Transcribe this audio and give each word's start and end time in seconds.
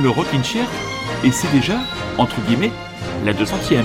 Le 0.00 0.10
Rockin' 0.10 0.42
et 1.24 1.32
c'est 1.32 1.50
déjà, 1.50 1.78
entre 2.18 2.40
guillemets, 2.42 2.70
la 3.24 3.32
200e. 3.32 3.82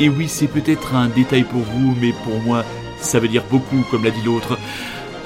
Et 0.00 0.08
oui, 0.08 0.26
c'est 0.28 0.48
peut-être 0.48 0.94
un 0.94 1.06
détail 1.06 1.44
pour 1.44 1.60
vous, 1.60 1.96
mais 2.00 2.12
pour 2.24 2.40
moi, 2.42 2.64
ça 3.00 3.20
veut 3.20 3.28
dire 3.28 3.44
beaucoup, 3.48 3.84
comme 3.90 4.04
l'a 4.04 4.10
dit 4.10 4.22
l'autre. 4.24 4.58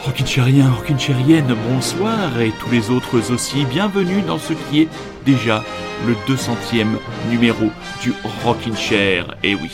Rockinchérien, 0.05 0.71
Rockinchérienne, 0.71 1.55
bonsoir, 1.71 2.41
et 2.41 2.53
tous 2.61 2.71
les 2.71 2.91
autres 2.91 3.33
aussi, 3.33 3.65
bienvenue 3.65 4.21
dans 4.21 4.39
ce 4.39 4.53
qui 4.53 4.83
est 4.83 4.89
déjà 5.25 5.65
le 6.07 6.15
200e 6.33 6.87
numéro 7.31 7.71
du 8.03 8.13
Rockin' 8.45 8.77
Chair. 8.77 9.35
Et 9.43 9.55
oui, 9.55 9.71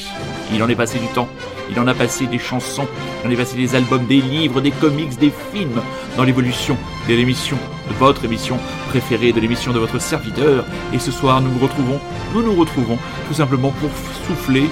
il 0.52 0.62
en 0.62 0.68
est 0.68 0.74
passé 0.74 0.98
du 0.98 1.06
temps, 1.08 1.28
il 1.70 1.78
en 1.78 1.86
a 1.86 1.94
passé 1.94 2.26
des 2.26 2.38
chansons, 2.38 2.86
il 3.22 3.28
en 3.28 3.32
est 3.32 3.36
passé 3.36 3.56
des 3.56 3.74
albums, 3.74 4.06
des 4.06 4.20
livres, 4.20 4.60
des 4.60 4.70
comics, 4.70 5.18
des 5.18 5.32
films, 5.52 5.80
dans 6.16 6.24
l'évolution 6.24 6.76
de 7.08 7.14
l'émission, 7.14 7.56
de 7.88 7.94
votre 7.94 8.24
émission 8.24 8.58
préférée, 8.88 9.32
de 9.32 9.40
l'émission 9.40 9.72
de 9.72 9.78
votre 9.78 10.00
serviteur. 10.00 10.64
Et 10.92 10.98
ce 10.98 11.10
soir, 11.10 11.40
nous 11.40 11.50
nous 11.50 11.60
retrouvons, 11.60 12.00
nous 12.34 12.42
nous 12.42 12.54
retrouvons 12.54 12.98
tout 13.28 13.34
simplement 13.34 13.70
pour 13.70 13.90
souffler 14.26 14.64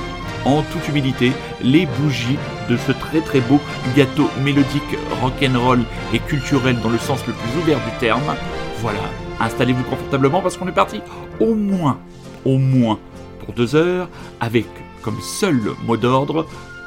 en 0.44 0.62
toute 0.62 0.88
humilité 0.88 1.32
les 1.62 1.86
bougies 1.86 2.38
de 2.68 2.76
ce 2.76 2.92
très 2.92 3.20
très 3.20 3.40
beau 3.40 3.60
gâteau 3.96 4.28
mélodique 4.42 4.82
rock'n'roll 5.22 5.84
et 6.12 6.18
culturel 6.18 6.78
dans 6.80 6.90
le 6.90 6.98
sens 6.98 7.26
le 7.26 7.32
plus 7.32 7.60
ouvert 7.60 7.78
du 7.78 7.98
terme. 7.98 8.34
Voilà, 8.80 9.00
installez-vous 9.40 9.84
confortablement 9.84 10.40
parce 10.40 10.56
qu'on 10.56 10.68
est 10.68 10.72
parti 10.72 11.00
au 11.40 11.54
moins, 11.54 11.98
au 12.44 12.58
moins 12.58 12.98
pour 13.44 13.54
deux 13.54 13.74
heures 13.76 14.08
avec 14.40 14.66
comme 15.02 15.20
seul 15.20 15.60
mot 15.86 15.96
d'ordre 15.96 16.46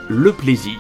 le 0.10 0.32
plaisir. 0.32 0.78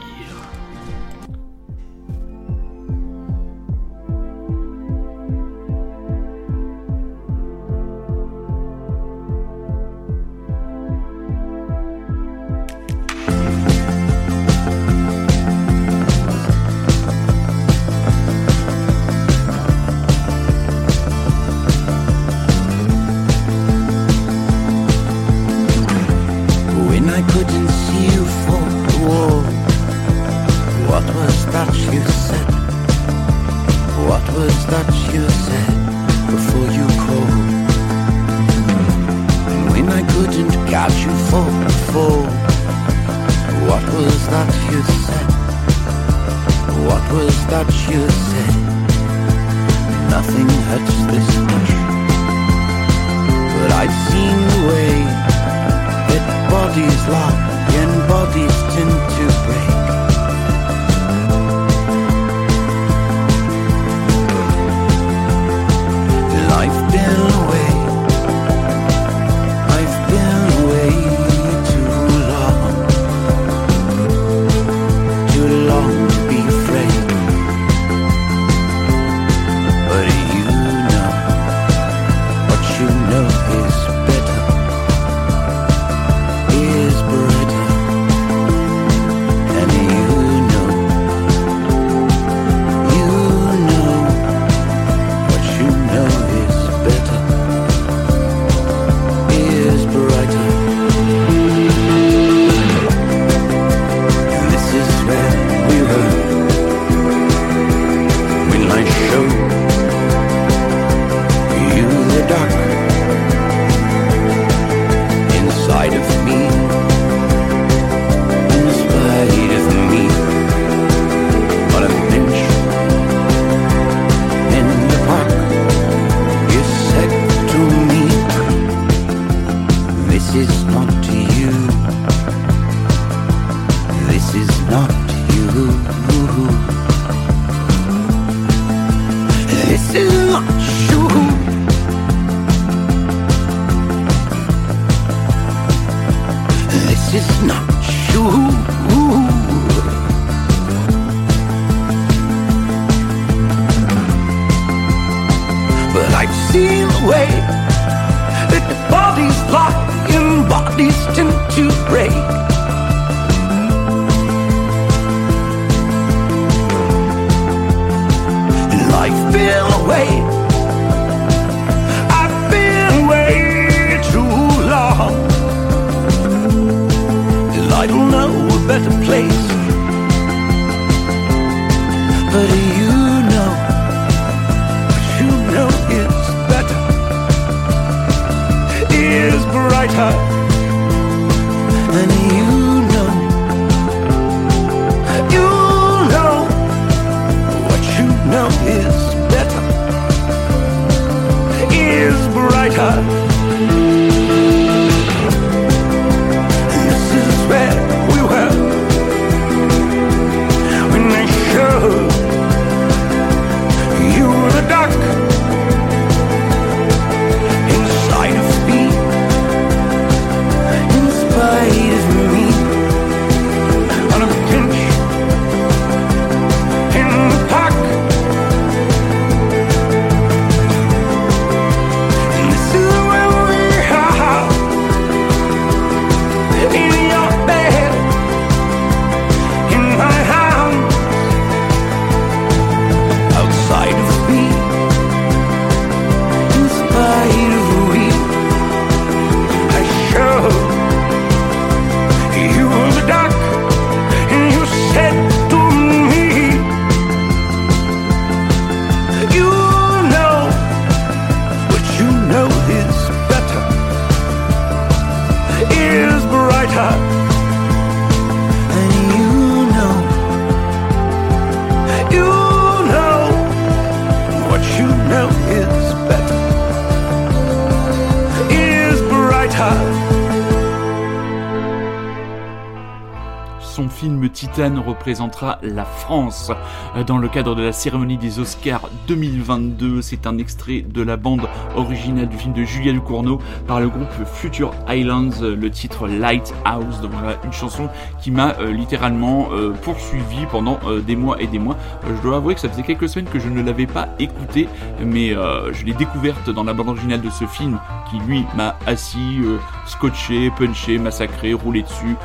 La 285.64 285.86
France 285.86 286.52
euh, 286.96 287.04
dans 287.04 287.18
le 287.18 287.30
cadre 287.30 287.56
de 287.56 287.64
la 287.64 287.72
cérémonie 287.72 288.18
des 288.18 288.40
Oscars 288.40 288.90
2022. 289.08 290.02
C'est 290.02 290.28
un 290.28 290.38
extrait 290.38 290.82
de 290.82 291.02
la 291.02 291.16
bande 291.16 291.48
originale 291.76 292.28
du 292.28 292.38
film 292.38 292.54
de 292.54 292.64
Julia 292.64 292.92
Ducournau 292.92 293.40
par 293.68 293.80
le 293.80 293.88
groupe 293.88 294.12
Future 294.26 294.74
Islands, 294.90 295.42
le 295.42 295.72
titre 295.72 296.08
Lighthouse. 296.10 297.00
Donc 297.02 297.12
voilà, 297.12 297.38
une 297.46 297.54
chanson 297.54 297.88
qui 298.22 298.32
m'a 298.32 298.56
euh, 298.60 298.72
littéralement 298.72 299.48
euh, 299.54 299.72
poursuivi 299.82 300.46
pendant 300.52 300.78
des 301.06 301.16
mois 301.16 301.42
et 301.42 301.48
des 301.48 301.60
mois. 301.60 301.78
je 302.06 302.22
dois 302.22 302.38
avouer 302.38 302.56
que 302.56 302.60
ça 302.60 302.70
faisait 302.70 302.84
quelques 302.84 303.08
semaines 303.08 303.30
que 303.30 303.40
je 303.40 303.48
ne 303.48 303.62
l'avais 303.62 303.88
pas 303.88 304.10
écouté, 304.20 304.68
mais 305.04 305.30
je 305.30 305.86
l'ai 305.86 305.94
découverte 305.94 306.50
dans 306.50 306.64
la 306.64 306.74
bande 306.74 306.90
originale 306.90 307.22
de 307.22 307.30
ce 307.30 307.46
film 307.46 307.80
qui 308.10 308.20
lui 308.20 308.46
m'a 308.56 308.78
assis, 308.86 309.42
scotché, 309.86 310.52
punché, 310.52 310.98
massacré, 310.98 311.54
roulé 311.54 311.84
dessus, 311.84 312.16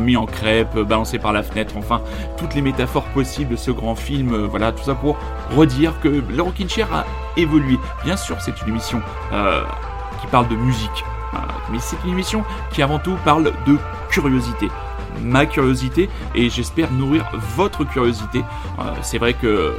mis 0.00 0.16
en 0.16 0.26
crêpe, 0.26 0.78
balancé 0.78 1.18
par 1.18 1.32
la 1.32 1.42
fenêtre, 1.42 1.74
enfin 1.76 2.00
toutes 2.36 2.54
les 2.54 2.62
métaphores 2.62 3.04
possibles 3.06 3.52
de 3.52 3.56
ce 3.56 3.70
grand 3.70 3.94
film. 3.94 4.34
Euh, 4.34 4.46
voilà, 4.46 4.72
tout 4.72 4.82
ça 4.84 4.94
pour 4.94 5.16
redire 5.56 5.98
que 6.00 6.08
le 6.08 6.42
Rockin' 6.42 6.68
Chair 6.68 6.88
a 6.92 7.04
évolué. 7.36 7.78
Bien 8.04 8.16
sûr, 8.16 8.40
c'est 8.40 8.60
une 8.62 8.68
émission 8.68 9.00
euh, 9.32 9.62
qui 10.20 10.26
parle 10.26 10.48
de 10.48 10.56
musique, 10.56 11.04
euh, 11.34 11.38
mais 11.70 11.78
c'est 11.80 11.96
une 12.04 12.12
émission 12.12 12.44
qui 12.72 12.82
avant 12.82 12.98
tout 12.98 13.16
parle 13.24 13.52
de 13.66 13.76
curiosité 14.10 14.68
ma 15.20 15.44
curiosité 15.44 16.08
et 16.34 16.48
j'espère 16.48 16.90
nourrir 16.90 17.30
votre 17.54 17.84
curiosité. 17.84 18.42
c'est 19.02 19.18
vrai 19.18 19.34
que 19.34 19.74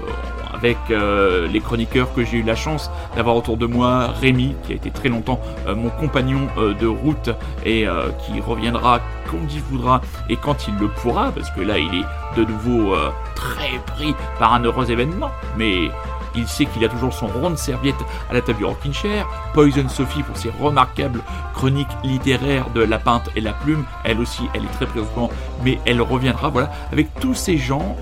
avec 0.64 0.78
euh, 0.92 1.46
les 1.48 1.60
chroniqueurs 1.60 2.14
que 2.14 2.24
j'ai 2.24 2.38
eu 2.38 2.44
la 2.44 2.56
chance 2.56 2.90
d'avoir 3.18 3.36
autour 3.36 3.58
de 3.58 3.66
moi, 3.66 4.08
Rémi, 4.22 4.56
qui 4.64 4.72
a 4.72 4.76
été 4.76 4.92
très 4.92 5.10
longtemps 5.10 5.42
euh, 5.68 5.76
mon 5.76 5.90
compagnon 5.90 6.48
euh, 6.58 6.74
de 6.74 6.88
route 6.88 7.32
et 7.66 7.86
qui 8.26 8.40
reviendra 8.40 9.02
quand 9.30 9.38
il 9.54 9.62
voudra 9.62 10.02
et 10.30 10.38
quand 10.38 10.68
il 10.68 10.76
le 10.78 10.88
pourra, 10.88 11.32
parce 11.32 11.50
que 11.52 11.62
là 11.62 11.78
il 11.78 11.94
est 12.00 12.40
de 12.40 12.46
nouveau 12.46 12.96
très 13.36 13.78
pris 13.86 14.16
par 14.40 14.54
un 14.54 14.64
heureux 14.64 14.90
événement, 14.90 15.32
mais 15.58 15.90
il 16.36 16.48
sait 16.48 16.66
qu'il 16.66 16.84
a 16.84 16.90
toujours 16.90 17.14
son 17.14 17.28
rond 17.28 17.50
de 17.50 17.56
serviette 17.56 17.96
à 18.30 18.34
la 18.34 18.42
table 18.42 18.60
du 18.60 18.66
Rockin' 18.66 18.94
Chair. 18.94 19.28
Poison 19.54 19.88
Sophie 19.88 20.24
pour 20.24 20.36
ses 20.36 20.50
remarquables 20.50 21.22
chroniques 21.54 21.88
littéraires 22.04 22.70
de 22.74 22.82
La 22.82 22.98
Peinte 22.98 23.30
et 23.36 23.42
la 23.42 23.54
Plume. 23.54 23.84
Elle 24.04 24.20
aussi, 24.20 24.44
elle 24.54 24.64
est 24.64 24.74
très 24.74 24.88
présente, 24.88 25.32
mais 25.64 25.80
elle 25.86 26.02
reviendra. 26.02 26.50
Voilà, 26.50 26.72
avec 26.92 27.14
tous 27.20 27.36
ces 27.36 27.58
gens, 27.58 27.96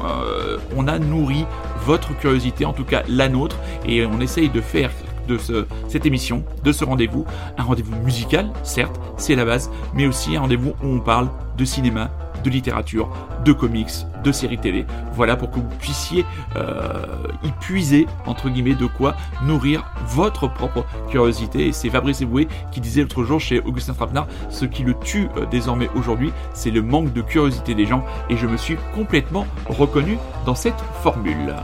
on 0.76 0.88
a 0.88 0.98
nourri 0.98 1.46
votre 1.86 2.18
curiosité, 2.18 2.66
en 2.66 2.74
tout 2.74 2.86
cas 2.86 3.04
la 3.08 3.30
nôtre, 3.30 3.58
et 3.86 4.06
on 4.06 4.20
essaye 4.20 4.50
de 4.50 4.62
faire 4.62 4.92
de 5.28 5.38
ce, 5.38 5.66
cette 5.88 6.06
émission, 6.06 6.44
de 6.64 6.72
ce 6.72 6.84
rendez-vous, 6.84 7.26
un 7.58 7.64
rendez-vous 7.64 7.96
musical, 8.04 8.52
certes, 8.64 9.00
c'est 9.18 9.36
la 9.36 9.46
base, 9.46 9.70
mais 9.94 10.08
aussi 10.08 10.36
un 10.36 10.42
rendez-vous 10.42 10.74
où 10.84 10.88
on 10.88 11.00
parle 11.00 11.30
de 11.58 11.66
cinéma, 11.66 12.12
de 12.44 12.50
littérature, 12.50 13.10
de 13.46 13.54
comics, 13.54 14.06
de 14.24 14.32
séries 14.32 14.58
télé. 14.58 14.86
Voilà 15.14 15.36
pour 15.36 15.52
que 15.52 15.56
vous 15.56 15.68
puissiez 15.80 16.26
euh, 16.56 17.04
y 17.44 17.52
puiser, 17.60 18.08
entre 18.26 18.50
guillemets, 18.50 18.76
de 18.76 18.86
quoi 18.86 19.16
nourrir 19.44 19.92
votre 20.08 20.48
propre 20.48 20.86
curiosité. 21.10 21.68
Et 21.68 21.72
c'est 21.72 21.90
Fabrice 21.90 22.22
Eboué 22.22 22.48
qui 22.72 22.82
disait 22.82 23.02
l'autre 23.02 23.24
jour 23.24 23.40
chez 23.40 23.60
Augustin 23.60 23.94
Trapenard, 23.94 24.28
ce 24.50 24.66
qui 24.66 24.84
le 24.84 24.94
tue 24.94 25.28
euh, 25.38 25.46
désormais 25.46 25.90
aujourd'hui, 25.96 26.32
c'est 26.54 26.72
le 26.72 26.82
manque 26.82 27.14
de 27.14 27.22
curiosité 27.22 27.76
des 27.76 27.86
gens. 27.86 28.04
Et 28.30 28.38
je 28.38 28.48
me 28.48 28.58
suis 28.58 28.78
complètement 28.96 29.46
reconnu 29.68 30.18
dans 30.46 30.56
cette 30.56 30.80
formule. 31.02 31.56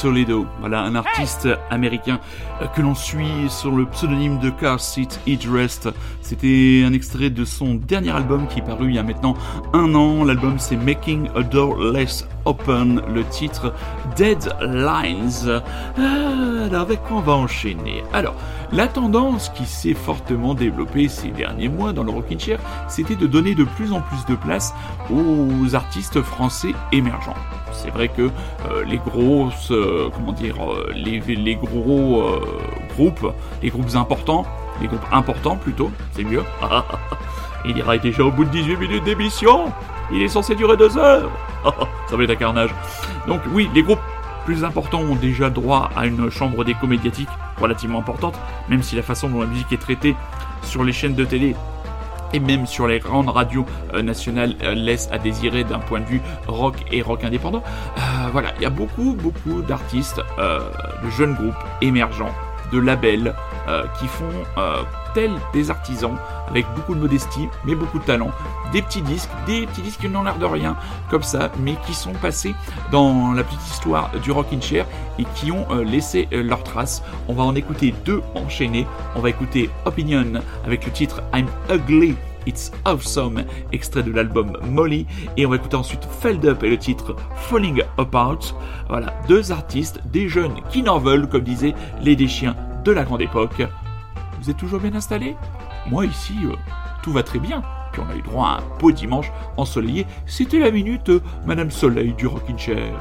Toledo, 0.00 0.46
voilà 0.60 0.80
un 0.80 0.94
artiste 0.94 1.48
américain 1.68 2.20
euh, 2.62 2.66
que 2.68 2.80
l'on 2.80 2.94
suit 2.94 3.48
sur 3.48 3.76
le 3.76 3.84
pseudonyme 3.84 4.38
de 4.38 4.48
Car 4.48 4.80
Seat 4.80 5.20
Rest. 5.52 5.90
C'était 6.22 6.82
un 6.86 6.92
extrait 6.92 7.28
de 7.28 7.44
son 7.44 7.74
dernier 7.74 8.10
album 8.10 8.46
qui 8.46 8.60
est 8.60 8.64
paru 8.64 8.88
il 8.88 8.94
y 8.94 8.98
a 8.98 9.02
maintenant 9.02 9.34
un 9.74 9.94
an. 9.94 10.24
L'album 10.24 10.58
c'est 10.58 10.76
Making 10.76 11.28
a 11.36 11.42
Door 11.42 11.92
Less 11.92 12.26
Open, 12.44 13.02
le 13.12 13.24
titre 13.24 13.72
Deadlines. 14.16 15.62
Ah, 15.98 16.64
alors 16.64 16.82
avec 16.82 17.02
quoi 17.02 17.18
on 17.18 17.20
va 17.20 17.32
enchaîner? 17.32 18.02
Alors, 18.12 18.34
la 18.72 18.86
tendance 18.86 19.48
qui 19.48 19.66
s'est 19.66 19.94
fortement 19.94 20.54
développée 20.54 21.08
ces 21.08 21.28
derniers 21.28 21.68
mois 21.68 21.92
dans 21.92 22.04
le 22.04 22.10
Rockin' 22.10 22.38
Chair, 22.38 22.60
c'était 22.88 23.16
de 23.16 23.26
donner 23.26 23.54
de 23.54 23.64
plus 23.64 23.92
en 23.92 24.00
plus 24.00 24.24
de 24.26 24.36
place 24.36 24.74
aux 25.10 25.74
artistes 25.74 26.22
français 26.22 26.72
émergents. 26.92 27.34
C'est 27.72 27.90
vrai 27.90 28.08
que 28.08 28.22
euh, 28.22 28.84
les 28.84 28.98
grosses, 28.98 29.70
euh, 29.70 30.08
comment 30.14 30.32
dire, 30.32 30.56
euh, 30.62 30.92
les, 30.94 31.56
gros 31.56 32.24
groupes, 32.94 33.32
les 33.62 33.70
groupes 33.70 33.94
importants, 33.94 34.46
les 34.80 34.86
groupes 34.86 35.06
importants 35.12 35.56
plutôt, 35.56 35.90
c'est 36.12 36.24
mieux. 36.24 36.44
Il 37.64 37.76
ira 37.76 37.98
déjà 37.98 38.24
au 38.24 38.30
bout 38.30 38.44
de 38.44 38.50
18 38.50 38.76
minutes 38.76 39.04
d'émission. 39.04 39.72
Il 40.12 40.22
est 40.22 40.28
censé 40.28 40.54
durer 40.54 40.76
deux 40.76 40.96
heures. 40.98 41.30
Ça 42.08 42.16
va 42.16 42.24
être 42.24 42.30
un 42.30 42.36
carnage. 42.36 42.70
Donc 43.26 43.40
oui, 43.52 43.68
les 43.74 43.82
groupes 43.82 44.00
plus 44.44 44.64
importants 44.64 45.00
ont 45.00 45.16
déjà 45.16 45.50
droit 45.50 45.90
à 45.96 46.06
une 46.06 46.30
chambre 46.30 46.64
d'écho 46.64 46.86
médiatique 46.86 47.28
relativement 47.60 47.98
importante, 47.98 48.38
même 48.68 48.82
si 48.82 48.96
la 48.96 49.02
façon 49.02 49.28
dont 49.28 49.40
la 49.40 49.46
musique 49.46 49.72
est 49.72 49.80
traitée 49.80 50.16
sur 50.62 50.82
les 50.82 50.92
chaînes 50.92 51.14
de 51.14 51.24
télé 51.24 51.54
et 52.32 52.40
même 52.40 52.66
sur 52.66 52.86
les 52.86 52.98
grandes 52.98 53.28
radios 53.28 53.66
euh, 53.94 54.02
nationales 54.02 54.54
euh, 54.62 54.74
laisse 54.74 55.08
à 55.10 55.18
désirer 55.18 55.64
d'un 55.64 55.78
point 55.78 56.00
de 56.00 56.04
vue 56.04 56.20
rock 56.46 56.76
et 56.92 57.02
rock 57.02 57.24
indépendant. 57.24 57.62
Euh, 57.98 58.00
voilà, 58.32 58.52
il 58.56 58.62
y 58.62 58.66
a 58.66 58.70
beaucoup, 58.70 59.14
beaucoup 59.14 59.62
d'artistes, 59.62 60.20
de 60.38 61.10
jeunes 61.10 61.34
groupes 61.34 61.54
émergents, 61.82 62.32
de 62.72 62.78
labels 62.78 63.34
qui 63.98 64.06
font 64.06 64.24
tels 65.14 65.38
des 65.52 65.70
artisans 65.70 66.16
avec 66.48 66.66
beaucoup 66.74 66.94
de 66.94 67.00
modestie 67.00 67.48
mais 67.64 67.74
beaucoup 67.74 67.98
de 67.98 68.04
talent, 68.04 68.30
des 68.72 68.82
petits 68.82 69.02
disques, 69.02 69.30
des 69.46 69.66
petits 69.66 69.82
disques 69.82 70.00
qui 70.00 70.08
n'ont 70.08 70.22
l'air 70.22 70.38
de 70.38 70.44
rien 70.44 70.76
comme 71.10 71.22
ça, 71.22 71.50
mais 71.60 71.76
qui 71.86 71.94
sont 71.94 72.12
passés 72.12 72.54
dans 72.90 73.32
la 73.32 73.42
petite 73.42 73.66
histoire 73.68 74.10
du 74.22 74.30
rock 74.30 74.46
in 74.52 74.60
chair 74.60 74.86
et 75.18 75.24
qui 75.34 75.52
ont 75.52 75.66
laissé 75.82 76.28
leurs 76.30 76.62
traces. 76.62 77.02
On 77.28 77.34
va 77.34 77.42
en 77.42 77.54
écouter 77.54 77.94
deux 78.04 78.22
enchaînés. 78.34 78.86
On 79.14 79.20
va 79.20 79.30
écouter 79.30 79.70
Opinion 79.84 80.40
avec 80.64 80.86
le 80.86 80.92
titre 80.92 81.22
I'm 81.34 81.46
Ugly 81.70 82.16
It's 82.46 82.72
Awesome, 82.84 83.44
extrait 83.72 84.02
de 84.02 84.12
l'album 84.12 84.56
Molly, 84.62 85.06
et 85.36 85.44
on 85.44 85.50
va 85.50 85.56
écouter 85.56 85.76
ensuite 85.76 86.06
Feld 86.20 86.44
Up 86.46 86.62
et 86.62 86.70
le 86.70 86.78
titre 86.78 87.14
Falling 87.34 87.82
Apart. 87.98 88.38
Voilà, 88.88 89.12
deux 89.28 89.52
artistes, 89.52 90.00
des 90.06 90.28
jeunes 90.28 90.54
qui 90.70 90.82
n'en 90.82 90.98
veulent, 90.98 91.28
comme 91.28 91.42
disaient 91.42 91.74
les 92.02 92.16
déchiens 92.16 92.56
de 92.84 92.92
la 92.92 93.04
grande 93.04 93.20
époque. 93.20 93.62
Vous 94.40 94.48
êtes 94.48 94.56
toujours 94.56 94.80
bien 94.80 94.94
installés 94.94 95.36
Moi 95.86 96.06
ici, 96.06 96.34
euh, 96.44 96.54
tout 97.02 97.12
va 97.12 97.22
très 97.22 97.38
bien. 97.38 97.62
Puis 97.92 98.00
on 98.00 98.10
a 98.10 98.16
eu 98.16 98.22
droit 98.22 98.48
à 98.48 98.58
un 98.58 98.78
beau 98.78 98.90
dimanche 98.90 99.30
ensoleillé. 99.58 100.06
C'était 100.26 100.58
la 100.58 100.70
minute 100.70 101.10
euh, 101.10 101.20
Madame 101.44 101.70
Soleil 101.70 102.14
du 102.14 102.26
Rockin' 102.26 102.58
Chair. 102.58 102.98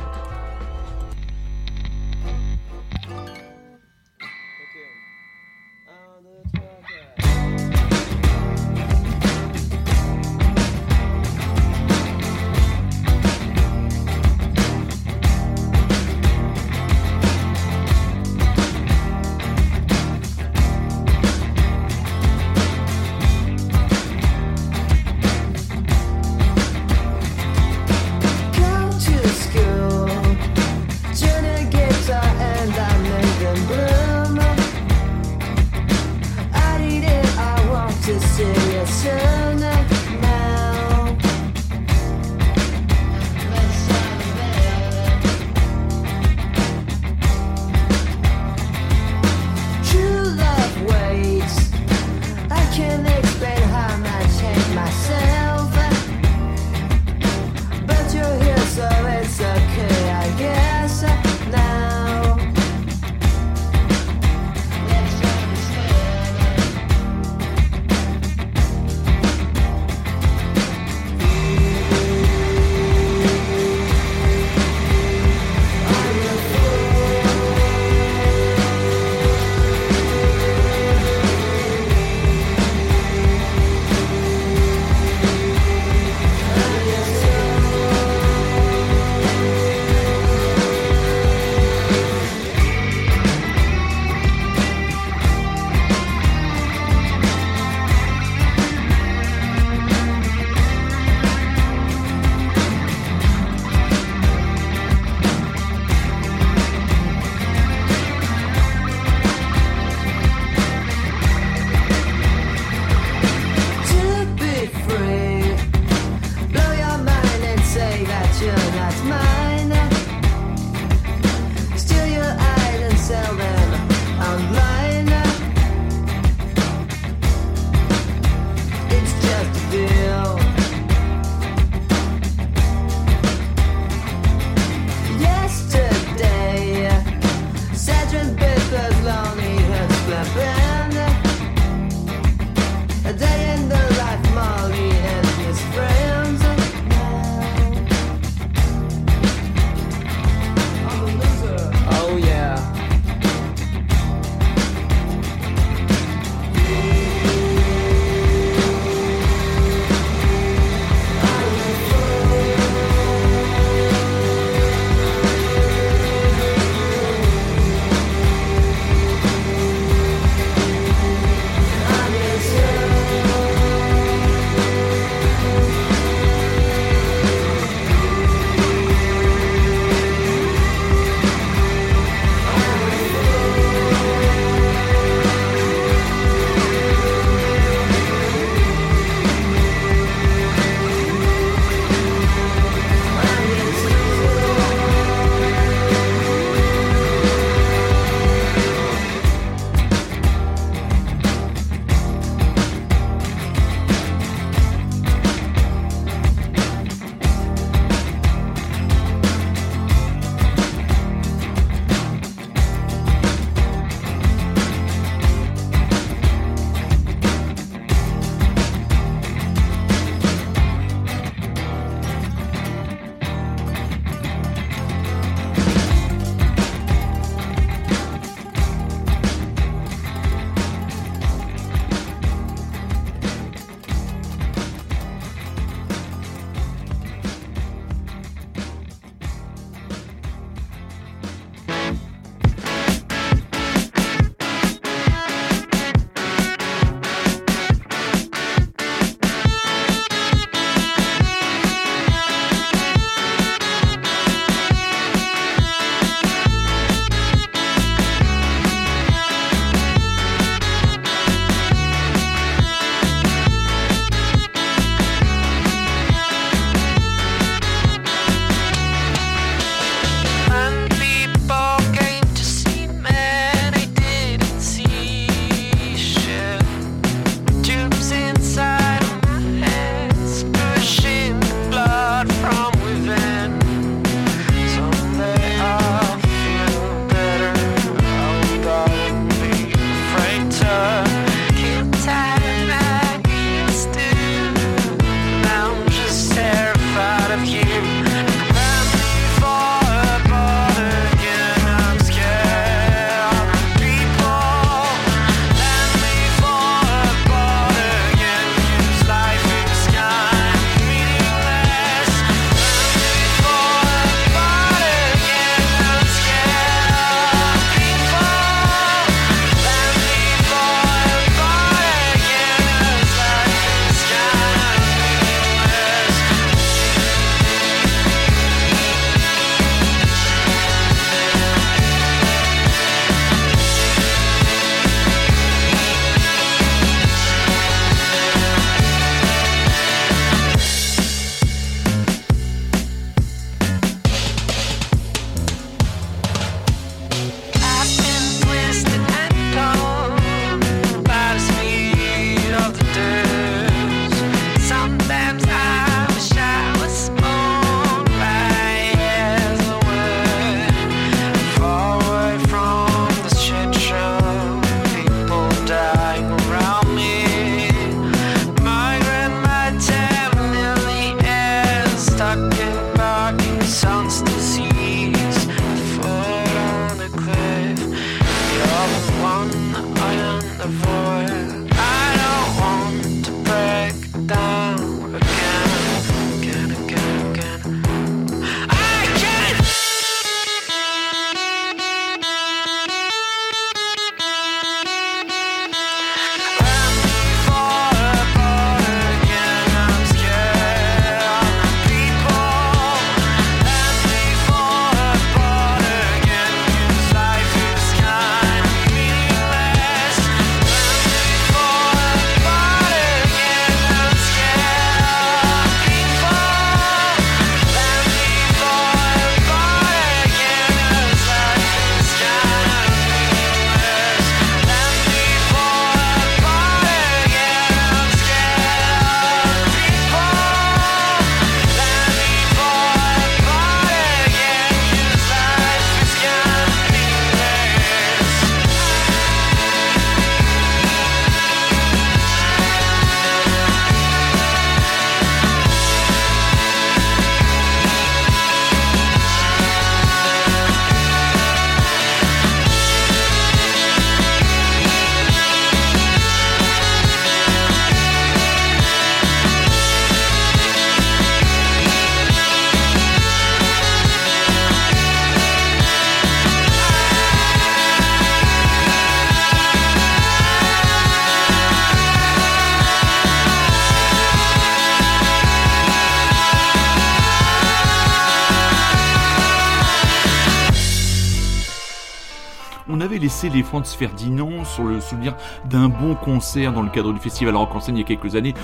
Laissé 483.30 483.50
les 483.50 483.62
Franz 483.62 483.96
Ferdinand 483.96 484.66
sur 484.66 484.86
le 484.86 485.00
souvenir 485.00 485.36
d'un 485.70 485.88
bon 485.88 486.16
concert 486.16 486.74
dans 486.74 486.82
le 486.82 486.90
cadre 486.90 487.14
du 487.14 487.20
festival 487.20 487.56
Rock 487.56 487.76
en 487.76 487.80
scène 487.80 487.96
il 487.96 488.00
y 488.00 488.04
a 488.04 488.08
quelques 488.08 488.36
années 488.36 488.56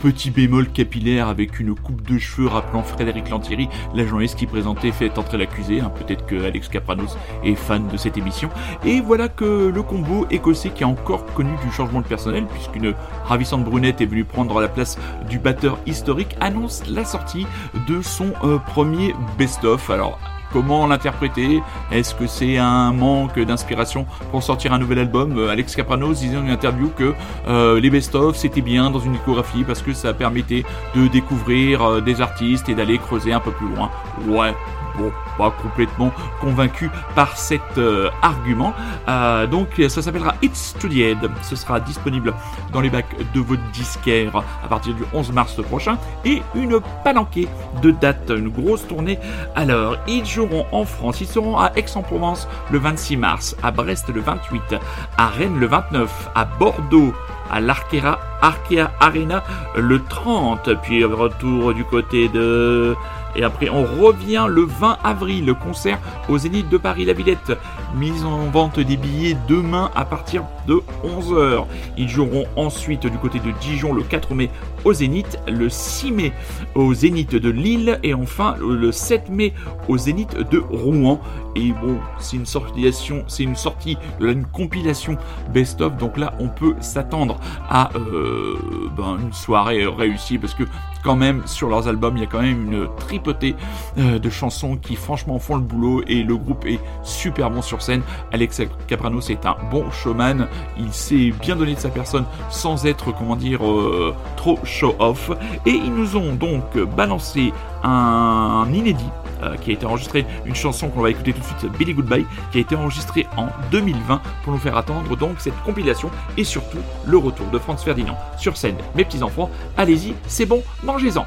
petit 0.00 0.30
bémol 0.30 0.70
capillaire 0.70 1.28
avec 1.28 1.60
une 1.60 1.74
coupe 1.74 2.00
de 2.08 2.18
cheveux 2.18 2.48
rappelant 2.48 2.82
Frédéric 2.82 3.28
Lantieri, 3.28 3.68
la 3.94 4.06
journaliste 4.06 4.38
qui 4.38 4.46
présentait 4.46 4.92
Fait 4.92 5.18
entrer 5.18 5.36
l'accusé. 5.36 5.80
Hein, 5.80 5.90
Peut-être 5.94 6.26
que 6.26 6.42
Alex 6.42 6.68
Capranos 6.68 7.16
est 7.42 7.54
fan 7.54 7.88
de 7.88 7.96
cette 7.98 8.18
émission. 8.18 8.48
Et 8.84 9.00
voilà 9.00 9.28
que 9.28 9.70
le 9.74 9.82
combo 9.82 10.26
écossais 10.30 10.70
qui 10.70 10.84
a 10.84 10.88
encore 10.88 11.24
connu 11.26 11.52
du 11.64 11.72
changement 11.72 12.02
de 12.02 12.06
personnel, 12.06 12.44
puisqu'une 12.46 12.94
ravissante 13.24 13.64
brunette 13.64 14.00
est 14.02 14.06
venue 14.06 14.24
prendre 14.24 14.60
la 14.60 14.68
place 14.68 14.98
du 15.28 15.38
batteur 15.38 15.78
historique, 15.86 16.36
annonce 16.40 16.82
la 16.86 17.06
sortie 17.06 17.46
de 17.88 18.02
son 18.02 18.32
euh, 18.42 18.58
premier 18.58 19.14
best-of. 19.38 19.88
Alors, 19.88 20.18
Comment 20.54 20.86
l'interpréter. 20.86 21.60
Est-ce 21.90 22.14
que 22.14 22.28
c'est 22.28 22.58
un 22.58 22.92
manque 22.92 23.40
d'inspiration 23.40 24.06
pour 24.30 24.44
sortir 24.44 24.72
un 24.72 24.78
nouvel 24.78 25.00
album? 25.00 25.36
Euh, 25.36 25.48
Alex 25.48 25.74
Capranos 25.74 26.14
disait 26.14 26.36
dans 26.36 26.44
une 26.44 26.50
interview 26.50 26.92
que 26.96 27.12
euh, 27.48 27.80
les 27.80 27.90
best-of 27.90 28.36
c'était 28.36 28.60
bien 28.60 28.88
dans 28.88 29.00
une 29.00 29.14
discographie 29.14 29.64
parce 29.64 29.82
que 29.82 29.92
ça 29.92 30.14
permettait 30.14 30.64
de 30.94 31.08
découvrir 31.08 31.82
euh, 31.82 32.00
des 32.00 32.20
artistes 32.20 32.68
et 32.68 32.76
d'aller 32.76 32.98
creuser 32.98 33.32
un 33.32 33.40
peu 33.40 33.50
plus 33.50 33.66
loin. 33.66 33.90
Ouais, 34.28 34.54
bon, 34.96 35.12
pas 35.38 35.50
complètement 35.50 36.12
convaincu 36.40 36.90
par 37.14 37.36
cet 37.36 37.78
euh, 37.78 38.10
argument. 38.22 38.72
Euh, 39.08 39.46
donc 39.46 39.68
ça 39.88 40.02
s'appellera 40.02 40.34
It's 40.42 40.74
to 40.78 40.88
the 40.88 40.96
Head. 40.96 41.30
Ce 41.42 41.56
sera 41.56 41.80
disponible 41.80 42.34
dans 42.72 42.80
les 42.80 42.90
bacs 42.90 43.16
de 43.34 43.40
votre 43.40 43.62
disquaire 43.72 44.42
à 44.64 44.68
partir 44.68 44.94
du 44.94 45.02
11 45.12 45.32
mars 45.32 45.60
prochain. 45.62 45.98
Et 46.24 46.42
une 46.54 46.80
palanquée 47.02 47.48
de 47.82 47.90
dates, 47.90 48.30
une 48.30 48.48
grosse 48.48 48.86
tournée. 48.86 49.18
Alors, 49.54 49.96
ils 50.06 50.24
joueront 50.24 50.66
en 50.72 50.84
France, 50.84 51.20
ils 51.20 51.26
seront 51.26 51.58
à 51.58 51.72
Aix-en-Provence 51.76 52.48
le 52.70 52.78
26 52.78 53.16
mars, 53.16 53.56
à 53.62 53.70
Brest 53.70 54.08
le 54.08 54.20
28, 54.20 54.76
à 55.18 55.28
Rennes 55.28 55.58
le 55.58 55.66
29, 55.66 56.30
à 56.34 56.44
Bordeaux 56.44 57.12
à 57.50 57.60
l'Arkea 57.60 58.18
Arkea 58.42 58.90
Arena 59.00 59.42
le 59.76 60.02
30, 60.02 60.74
puis 60.82 61.04
retour 61.04 61.74
du 61.74 61.84
côté 61.84 62.28
de... 62.28 62.94
Et 63.36 63.42
après, 63.42 63.68
on 63.68 63.84
revient 63.84 64.46
le 64.48 64.62
20 64.62 64.98
avril, 65.02 65.46
le 65.46 65.54
concert 65.54 65.98
au 66.28 66.38
Zénith 66.38 66.68
de 66.68 66.76
Paris, 66.76 67.04
la 67.04 67.12
Villette. 67.12 67.52
Mise 67.96 68.24
en 68.24 68.50
vente 68.50 68.80
des 68.80 68.96
billets 68.96 69.36
demain 69.48 69.90
à 69.94 70.04
partir 70.04 70.44
de 70.66 70.82
11h. 71.04 71.64
Ils 71.96 72.08
joueront 72.08 72.46
ensuite 72.56 73.06
du 73.06 73.18
côté 73.18 73.38
de 73.38 73.52
Dijon 73.60 73.92
le 73.92 74.02
4 74.02 74.34
mai 74.34 74.50
au 74.84 74.92
Zénith, 74.92 75.38
le 75.46 75.68
6 75.68 76.10
mai 76.12 76.32
au 76.74 76.92
Zénith 76.92 77.34
de 77.34 77.50
Lille 77.50 77.98
et 78.02 78.14
enfin 78.14 78.56
le 78.60 78.92
7 78.92 79.28
mai 79.30 79.52
au 79.88 79.96
Zénith 79.96 80.36
de 80.36 80.58
Rouen. 80.58 81.20
Et 81.56 81.72
bon, 81.72 81.98
c'est 82.18 82.36
une 82.36 82.46
sortilation, 82.46 83.24
c'est 83.28 83.44
une 83.44 83.56
sortie, 83.56 83.96
une 84.20 84.44
compilation 84.44 85.16
best-of. 85.52 85.96
Donc 85.96 86.16
là, 86.18 86.34
on 86.40 86.48
peut 86.48 86.74
s'attendre 86.80 87.38
à 87.68 87.90
euh, 87.94 88.56
ben, 88.96 89.18
une 89.22 89.32
soirée 89.32 89.86
réussie 89.86 90.38
parce 90.38 90.54
que 90.54 90.64
quand 91.04 91.16
même 91.16 91.42
sur 91.46 91.68
leurs 91.68 91.86
albums, 91.86 92.16
il 92.16 92.20
y 92.20 92.24
a 92.24 92.26
quand 92.26 92.40
même 92.40 92.72
une 92.72 92.88
tripotée 92.98 93.54
euh, 93.98 94.18
de 94.18 94.30
chansons 94.30 94.76
qui 94.76 94.96
franchement 94.96 95.38
font 95.38 95.56
le 95.56 95.60
boulot 95.60 96.02
et 96.08 96.22
le 96.22 96.36
groupe 96.36 96.64
est 96.66 96.80
super 97.02 97.50
bon 97.50 97.62
sur 97.62 97.82
scène. 97.82 98.02
Alex 98.32 98.62
Capranos 98.88 99.30
est 99.30 99.46
un 99.46 99.56
bon 99.70 99.90
showman, 99.90 100.48
il 100.78 100.92
sait 100.92 101.32
bien 101.40 101.56
donner 101.56 101.74
de 101.74 101.80
sa 101.80 101.90
personne 101.90 102.24
sans 102.50 102.86
être, 102.86 103.12
comment 103.12 103.36
dire, 103.36 103.64
euh, 103.64 104.14
trop 104.36 104.58
show-off. 104.64 105.30
Et 105.66 105.72
ils 105.72 105.94
nous 105.94 106.16
ont 106.16 106.34
donc 106.34 106.76
balancé 106.96 107.52
un 107.82 108.66
inédit 108.72 109.10
euh, 109.44 109.56
qui 109.56 109.70
a 109.70 109.74
été 109.74 109.86
enregistré, 109.86 110.26
une 110.44 110.54
chanson 110.54 110.88
qu'on 110.88 111.00
va 111.00 111.10
écouter 111.10 111.32
tout 111.32 111.40
de 111.40 111.44
suite, 111.44 111.72
Billy 111.78 111.94
Goodbye, 111.94 112.26
qui 112.52 112.58
a 112.58 112.60
été 112.60 112.74
enregistrée 112.74 113.26
en 113.36 113.48
2020 113.70 114.20
pour 114.42 114.52
nous 114.52 114.58
faire 114.58 114.76
attendre 114.76 115.16
donc 115.16 115.36
cette 115.38 115.60
compilation 115.62 116.10
et 116.36 116.44
surtout 116.44 116.78
le 117.06 117.18
retour 117.18 117.46
de 117.48 117.58
Franz 117.58 117.84
Ferdinand 117.84 118.16
sur 118.38 118.56
scène. 118.56 118.76
Mes 118.94 119.04
petits 119.04 119.22
enfants, 119.22 119.50
allez-y, 119.76 120.14
c'est 120.26 120.46
bon, 120.46 120.62
mangez-en. 120.82 121.26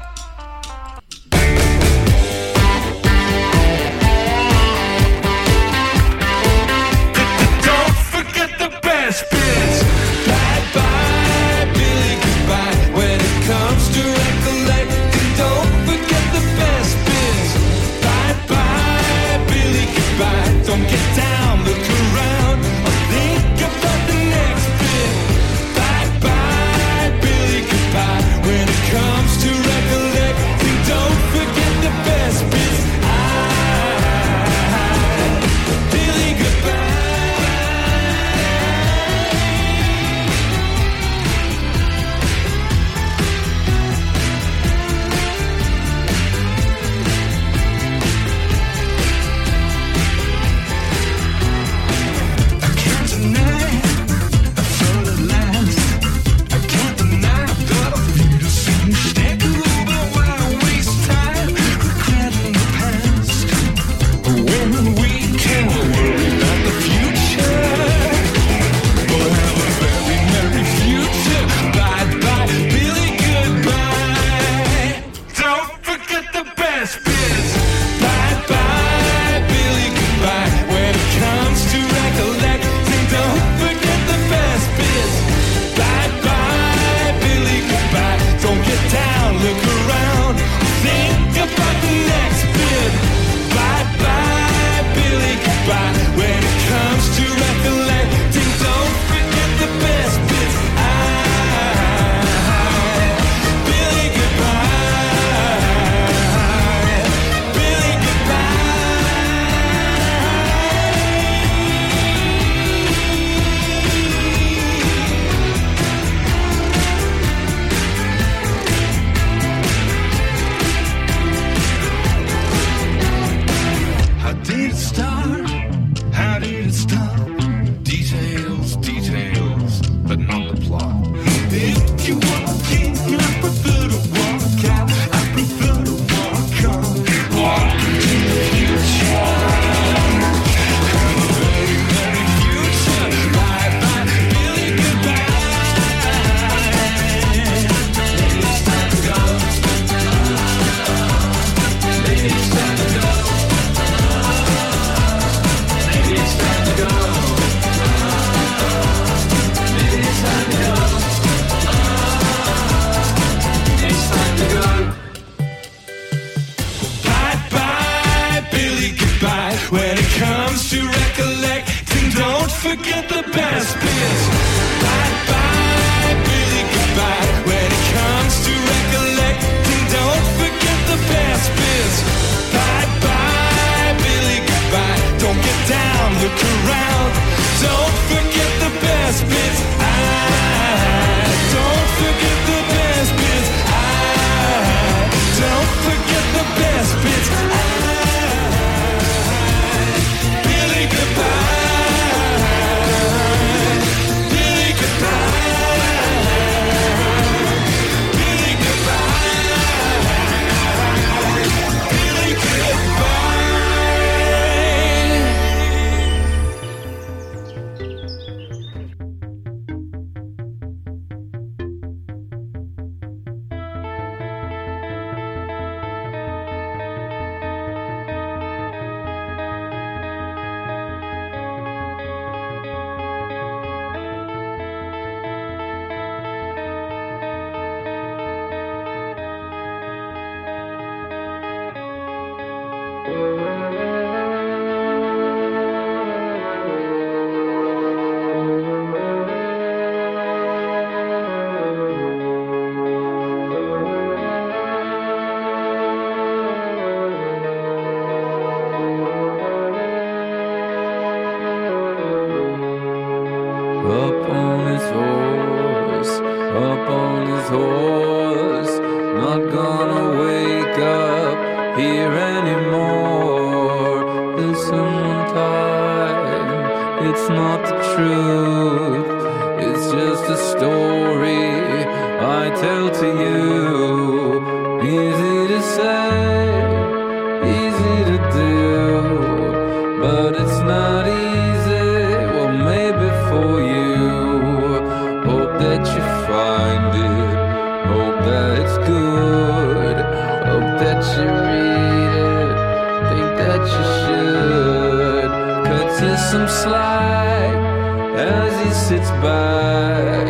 Sits 308.88 309.10
back, 309.20 310.26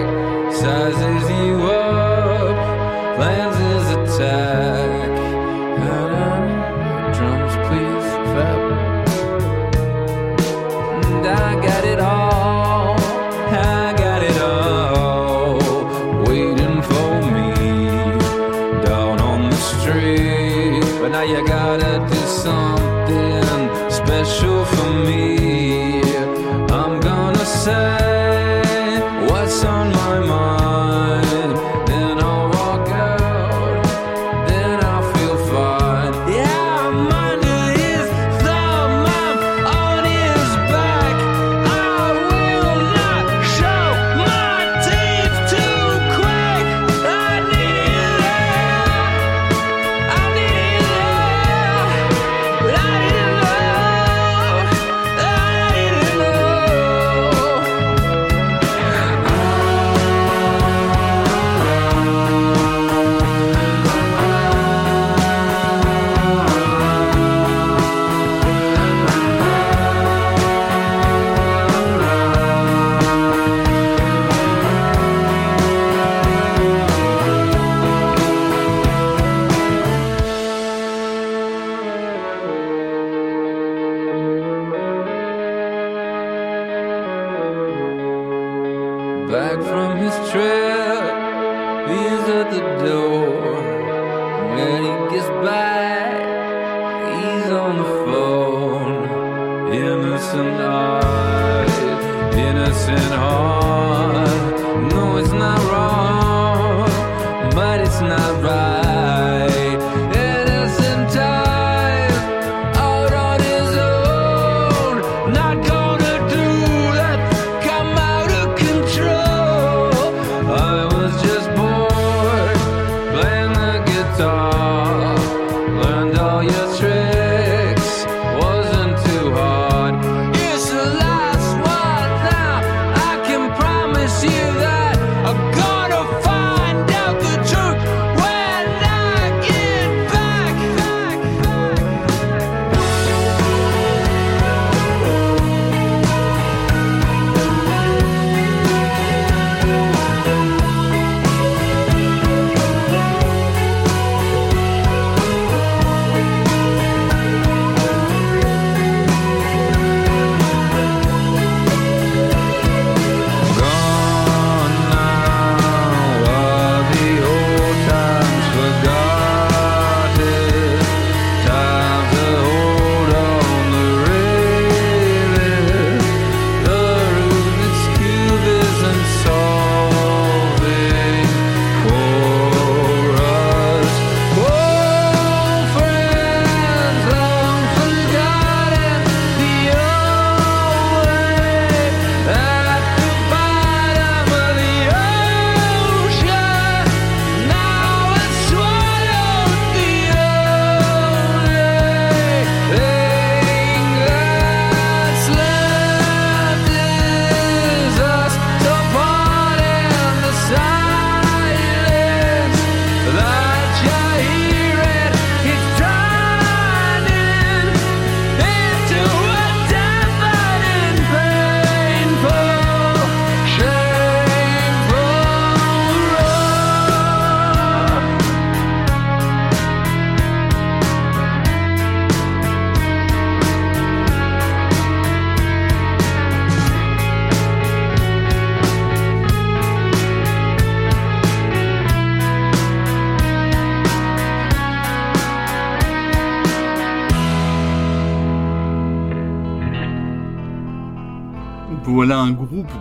sizes 0.53 1.31
you 1.31 1.58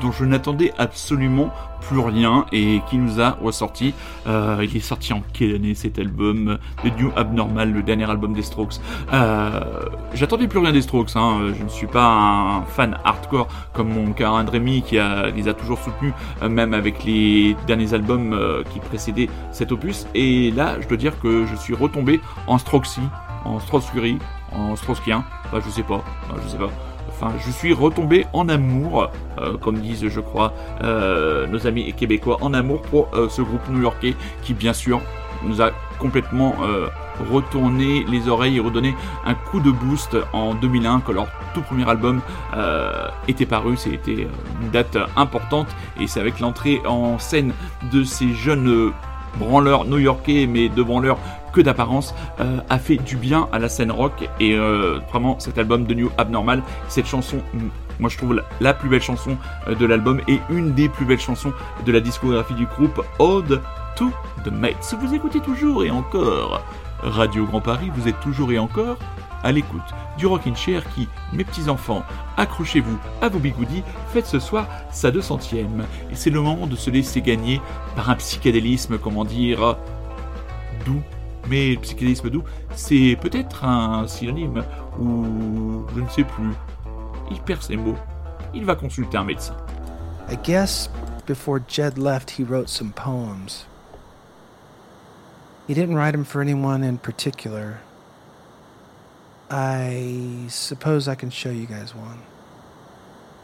dont 0.01 0.11
je 0.11 0.25
n'attendais 0.25 0.73
absolument 0.77 1.51
plus 1.81 1.99
rien 1.99 2.45
et 2.51 2.81
qui 2.89 2.97
nous 2.97 3.21
a 3.21 3.31
ressorti. 3.41 3.93
Euh, 4.27 4.63
il 4.63 4.75
est 4.75 4.81
sorti 4.81 5.13
en 5.13 5.21
quelle 5.33 5.55
année 5.55 5.75
cet 5.75 5.99
album 5.99 6.57
The 6.83 6.99
New 6.99 7.11
Abnormal, 7.15 7.71
le 7.71 7.83
dernier 7.83 8.09
album 8.09 8.33
des 8.33 8.41
Strokes. 8.41 8.75
Euh, 9.13 9.61
J'attendais 10.13 10.47
plus 10.47 10.59
rien 10.59 10.71
des 10.71 10.81
Strokes. 10.81 11.15
Hein. 11.15 11.53
Je 11.57 11.63
ne 11.63 11.69
suis 11.69 11.87
pas 11.87 12.05
un 12.05 12.61
fan 12.63 12.97
hardcore 13.03 13.47
comme 13.73 13.89
mon 13.93 14.11
camarade 14.13 14.49
Rémi 14.49 14.81
qui 14.81 14.95
les 15.35 15.47
a 15.47 15.53
toujours 15.53 15.79
soutenus, 15.79 16.13
euh, 16.41 16.49
même 16.49 16.73
avec 16.73 17.03
les 17.03 17.55
derniers 17.67 17.93
albums 17.93 18.37
qui 18.71 18.79
précédaient 18.79 19.29
cet 19.51 19.71
opus. 19.71 20.07
Et 20.15 20.51
là, 20.51 20.77
je 20.81 20.87
dois 20.87 20.97
dire 20.97 21.19
que 21.19 21.45
je 21.45 21.55
suis 21.55 21.73
retombé 21.73 22.19
en 22.47 22.57
Strokesy, 22.57 23.01
en 23.45 23.59
Strokescurie, 23.59 24.17
en 24.51 24.75
Strokesien. 24.75 25.23
Enfin, 25.45 25.61
je 25.65 25.69
sais 25.69 25.83
pas. 25.83 26.03
Enfin, 26.25 26.41
je 26.43 26.49
sais 26.49 26.57
pas. 26.57 26.69
Enfin, 27.09 27.33
je 27.45 27.51
suis 27.51 27.73
retombé 27.73 28.25
en 28.33 28.49
amour, 28.49 29.09
euh, 29.39 29.57
comme 29.57 29.79
disent, 29.79 30.07
je 30.07 30.19
crois, 30.19 30.53
euh, 30.83 31.47
nos 31.47 31.65
amis 31.67 31.93
québécois, 31.93 32.37
en 32.41 32.53
amour 32.53 32.81
pour 32.83 33.09
euh, 33.13 33.29
ce 33.29 33.41
groupe 33.41 33.67
new-yorkais 33.69 34.15
qui, 34.43 34.53
bien 34.53 34.73
sûr, 34.73 35.01
nous 35.43 35.61
a 35.61 35.71
complètement 35.99 36.55
retourné 37.31 38.05
les 38.09 38.27
oreilles 38.27 38.57
et 38.57 38.59
redonné 38.59 38.95
un 39.25 39.35
coup 39.35 39.59
de 39.59 39.69
boost 39.69 40.17
en 40.33 40.55
2001 40.55 41.01
quand 41.01 41.11
leur 41.11 41.27
tout 41.53 41.61
premier 41.61 41.87
album 41.87 42.21
était 43.27 43.45
paru. 43.45 43.77
C'était 43.77 44.27
une 44.61 44.69
date 44.71 44.97
importante 45.15 45.67
et 45.99 46.07
c'est 46.07 46.19
avec 46.19 46.39
l'entrée 46.39 46.81
en 46.87 47.19
scène 47.19 47.53
de 47.91 48.03
ces 48.03 48.33
jeunes 48.33 48.91
branleurs 49.37 49.85
new-yorkais, 49.85 50.47
mais 50.47 50.69
de 50.69 50.81
branleurs 50.81 51.19
que 51.53 51.61
d'apparence, 51.61 52.13
euh, 52.39 52.59
a 52.69 52.79
fait 52.79 52.97
du 52.97 53.17
bien 53.17 53.47
à 53.51 53.59
la 53.59 53.69
scène 53.69 53.91
rock 53.91 54.29
et 54.39 54.53
euh, 54.53 54.99
vraiment 55.09 55.39
cet 55.39 55.57
album 55.57 55.85
de 55.85 55.93
New 55.93 56.11
Abnormal, 56.17 56.61
cette 56.87 57.07
chanson, 57.07 57.37
mm, 57.53 57.67
moi 57.99 58.09
je 58.09 58.17
trouve 58.17 58.41
la, 58.59 58.73
plus 58.73 58.89
belle 58.89 59.01
chanson 59.01 59.37
euh, 59.67 59.75
de 59.75 59.85
l'album 59.85 60.21
et 60.27 60.39
une 60.49 60.73
des 60.73 60.89
plus 60.89 61.05
belles 61.05 61.19
chansons 61.19 61.53
de 61.85 61.91
la 61.91 61.99
discographie 61.99 62.53
du 62.53 62.65
groupe, 62.65 63.03
Ode 63.19 63.61
to 63.95 64.11
the 64.43 64.51
Mates. 64.51 64.95
Vous 65.01 65.13
écoutez 65.13 65.39
toujours 65.39 65.83
et 65.83 65.89
encore 65.89 66.61
Radio 67.01 67.45
Grand 67.45 67.61
Paris, 67.61 67.91
vous 67.95 68.07
êtes 68.07 68.19
toujours 68.21 68.51
et 68.51 68.59
encore 68.59 68.97
à 69.43 69.51
l'écoute 69.51 69.81
du 70.17 70.25
Rockin' 70.25 70.55
Chair 70.55 70.83
qui, 70.95 71.07
mes 71.31 71.43
petits 71.43 71.69
enfants, 71.69 72.03
accrochez-vous 72.37 72.97
à 73.21 73.29
vos 73.29 73.39
bigoudis, 73.39 73.83
faites 74.11 74.25
ce 74.25 74.39
soir 74.39 74.67
sa 74.91 75.11
200ème. 75.11 75.83
Et 76.11 76.15
c'est 76.15 76.31
le 76.31 76.41
moment 76.41 76.65
de 76.67 76.75
se 76.75 76.89
laisser 76.89 77.21
gagner 77.21 77.61
par 77.95 78.09
un 78.09 78.15
psychédélisme, 78.15 78.97
comment 78.97 79.25
dire, 79.25 79.77
doux. 80.85 81.03
Mais 81.49 81.75
le 81.75 81.79
psychédélisme 81.79 82.29
doux, 82.29 82.43
c'est 82.75 83.17
peut-être 83.21 83.63
un 83.63 84.07
synonyme, 84.07 84.63
ou 84.99 85.83
je 85.95 86.01
ne 86.01 86.09
sais 86.09 86.23
plus. 86.23 86.51
Il 87.31 87.39
perd 87.41 87.61
ses 87.61 87.77
mots. 87.77 87.95
Il 88.53 88.65
va 88.65 88.75
consulter 88.75 89.17
un 89.17 89.23
médecin. 89.23 89.55
I 90.29 90.35
guess 90.35 90.89
before 91.25 91.59
Jed 91.59 91.97
left, 91.97 92.31
he 92.31 92.43
wrote 92.43 92.69
some 92.69 92.91
poems. 92.91 93.65
He 95.67 95.73
didn't 95.73 95.95
write 95.95 96.13
them 96.13 96.23
for 96.23 96.41
anyone 96.41 96.83
in 96.83 96.97
particular. 96.97 97.79
I 99.49 100.45
suppose 100.49 101.07
I 101.07 101.15
can 101.15 101.29
show 101.29 101.49
you 101.49 101.65
guys 101.65 101.93
one. 101.95 102.19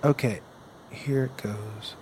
Okay, 0.03 0.41
here 0.89 1.25
it 1.25 1.37
goes. 1.41 1.95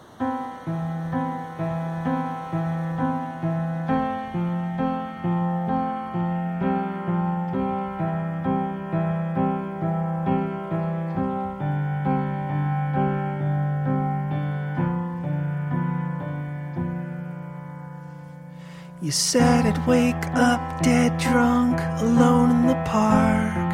You 19.11 19.15
said 19.15 19.65
I'd 19.65 19.85
wake 19.85 20.25
up 20.35 20.81
dead 20.81 21.17
drunk, 21.17 21.81
alone 21.99 22.49
in 22.51 22.67
the 22.67 22.81
park. 22.85 23.73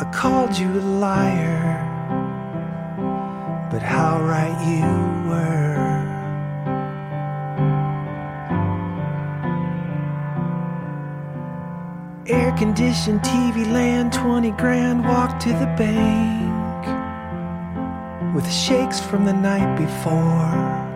I 0.00 0.08
called 0.14 0.56
you 0.56 0.68
a 0.68 0.84
liar, 1.04 1.82
but 3.72 3.82
how 3.82 4.22
right 4.22 4.56
you 4.70 4.86
were. 5.28 5.90
Air 12.28 12.52
conditioned 12.56 13.22
TV 13.22 13.66
land, 13.72 14.12
20 14.12 14.52
grand, 14.52 15.02
walk 15.02 15.40
to 15.40 15.48
the 15.48 15.74
bank 15.76 16.86
with 18.32 18.48
shakes 18.48 19.00
from 19.00 19.24
the 19.24 19.32
night 19.32 19.76
before 19.76 20.89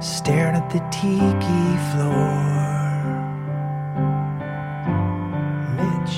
staring 0.00 0.54
at 0.54 0.70
the 0.70 0.78
tiki 0.90 1.64
floor. 1.90 2.38
Mitch. 5.76 6.16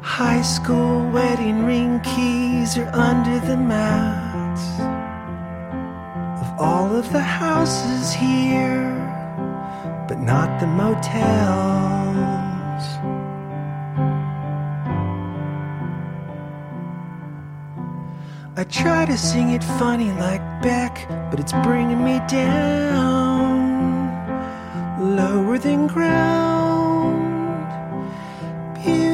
High 0.00 0.42
school 0.42 1.10
wedding 1.10 1.64
ring 1.64 2.00
keys 2.00 2.78
are 2.78 2.90
under 2.94 3.40
the 3.46 3.56
mats 3.56 4.80
of 6.40 6.60
all 6.60 6.94
of 6.94 7.12
the 7.12 7.20
houses 7.20 8.12
here, 8.12 8.94
but 10.06 10.20
not 10.20 10.60
the 10.60 10.66
motels. 10.66 11.99
I 18.60 18.64
try 18.64 19.06
to 19.06 19.16
sing 19.16 19.52
it 19.52 19.64
funny 19.64 20.12
like 20.12 20.42
Beck, 20.60 21.08
but 21.30 21.40
it's 21.40 21.54
bringing 21.64 22.04
me 22.04 22.20
down 22.28 23.56
lower 25.16 25.56
than 25.56 25.86
ground. 25.86 27.16
Beautiful 28.74 29.09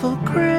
for 0.00 0.16
Christmas. 0.24 0.57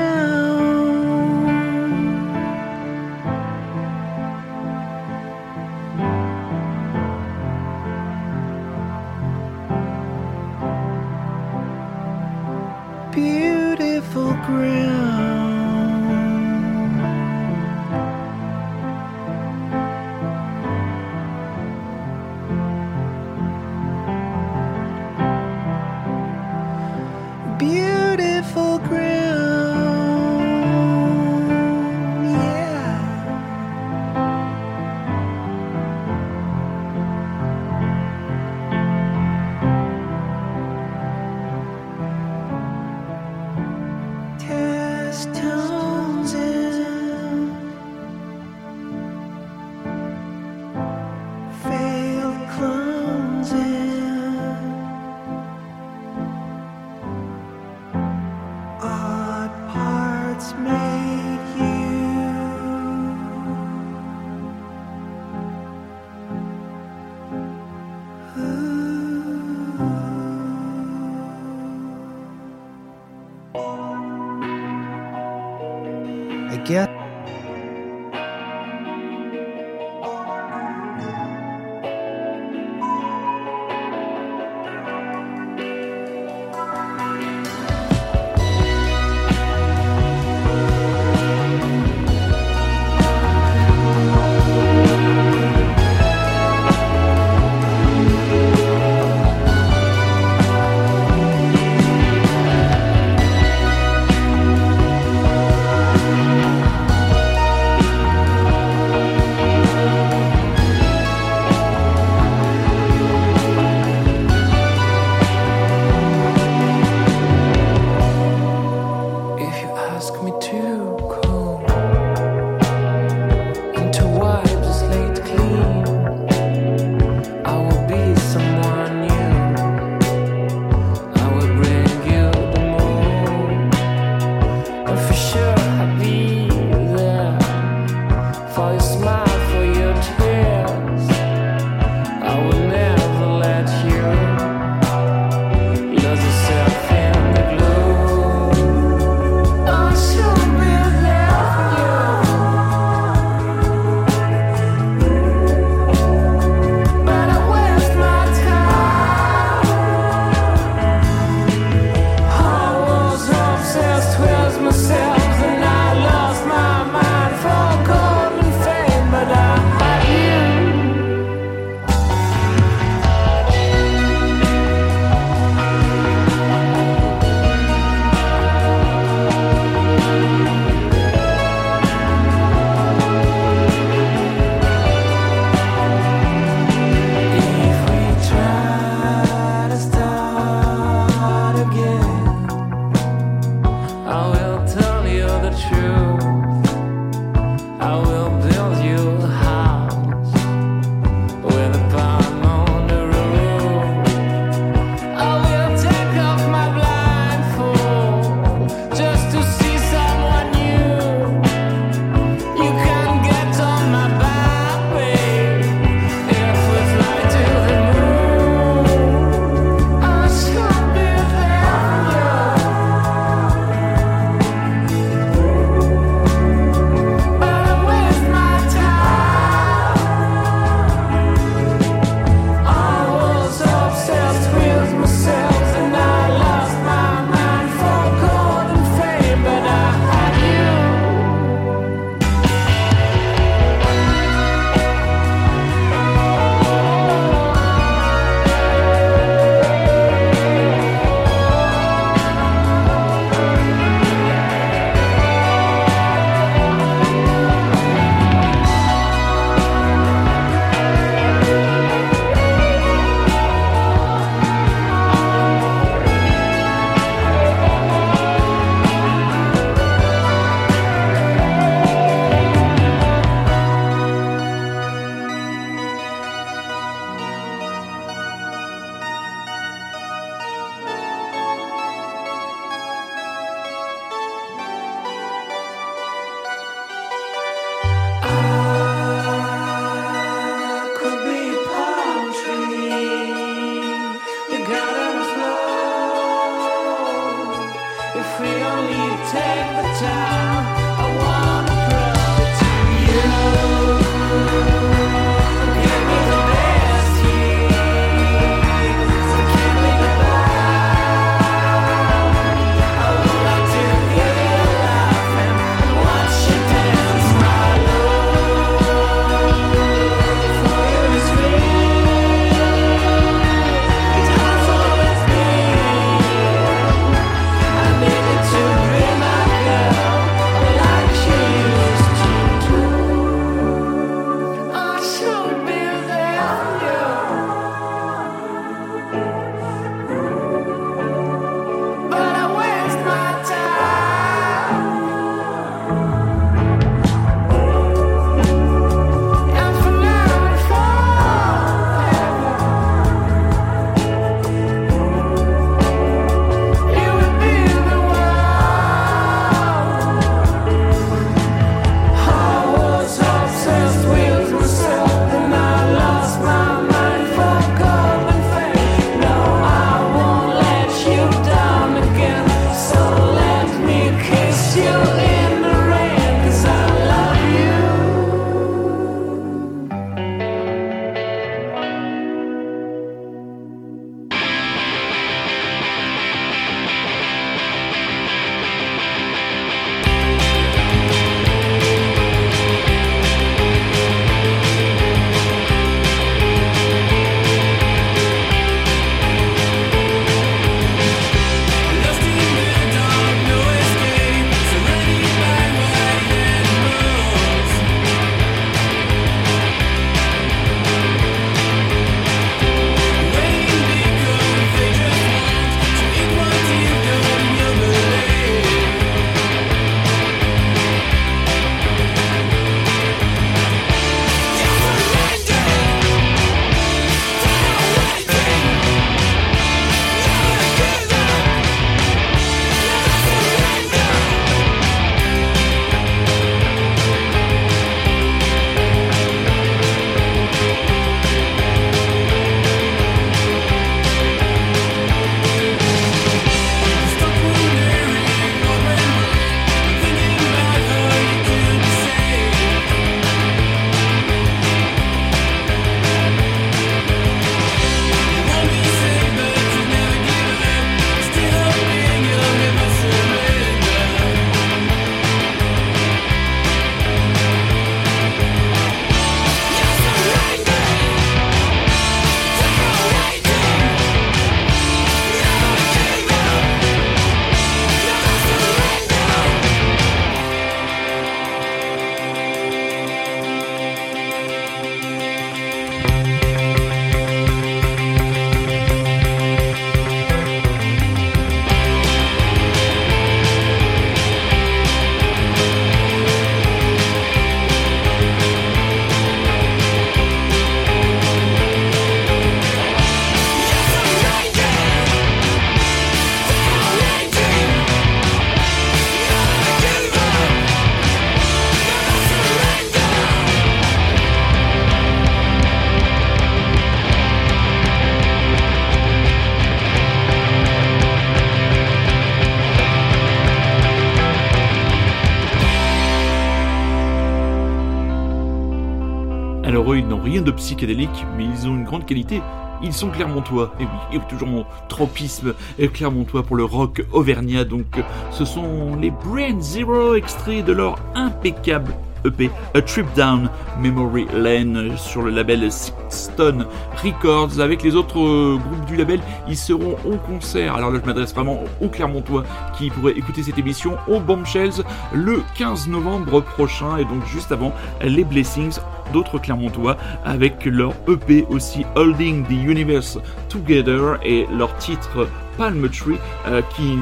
De 530.42 530.52
psychédélique, 530.52 531.26
mais 531.38 531.46
ils 531.46 531.68
ont 531.68 531.76
une 531.76 531.84
grande 531.84 532.06
qualité. 532.06 532.42
Ils 532.82 532.94
sont 532.94 533.10
clermontois, 533.10 533.74
et 533.80 533.84
oui, 533.84 534.20
toujours 534.30 534.48
mon 534.48 534.66
tropisme 534.88 535.54
clermontois 535.94 536.44
pour 536.44 536.56
le 536.56 536.64
rock 536.64 537.04
auvergnat, 537.12 537.66
donc 537.66 538.02
ce 538.32 538.46
sont 538.46 538.96
les 538.96 539.12
Brain 539.12 539.60
Zero 539.60 540.16
extraits 540.16 540.64
de 540.64 540.72
leur 540.72 540.98
impeccable 541.14 541.94
EP 542.26 542.50
A 542.74 542.82
Trip 542.82 543.06
Down 543.16 543.50
Memory 543.80 544.28
Lane 544.34 544.98
sur 544.98 545.22
le 545.22 545.32
label 545.32 545.72
Sixton 545.72 546.66
Records. 547.04 547.60
Avec 547.60 547.84
les 547.84 547.96
autres 547.96 548.20
euh, 548.20 548.58
groupes 548.58 548.86
du 548.86 548.96
label, 548.96 549.20
ils 549.48 549.58
seront 549.58 549.96
au 550.06 550.18
concert. 550.18 550.76
Alors 550.76 550.92
là, 550.92 551.00
je 551.02 551.06
m'adresse 551.06 551.34
vraiment 551.34 551.64
aux 551.82 551.88
Clermontois 551.88 552.44
qui 552.78 552.90
pourraient 552.90 553.18
écouter 553.18 553.44
cette 553.44 553.58
émission 553.58 553.98
au 554.08 554.20
Bombshells 554.20 554.84
le 555.14 555.42
15 555.58 555.88
novembre 555.88 556.42
prochain 556.42 556.98
et 556.98 557.06
donc 557.06 557.26
juste 557.26 557.52
avant 557.52 557.74
les 558.02 558.24
Blessings 558.24 558.80
d'autres 559.12 559.40
Clermontois 559.40 559.98
avec 560.26 560.66
leur 560.66 560.94
EP 561.08 561.46
aussi 561.50 561.86
Holding 561.96 562.46
the 562.46 562.52
Universe 562.52 563.20
Together 563.50 564.20
et 564.24 564.48
leur 564.52 564.76
titre 564.78 565.28
Palm 565.58 565.90
Tree 565.90 566.18
euh, 566.48 566.62
qui 566.76 566.96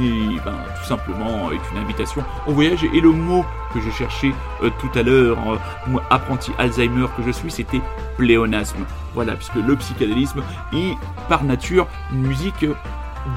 ben, 0.44 0.56
tout 0.80 0.88
simplement 0.88 1.52
est 1.52 1.72
une 1.72 1.78
invitation 1.78 2.24
au 2.48 2.54
voyage 2.54 2.84
et 2.84 3.00
le 3.00 3.12
mot 3.12 3.46
que 3.74 3.80
j'ai 3.82 3.92
cherché 3.92 4.34
euh, 4.64 4.70
tout 4.80 4.90
à 4.98 5.04
l'heure, 5.04 5.38
euh, 5.48 6.00
apprenti 6.10 6.52
Alzheimer 6.58 7.06
que 7.16 7.24
je 7.24 7.32
suis, 7.32 7.52
c'était 7.52 7.82
pléonasme. 8.18 8.84
Voilà, 9.14 9.36
puisque 9.36 9.56
le 9.56 9.76
psychédélisme 9.76 10.42
est 10.74 10.94
par 11.30 11.44
nature 11.44 11.88
une 12.12 12.22
musique 12.22 12.66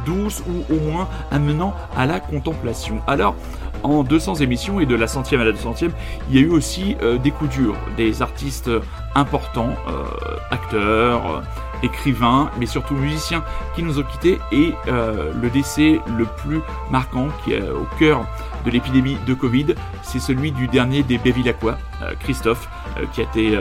douce 0.05 0.43
ou 0.49 0.75
au 0.75 0.79
moins 0.91 1.09
amenant 1.31 1.75
à 1.97 2.07
la 2.07 2.21
contemplation. 2.21 3.01
Alors, 3.07 3.35
en 3.83 4.03
200 4.03 4.37
émissions 4.37 4.81
et 4.81 4.87
de 4.87 4.95
la 4.95 5.07
centième 5.07 5.41
à 5.41 5.45
la 5.45 5.53
200e, 5.53 5.91
il 6.29 6.37
y 6.37 6.39
a 6.39 6.43
eu 6.43 6.51
aussi 6.51 6.97
euh, 7.03 7.19
des 7.19 7.31
coups 7.31 7.51
durs, 7.51 7.77
des 7.97 8.23
artistes 8.23 8.71
importants, 9.15 9.75
euh, 9.89 10.05
acteurs, 10.51 11.27
euh, 11.27 11.41
écrivains, 11.83 12.51
mais 12.59 12.67
surtout 12.67 12.95
musiciens 12.95 13.43
qui 13.75 13.83
nous 13.83 13.99
ont 13.99 14.03
quittés 14.03 14.39
et 14.53 14.75
le 14.87 15.49
décès 15.49 15.99
le 16.19 16.27
plus 16.27 16.61
marquant 16.91 17.29
qui 17.43 17.55
est 17.55 17.63
au 17.63 17.87
cœur 17.99 18.27
de 18.67 18.71
l'épidémie 18.71 19.17
de 19.27 19.33
Covid, 19.33 19.69
c'est 20.03 20.19
celui 20.19 20.53
du 20.53 20.69
dernier 20.69 21.03
des 21.03 21.17
Bévilacquois, 21.17 21.79
Christophe, 22.19 22.69
qui 23.15 23.23
a 23.23 23.25
été 23.25 23.59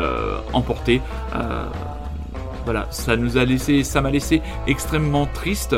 emporté 0.51 1.01
voilà, 2.69 2.85
ça 2.91 3.15
nous 3.15 3.39
a 3.39 3.45
laissé, 3.45 3.83
ça 3.83 3.99
m'a 3.99 4.11
laissé 4.11 4.43
extrêmement 4.67 5.25
triste. 5.25 5.75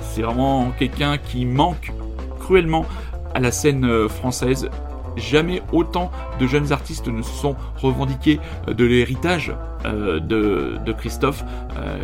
c'est 0.00 0.22
vraiment 0.22 0.70
quelqu'un 0.78 1.18
qui 1.18 1.44
manque 1.44 1.92
cruellement 2.38 2.86
à 3.34 3.40
la 3.40 3.50
scène 3.50 3.84
euh, 3.84 4.08
française. 4.08 4.70
Jamais 5.16 5.60
autant 5.72 6.12
de 6.38 6.46
jeunes 6.46 6.72
artistes 6.72 7.08
ne 7.08 7.20
se 7.20 7.32
sont 7.32 7.56
revendiqués 7.82 8.38
euh, 8.68 8.74
de 8.74 8.84
l'héritage 8.84 9.52
euh, 9.84 10.20
de, 10.20 10.92
Christophe, 10.92 11.42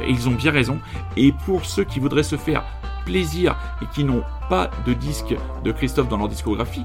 ils 0.09 0.29
ont 0.29 0.33
bien 0.33 0.51
raison. 0.51 0.81
Et 1.17 1.33
pour 1.47 1.65
ceux 1.65 1.85
qui 1.85 2.01
voudraient 2.01 2.25
se 2.25 2.35
faire 2.35 2.65
plaisir 3.07 3.57
et 3.81 3.87
qui 3.95 4.03
n'ont 4.03 4.25
pas 4.51 4.71
de 4.85 4.93
disque 4.95 5.37
de 5.63 5.71
Christophe 5.71 6.09
dans 6.09 6.17
leur 6.17 6.29
discographie, 6.29 6.85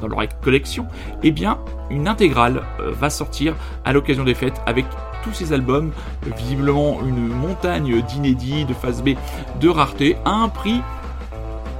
dans 0.00 0.08
leur 0.08 0.20
collection, 0.40 0.86
eh 1.22 1.30
bien, 1.30 1.58
une 1.90 2.08
intégrale 2.08 2.62
va 2.78 3.10
sortir 3.10 3.54
à 3.84 3.92
l'occasion 3.92 4.24
des 4.24 4.34
fêtes 4.34 4.60
avec 4.66 4.86
tous 5.22 5.32
ces 5.32 5.52
albums, 5.52 5.92
visiblement 6.36 7.00
une 7.00 7.28
montagne 7.28 8.02
d'inédits, 8.02 8.64
de 8.64 8.74
phase 8.74 9.02
B, 9.02 9.10
de 9.60 9.68
rareté, 9.68 10.16
à 10.24 10.30
un 10.30 10.48
prix 10.48 10.80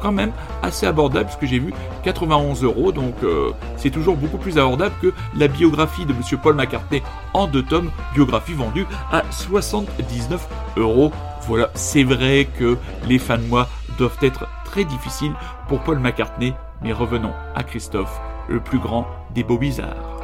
quand 0.04 0.12
même 0.12 0.32
assez 0.62 0.86
abordable, 0.86 1.30
ce 1.30 1.38
que 1.38 1.46
j'ai 1.46 1.58
vu 1.58 1.72
91 2.02 2.62
euros, 2.62 2.92
donc 2.92 3.14
euh, 3.22 3.52
c'est 3.78 3.88
toujours 3.88 4.16
beaucoup 4.16 4.36
plus 4.36 4.58
abordable 4.58 4.94
que 5.00 5.14
la 5.34 5.48
biographie 5.48 6.04
de 6.04 6.12
Monsieur 6.12 6.36
Paul 6.36 6.54
McCartney 6.54 7.02
en 7.32 7.46
deux 7.46 7.62
tomes, 7.62 7.90
biographie 8.14 8.52
vendue 8.52 8.86
à 9.10 9.22
79 9.30 10.46
euros. 10.76 11.10
Voilà, 11.46 11.70
c'est 11.74 12.04
vrai 12.04 12.46
que 12.58 12.76
les 13.08 13.18
fins 13.18 13.38
de 13.38 13.46
mois 13.46 13.66
doivent 13.96 14.18
être 14.20 14.46
très 14.66 14.84
difficiles 14.84 15.32
pour 15.68 15.80
Paul 15.80 15.98
McCartney, 15.98 16.52
mais 16.82 16.92
revenons 16.92 17.32
à 17.54 17.62
Christophe, 17.62 18.20
le 18.48 18.60
plus 18.60 18.78
grand 18.78 19.06
des 19.30 19.44
beaux 19.44 19.58
bizarres. 19.58 20.14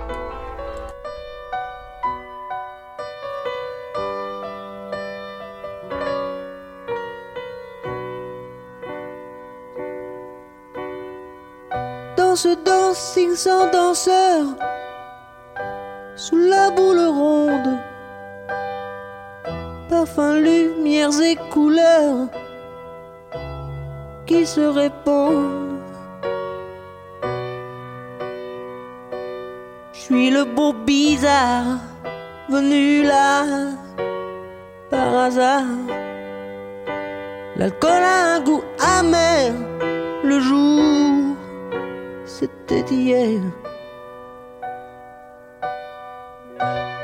ce 12.43 12.55
dancing 12.65 13.35
sans 13.35 13.71
danseur 13.71 14.47
sous 16.17 16.39
la 16.39 16.71
boule 16.71 16.99
ronde. 16.99 17.77
Parfums, 19.91 20.41
lumières 20.41 21.21
et 21.21 21.37
couleurs 21.51 22.29
qui 24.25 24.47
se 24.47 24.63
répondent. 24.63 25.70
Suis 30.11 30.31
le 30.31 30.45
beau 30.45 30.73
bizarre 30.73 31.79
venu 32.49 33.05
là 33.05 33.45
par 34.91 35.15
hasard. 35.27 35.77
L'alcool 37.57 38.03
a 38.17 38.35
un 38.35 38.41
goût 38.41 38.65
amer 38.99 39.53
le 40.25 40.41
jour 40.41 41.37
c'était 42.27 42.85
hier. 42.91 43.41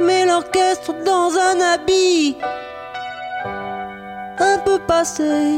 Mais 0.01 0.27
l'orchestre 0.27 0.93
dans 1.05 1.31
un 1.49 1.61
habit 1.75 2.37
un 4.51 4.59
peu 4.65 4.79
passé 4.81 5.55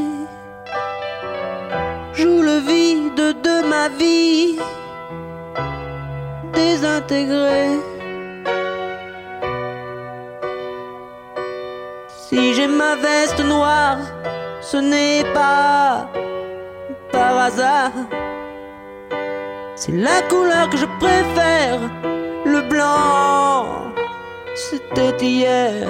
joue 2.13 2.41
le 2.43 2.57
vide 2.59 3.23
de 3.47 3.55
ma 3.67 3.89
vie 3.89 4.59
Si 12.29 12.53
j'ai 12.53 12.67
ma 12.67 12.95
veste 12.95 13.39
noire, 13.43 13.99
ce 14.61 14.77
n'est 14.77 15.23
pas 15.33 16.07
par 17.11 17.37
hasard. 17.37 17.91
C'est 19.75 19.93
la 19.93 20.21
couleur 20.29 20.69
que 20.69 20.77
je 20.77 20.85
préfère, 20.99 21.79
le 22.45 22.61
blanc. 22.69 23.91
C'était 24.55 25.25
hier. 25.25 25.87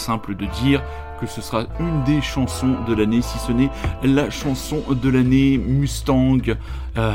Simple 0.00 0.34
de 0.34 0.46
dire 0.46 0.82
que 1.20 1.26
ce 1.26 1.42
sera 1.42 1.64
une 1.78 2.02
des 2.04 2.22
chansons 2.22 2.76
de 2.88 2.94
l'année, 2.94 3.20
si 3.20 3.38
ce 3.38 3.52
n'est 3.52 3.68
la 4.02 4.30
chanson 4.30 4.82
de 4.90 5.10
l'année 5.10 5.58
Mustang, 5.58 6.38
euh, 6.96 7.12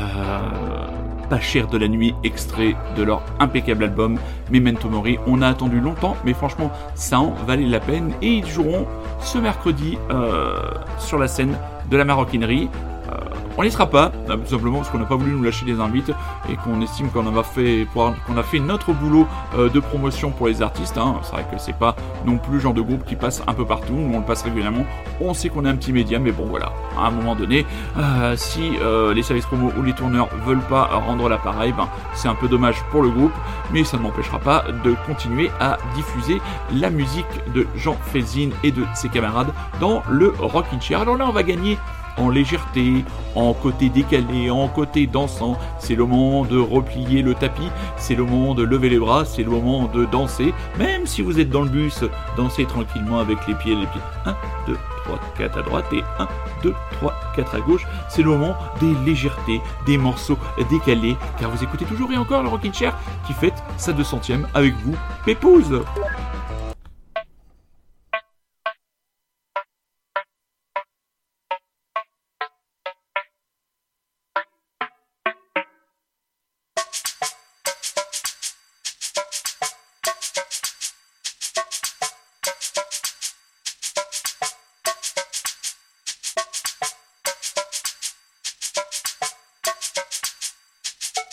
pas 1.28 1.40
cher 1.40 1.66
de 1.66 1.76
la 1.76 1.88
nuit, 1.88 2.14
extrait 2.22 2.76
de 2.96 3.02
leur 3.02 3.22
impeccable 3.40 3.82
album 3.82 4.16
Memento 4.52 4.88
Mori. 4.88 5.18
On 5.26 5.42
a 5.42 5.48
attendu 5.48 5.80
longtemps, 5.80 6.16
mais 6.24 6.34
franchement, 6.34 6.70
ça 6.94 7.18
en 7.18 7.34
valait 7.46 7.66
la 7.66 7.80
peine. 7.80 8.12
Et 8.22 8.32
ils 8.34 8.46
joueront 8.46 8.86
ce 9.20 9.38
mercredi 9.38 9.98
euh, 10.10 10.60
sur 10.98 11.18
la 11.18 11.26
scène 11.26 11.56
de 11.90 11.96
la 11.96 12.04
maroquinerie. 12.04 12.68
Euh, 13.10 13.16
on 13.56 13.62
n'y 13.62 13.70
sera 13.70 13.86
pas, 13.86 14.12
euh, 14.28 14.36
tout 14.36 14.50
simplement 14.50 14.78
parce 14.78 14.90
qu'on 14.90 14.98
n'a 14.98 15.04
pas 15.04 15.14
voulu 15.16 15.30
nous 15.32 15.42
lâcher 15.42 15.64
des 15.64 15.80
invites 15.80 16.10
et 16.50 16.56
qu'on 16.56 16.80
estime 16.80 17.08
qu'on 17.10 17.36
a 17.36 17.42
fait 17.44 17.86
qu'on 17.94 18.36
a 18.36 18.42
fait 18.42 18.58
notre 18.58 18.92
boulot 18.92 19.26
euh, 19.56 19.68
de 19.68 19.80
promotion 19.80 20.30
pour 20.30 20.48
les 20.48 20.60
artistes. 20.60 20.98
hein. 20.98 21.14
C'est 21.22 21.32
vrai 21.32 21.46
que 21.50 21.56
c'est 21.58 21.76
pas 21.76 21.94
non 22.26 22.38
plus 22.38 22.54
le 22.54 22.60
genre 22.60 22.74
de 22.74 22.80
groupe 22.80 23.04
qui 23.04 23.16
passe 23.16 23.42
un 23.46 23.54
peu 23.54 23.64
partout. 23.64 23.92
Nous 23.92 24.14
on 24.14 24.20
le 24.20 24.24
passe 24.24 24.42
régulièrement. 24.42 24.84
On 25.20 25.34
sait 25.34 25.48
qu'on 25.48 25.64
est 25.64 25.68
un 25.68 25.76
petit 25.76 25.92
média, 25.92 26.18
mais 26.18 26.32
bon 26.32 26.46
voilà. 26.46 26.72
À 26.98 27.06
un 27.06 27.10
moment 27.10 27.34
donné, 27.34 27.64
euh, 27.96 28.34
si 28.36 28.72
euh, 28.80 29.14
les 29.14 29.22
services 29.22 29.46
promo 29.46 29.72
ou 29.78 29.82
les 29.82 29.92
tourneurs 29.92 30.28
veulent 30.46 30.58
pas 30.58 30.84
rendre 30.86 31.28
l'appareil, 31.28 31.72
ben 31.72 31.88
c'est 32.14 32.28
un 32.28 32.34
peu 32.34 32.48
dommage 32.48 32.76
pour 32.90 33.02
le 33.02 33.10
groupe, 33.10 33.32
mais 33.72 33.84
ça 33.84 33.96
ne 33.96 34.02
m'empêchera 34.02 34.38
pas 34.38 34.64
de 34.84 34.94
continuer 35.06 35.50
à 35.60 35.78
diffuser 35.94 36.40
la 36.74 36.90
musique 36.90 37.26
de 37.54 37.66
Jean 37.76 37.96
Fezin 38.12 38.50
et 38.62 38.72
de 38.72 38.84
ses 38.94 39.08
camarades 39.08 39.52
dans 39.80 40.02
le 40.08 40.32
Rockin' 40.38 40.80
Chair. 40.80 41.00
Alors 41.00 41.16
là, 41.16 41.26
on 41.28 41.32
va 41.32 41.42
gagner 41.42 41.78
en 42.16 42.30
légèreté, 42.30 43.04
en 43.36 43.52
côté 43.52 43.88
décalé, 43.88 44.50
en 44.50 44.66
côté 44.68 45.06
dansant. 45.06 45.56
C'est 45.78 45.94
le 45.94 46.04
moment 46.04 46.44
de 46.44 46.58
replier 46.58 47.22
le 47.22 47.34
tapis, 47.34 47.70
c'est 47.96 48.14
le 48.14 48.24
moment 48.24 48.54
de 48.54 48.64
lever 48.64 48.88
les 48.88 48.98
bras, 48.98 49.24
c'est 49.24 49.42
le 49.42 49.50
moment 49.50 49.86
de 49.86 50.04
danser. 50.06 50.52
Même 50.78 51.06
si 51.06 51.22
vous 51.22 51.38
êtes 51.38 51.50
dans 51.50 51.62
le 51.62 51.70
bus, 51.70 52.02
dansez 52.36 52.64
tranquillement 52.64 53.20
avec 53.20 53.38
les 53.46 53.54
pieds, 53.54 53.74
les 53.74 53.86
pieds. 53.86 54.00
1, 54.24 54.34
2, 54.66 54.76
3, 55.04 55.20
4 55.38 55.58
à 55.58 55.62
droite 55.62 55.86
et 55.92 56.02
1, 56.18 56.28
2, 56.62 56.74
3, 56.92 57.14
4 57.36 57.54
à 57.54 57.60
gauche. 57.60 57.86
C'est 58.08 58.22
le 58.22 58.30
moment 58.30 58.56
des 58.80 58.92
légèretés, 59.04 59.60
des 59.86 59.98
morceaux 59.98 60.38
décalés, 60.70 61.16
car 61.38 61.50
vous 61.50 61.62
écoutez 61.62 61.84
toujours 61.84 62.10
et 62.12 62.16
encore 62.16 62.42
le 62.42 62.48
Rockin' 62.48 62.72
Chair 62.72 62.96
qui 63.26 63.32
fête 63.32 63.62
sa 63.76 63.92
200ème 63.92 64.44
avec 64.54 64.74
vous, 64.84 64.94
Pépouze. 65.24 65.82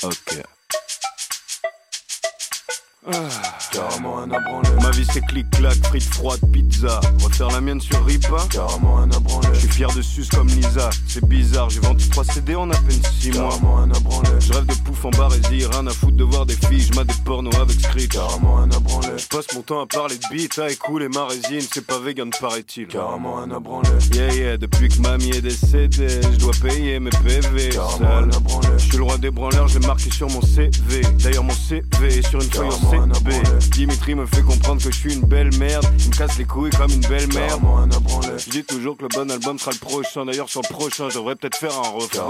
Okay. 0.04 0.43
Ah. 3.08 3.62
Carrément 3.74 4.20
un 4.20 4.30
abranlé. 4.30 4.70
Ma 4.82 4.92
vie 4.92 5.06
c'est 5.12 5.26
clic-clac, 5.26 5.76
frites 5.88 6.04
froides, 6.04 6.40
pizza. 6.52 7.00
Refaire 7.24 7.48
la 7.50 7.60
mienne 7.60 7.82
sur 7.82 8.06
Ripa. 8.06 8.46
Carrément 8.52 9.00
un 9.00 9.10
abranlé. 9.10 9.48
Je 9.54 9.60
suis 9.60 9.68
fier 9.68 9.92
de 9.96 10.02
sus 10.02 10.28
comme 10.30 10.48
Lisa. 10.48 10.92
C'est 11.08 11.26
bizarre, 11.26 11.72
j'ai 11.72 11.80
vendu 11.80 12.08
3 12.08 12.24
CD 12.24 12.56
en 12.56 12.70
à 12.70 12.76
peine 12.76 13.02
6 13.20 13.32
mois. 13.32 13.50
Carrément 13.50 13.80
un 13.80 13.90
abranlé. 13.90 14.30
Je 14.40 14.54
rêve 14.54 14.66
de 14.68 14.76
pouf 14.76 15.06
en 15.06 15.10
barésie, 15.10 15.66
rien 15.66 15.88
à 15.88 15.92
foutre 15.92 16.18
de 16.18 16.24
voir 16.24 16.46
des 16.46 16.56
filles. 16.56 16.82
Je 16.82 16.92
des 17.02 17.14
pornos 17.26 17.56
avec 17.56 17.80
script. 17.80 18.14
Carrément 18.14 18.60
un 18.60 18.70
abranlé. 18.70 19.18
Je 19.18 19.28
passe 19.28 19.48
mon 19.56 19.62
temps 19.64 19.82
à 19.82 19.88
parler 19.88 20.18
de 20.18 20.26
beat, 20.32 20.60
à 20.60 20.70
écouler 20.70 21.10
ma 21.10 21.26
résine. 21.26 21.68
C'est 21.74 21.86
pas 21.86 22.00
vegan, 22.00 22.30
paraît-il. 22.40 22.88
Carrément 22.88 23.40
un 23.40 23.50
abranlé. 23.50 23.90
Yeah, 24.14 24.34
yeah, 24.34 24.58
depuis 24.58 24.90
que 24.90 25.02
mamie 25.02 25.32
est 25.32 25.42
décédée, 25.42 26.22
je 26.22 26.38
dois 26.38 26.54
payer 26.62 27.00
mes 27.00 27.10
PV. 27.10 27.70
Carrément 27.70 28.18
un 28.18 28.30
abranlé. 28.30 28.68
Je 28.78 28.86
suis 28.86 28.98
le 28.98 29.04
roi 29.04 29.18
des 29.18 29.32
branleurs, 29.32 29.68
je 29.68 29.80
l'ai 29.80 29.88
marqué 29.88 30.12
sur 30.12 30.30
mon 30.30 30.42
CV. 30.42 31.02
D'ailleurs, 31.24 31.44
mon 31.44 31.54
CV 31.54 31.84
est 32.08 32.28
sur 32.28 32.40
une 32.40 32.52
feuille 32.52 32.68
en 32.68 33.14
CB. 33.14 33.32
Dimitri 33.72 34.16
me 34.16 34.26
fait 34.26 34.41
comprendre 34.41 34.82
que 34.82 34.91
je 34.91 34.97
suis 34.97 35.14
une 35.14 35.26
belle 35.26 35.55
merde. 35.57 35.86
Il 35.99 36.09
me 36.09 36.16
casse 36.16 36.38
les 36.38 36.45
couilles 36.45 36.70
comme 36.72 36.91
une 36.91 37.01
belle 37.01 37.32
merde. 37.34 37.61
Je 38.38 38.49
dis 38.49 38.64
toujours 38.64 38.97
que 38.97 39.03
le 39.03 39.09
bon 39.09 39.30
album 39.30 39.57
sera 39.59 39.72
le 39.72 39.78
prochain. 39.78 40.26
D'ailleurs, 40.26 40.49
sur 40.49 40.61
le 40.61 40.74
prochain, 40.74 41.09
je 41.09 41.16
devrais 41.16 41.36
peut-être 41.36 41.57
faire 41.57 41.78
un 41.78 41.89
refrain. 41.89 42.28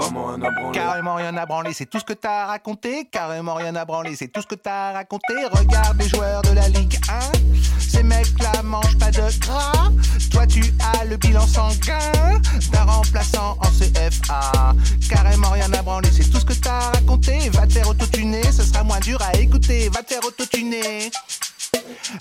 Carrément 0.72 1.14
rien 1.14 1.36
à 1.36 1.46
branler, 1.46 1.72
c'est 1.72 1.86
tout 1.86 1.98
ce 1.98 2.04
que 2.04 2.12
t'as 2.12 2.46
raconté. 2.46 3.06
Carrément 3.10 3.54
rien 3.54 3.74
à 3.76 3.84
branler, 3.84 4.16
c'est 4.16 4.28
tout 4.28 4.40
ce 4.40 4.46
que 4.46 4.54
t'as 4.54 4.92
raconté. 4.92 5.34
Regarde 5.52 5.98
les 6.00 6.08
joueurs 6.08 6.42
de 6.42 6.50
la 6.50 6.68
Ligue 6.68 6.98
1. 7.08 7.78
Ces 7.78 8.02
mecs-là 8.02 8.62
mangent 8.62 8.98
pas 8.98 9.10
de 9.10 9.40
gras. 9.40 9.90
Toi, 10.30 10.46
tu 10.46 10.62
as 10.80 11.04
le 11.04 11.16
bilan 11.16 11.46
sanguin 11.46 12.40
d'un 12.72 12.82
remplaçant 12.84 13.56
en 13.60 13.68
CFA. 13.68 14.74
Carrément 15.08 15.50
rien 15.50 15.72
à 15.72 15.82
branler, 15.82 16.08
c'est 16.10 16.28
tout 16.30 16.40
ce 16.40 16.44
que 16.44 16.54
t'as 16.54 16.90
raconté. 16.90 17.50
Va 17.50 17.66
te 17.66 17.72
faire 17.72 17.88
autotuner, 17.88 18.42
ce 18.50 18.64
sera 18.64 18.82
moins 18.82 19.00
dur 19.00 19.20
à 19.22 19.36
écouter. 19.36 19.88
Va 19.90 20.02
te 20.02 20.12
faire 20.14 20.24
autotuner. 20.24 21.10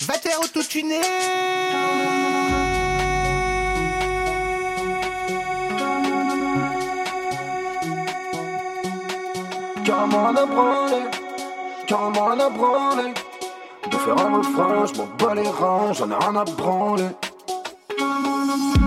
Va 0.07 0.17
te 0.17 0.27
faire 0.27 0.39
autotuner. 0.39 1.01
Carrément 9.85 10.27
un 10.29 10.35
abranlé, 10.35 11.03
carrément 11.87 12.29
un 12.31 12.39
abranlé. 12.39 13.13
De 13.91 13.97
faire 13.97 14.17
un 14.17 14.37
refrain, 14.37 14.85
je 14.85 14.97
m'en 14.97 15.07
bats 15.19 15.35
les 15.35 15.47
reins, 15.47 15.93
j'en 15.93 16.09
ai 16.09 16.15
rien 16.15 16.35
à 16.35 16.45
branler. 16.45 17.09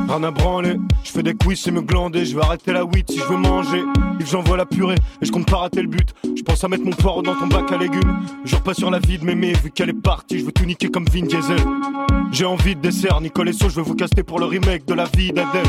Rien 0.09 0.23
à 0.23 0.31
branler, 0.31 0.77
je 1.03 1.11
fais 1.11 1.23
des 1.23 1.35
quiz 1.35 1.67
et 1.67 1.71
me 1.71 1.83
glander, 1.83 2.25
je 2.25 2.37
vais 2.37 2.43
arrêter 2.43 2.73
la 2.73 2.85
8 2.85 3.11
si 3.11 3.19
je 3.19 3.25
veux 3.25 3.37
manger. 3.37 3.83
Yves 4.21 4.31
j'envoie 4.31 4.57
la 4.57 4.65
purée 4.65 4.95
et 5.21 5.27
je 5.27 5.33
compte 5.33 5.51
pas 5.51 5.59
rater 5.59 5.83
le 5.83 5.89
but. 5.89 6.09
Je 6.37 6.43
pense 6.43 6.63
à 6.63 6.69
mettre 6.69 6.85
mon 6.85 6.93
poireau 6.93 7.23
dans 7.23 7.35
ton 7.35 7.49
bac 7.49 7.71
à 7.73 7.77
légumes. 7.77 8.21
Je 8.45 8.55
repasse 8.57 8.79
sur 8.79 8.91
la 8.91 8.99
vie 8.99 9.19
de 9.19 9.25
mémé, 9.25 9.53
vu 9.53 9.71
qu'elle 9.71 9.91
est 9.91 10.01
partie, 10.01 10.39
je 10.39 10.45
veux 10.45 10.53
tout 10.53 10.65
niquer 10.65 10.89
comme 10.89 11.07
Vin 11.07 11.27
Diesel. 11.27 11.59
J'ai 12.31 12.45
envie 12.45 12.77
de 12.77 12.81
dessert, 12.81 13.21
Nicole 13.21 13.49
et 13.49 13.53
So, 13.53 13.69
je 13.69 13.77
veux 13.77 13.83
vous 13.83 13.95
caster 13.95 14.23
pour 14.23 14.39
le 14.39 14.47
remake 14.47 14.87
de 14.87 14.95
la 14.95 15.05
vie 15.05 15.33
d'Adèle. 15.33 15.67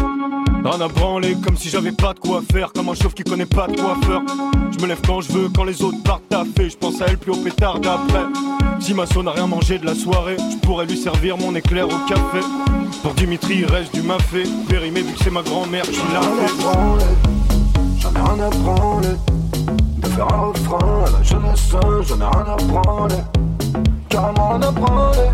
Rien 0.63 0.81
à 0.81 0.88
branler, 0.88 1.35
comme 1.43 1.55
si 1.57 1.69
j'avais 1.69 1.91
pas 1.91 2.13
de 2.13 2.19
quoi 2.19 2.41
faire, 2.51 2.71
comme 2.73 2.89
un 2.89 2.93
chauve 2.95 3.13
qui 3.13 3.23
connaît 3.23 3.45
pas 3.45 3.67
de 3.67 3.75
faire. 3.77 4.21
Je 4.71 4.81
me 4.83 4.88
lève 4.88 4.99
quand 5.05 5.21
je 5.21 5.31
veux, 5.31 5.49
quand 5.49 5.63
les 5.63 5.81
autres 5.81 6.01
partent 6.03 6.27
taffer. 6.29 6.69
Je 6.69 6.77
pense 6.77 7.01
à 7.01 7.05
elle 7.07 7.17
plus 7.17 7.31
au 7.31 7.38
pétard 7.38 7.79
d'après. 7.79 8.25
Si 8.79 8.93
ma 8.93 9.05
n'a 9.05 9.31
rien 9.31 9.47
mangé 9.47 9.79
de 9.79 9.85
la 9.85 9.95
soirée, 9.95 10.38
je 10.38 10.57
pourrais 10.57 10.85
lui 10.85 10.97
servir 10.97 11.38
mon 11.38 11.55
éclair 11.55 11.88
au 11.88 11.97
café. 12.07 12.39
Dimitri, 13.28 13.65
reste 13.65 13.93
du 13.93 14.01
mafé. 14.03 14.43
Périmé, 14.69 15.01
vu 15.01 15.11
que 15.11 15.21
c'est 15.21 15.30
ma 15.30 15.41
grand-mère 15.41 15.84
qui 15.84 15.99
l'a 16.13 16.21
fait. 16.21 16.53
J'en 17.99 18.11
ai 18.11 18.21
rien 18.21 18.45
à 18.45 18.49
branler. 18.49 19.17
De 19.97 20.07
faire 20.07 20.34
un 20.34 20.45
refrain 20.45 21.03
à 21.05 21.09
la 21.11 21.23
jeunesse, 21.23 21.75
j'en 22.07 22.21
ai 22.21 22.23
rien 22.23 22.53
à 22.53 22.55
branler. 22.55 23.15
Carrément 24.07 24.49
rien 24.51 24.61
à 24.61 24.71
branler. 24.71 25.30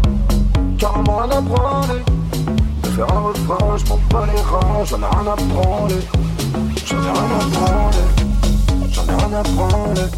Carrément 0.80 1.18
rien 1.18 1.38
à 1.38 1.42
branler. 1.42 2.02
De 2.82 2.90
faire 2.90 3.14
un 3.16 3.20
refrain, 3.20 3.78
je 3.78 3.86
m'en 3.86 4.00
bats 4.10 4.26
les 4.26 4.42
reins, 4.42 4.86
j'en 4.86 4.98
ai 4.98 5.06
rien 5.06 5.32
à 5.32 5.36
branler. 5.54 6.02
J'en 6.88 6.98
ai 6.98 7.12
rien 7.12 7.14
à 7.14 7.46
branler. 7.46 8.08
J'en 8.92 9.04
ai 9.04 9.16
rien 9.24 9.34
à 9.38 9.44
branler. 9.44 10.10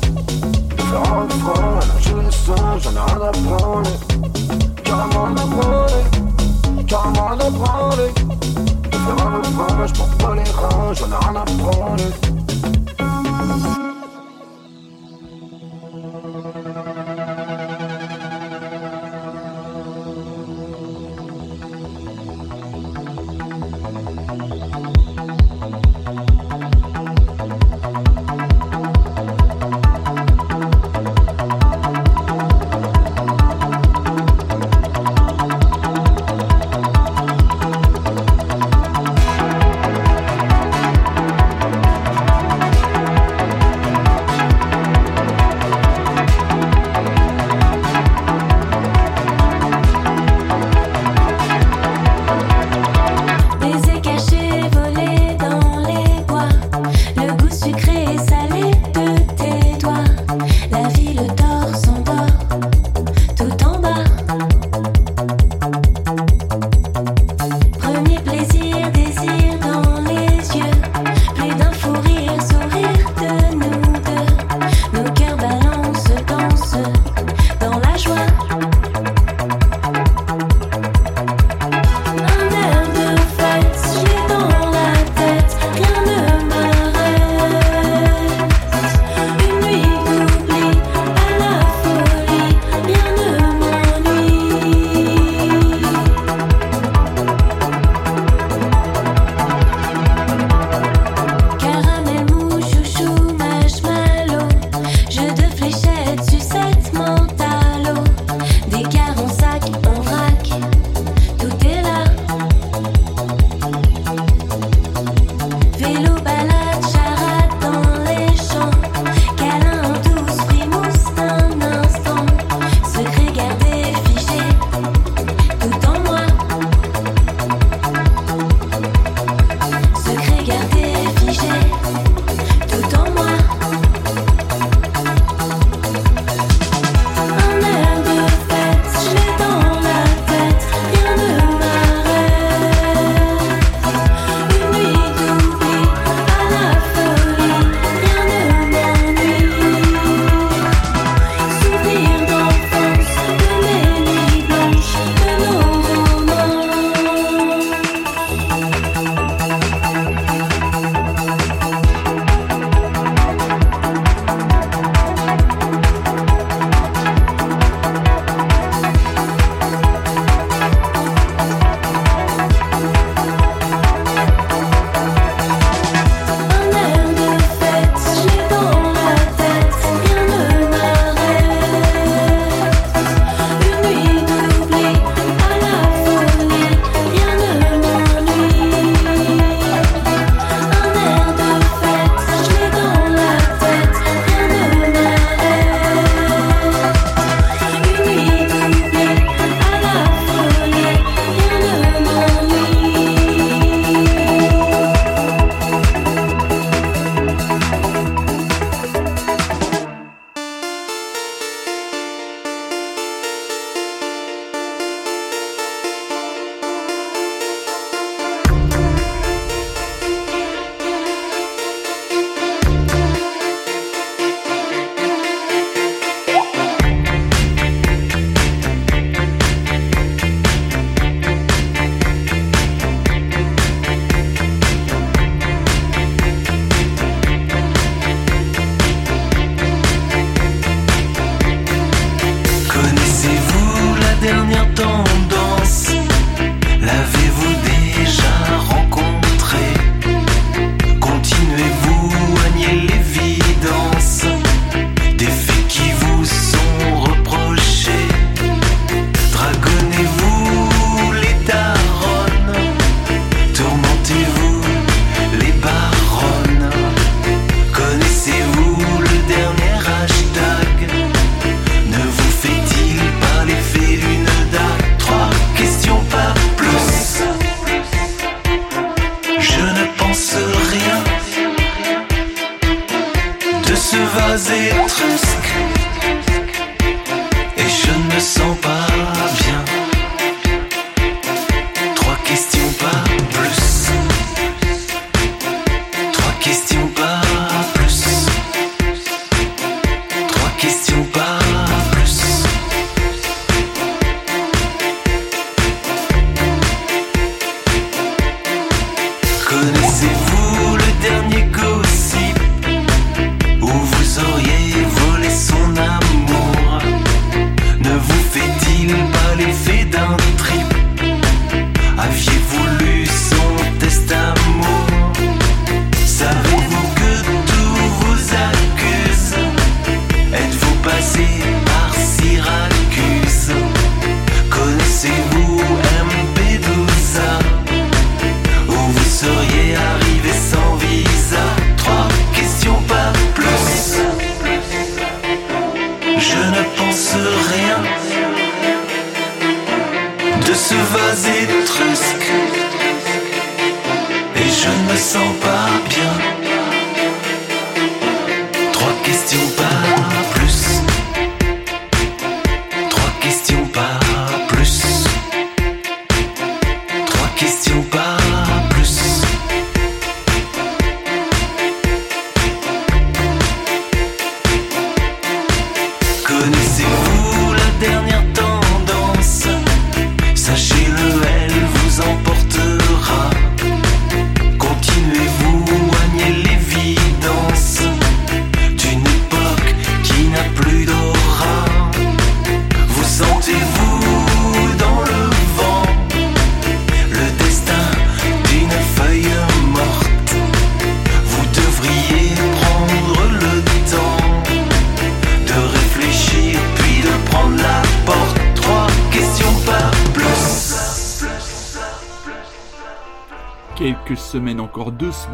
De 0.78 0.82
faire 0.82 1.14
un 1.14 1.24
refrain 1.24 1.80
à 1.82 1.86
la 1.94 2.00
jeunesse, 2.00 2.46
j'en 2.48 2.92
ai 2.92 3.12
rien 3.12 3.22
à 3.22 3.32
branler. 3.34 3.90
Carrément 4.82 5.26
rien 5.26 5.36
à 5.36 5.46
branler. 5.46 6.35
Carrément 6.88 7.28
rien 7.30 7.40
à 7.40 7.50
branler. 7.50 8.12
De 8.14 8.98
faire 8.98 9.28
un 9.28 9.88
je 9.88 9.94
m'en 9.98 10.08
bats 10.18 10.36
les 10.36 10.52
reins, 10.52 10.94
j'en 10.94 11.08
ai 11.08 11.16
rien 11.16 11.36
à 11.36 11.46
branler. 11.46 12.12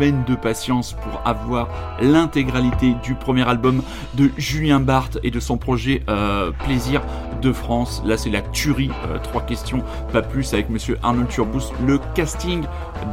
De 0.09 0.33
patience 0.33 0.93
pour 0.93 1.21
avoir 1.25 1.67
l'intégralité 2.01 2.95
du 3.03 3.13
premier 3.13 3.47
album 3.47 3.83
de 4.15 4.31
Julien 4.35 4.79
Barthes 4.79 5.19
et 5.21 5.29
de 5.29 5.39
son 5.39 5.57
projet 5.57 6.01
euh, 6.09 6.51
Plaisir 6.65 7.03
de 7.43 7.51
France. 7.51 8.01
Là, 8.03 8.17
c'est 8.17 8.31
la 8.31 8.41
tuerie. 8.41 8.89
euh, 9.07 9.19
trois 9.19 9.43
questions, 9.43 9.83
pas 10.11 10.23
plus, 10.23 10.53
avec 10.53 10.71
Monsieur 10.71 10.97
Arnold 11.03 11.27
Turbous. 11.27 11.71
Le 11.85 11.99
casting 12.15 12.63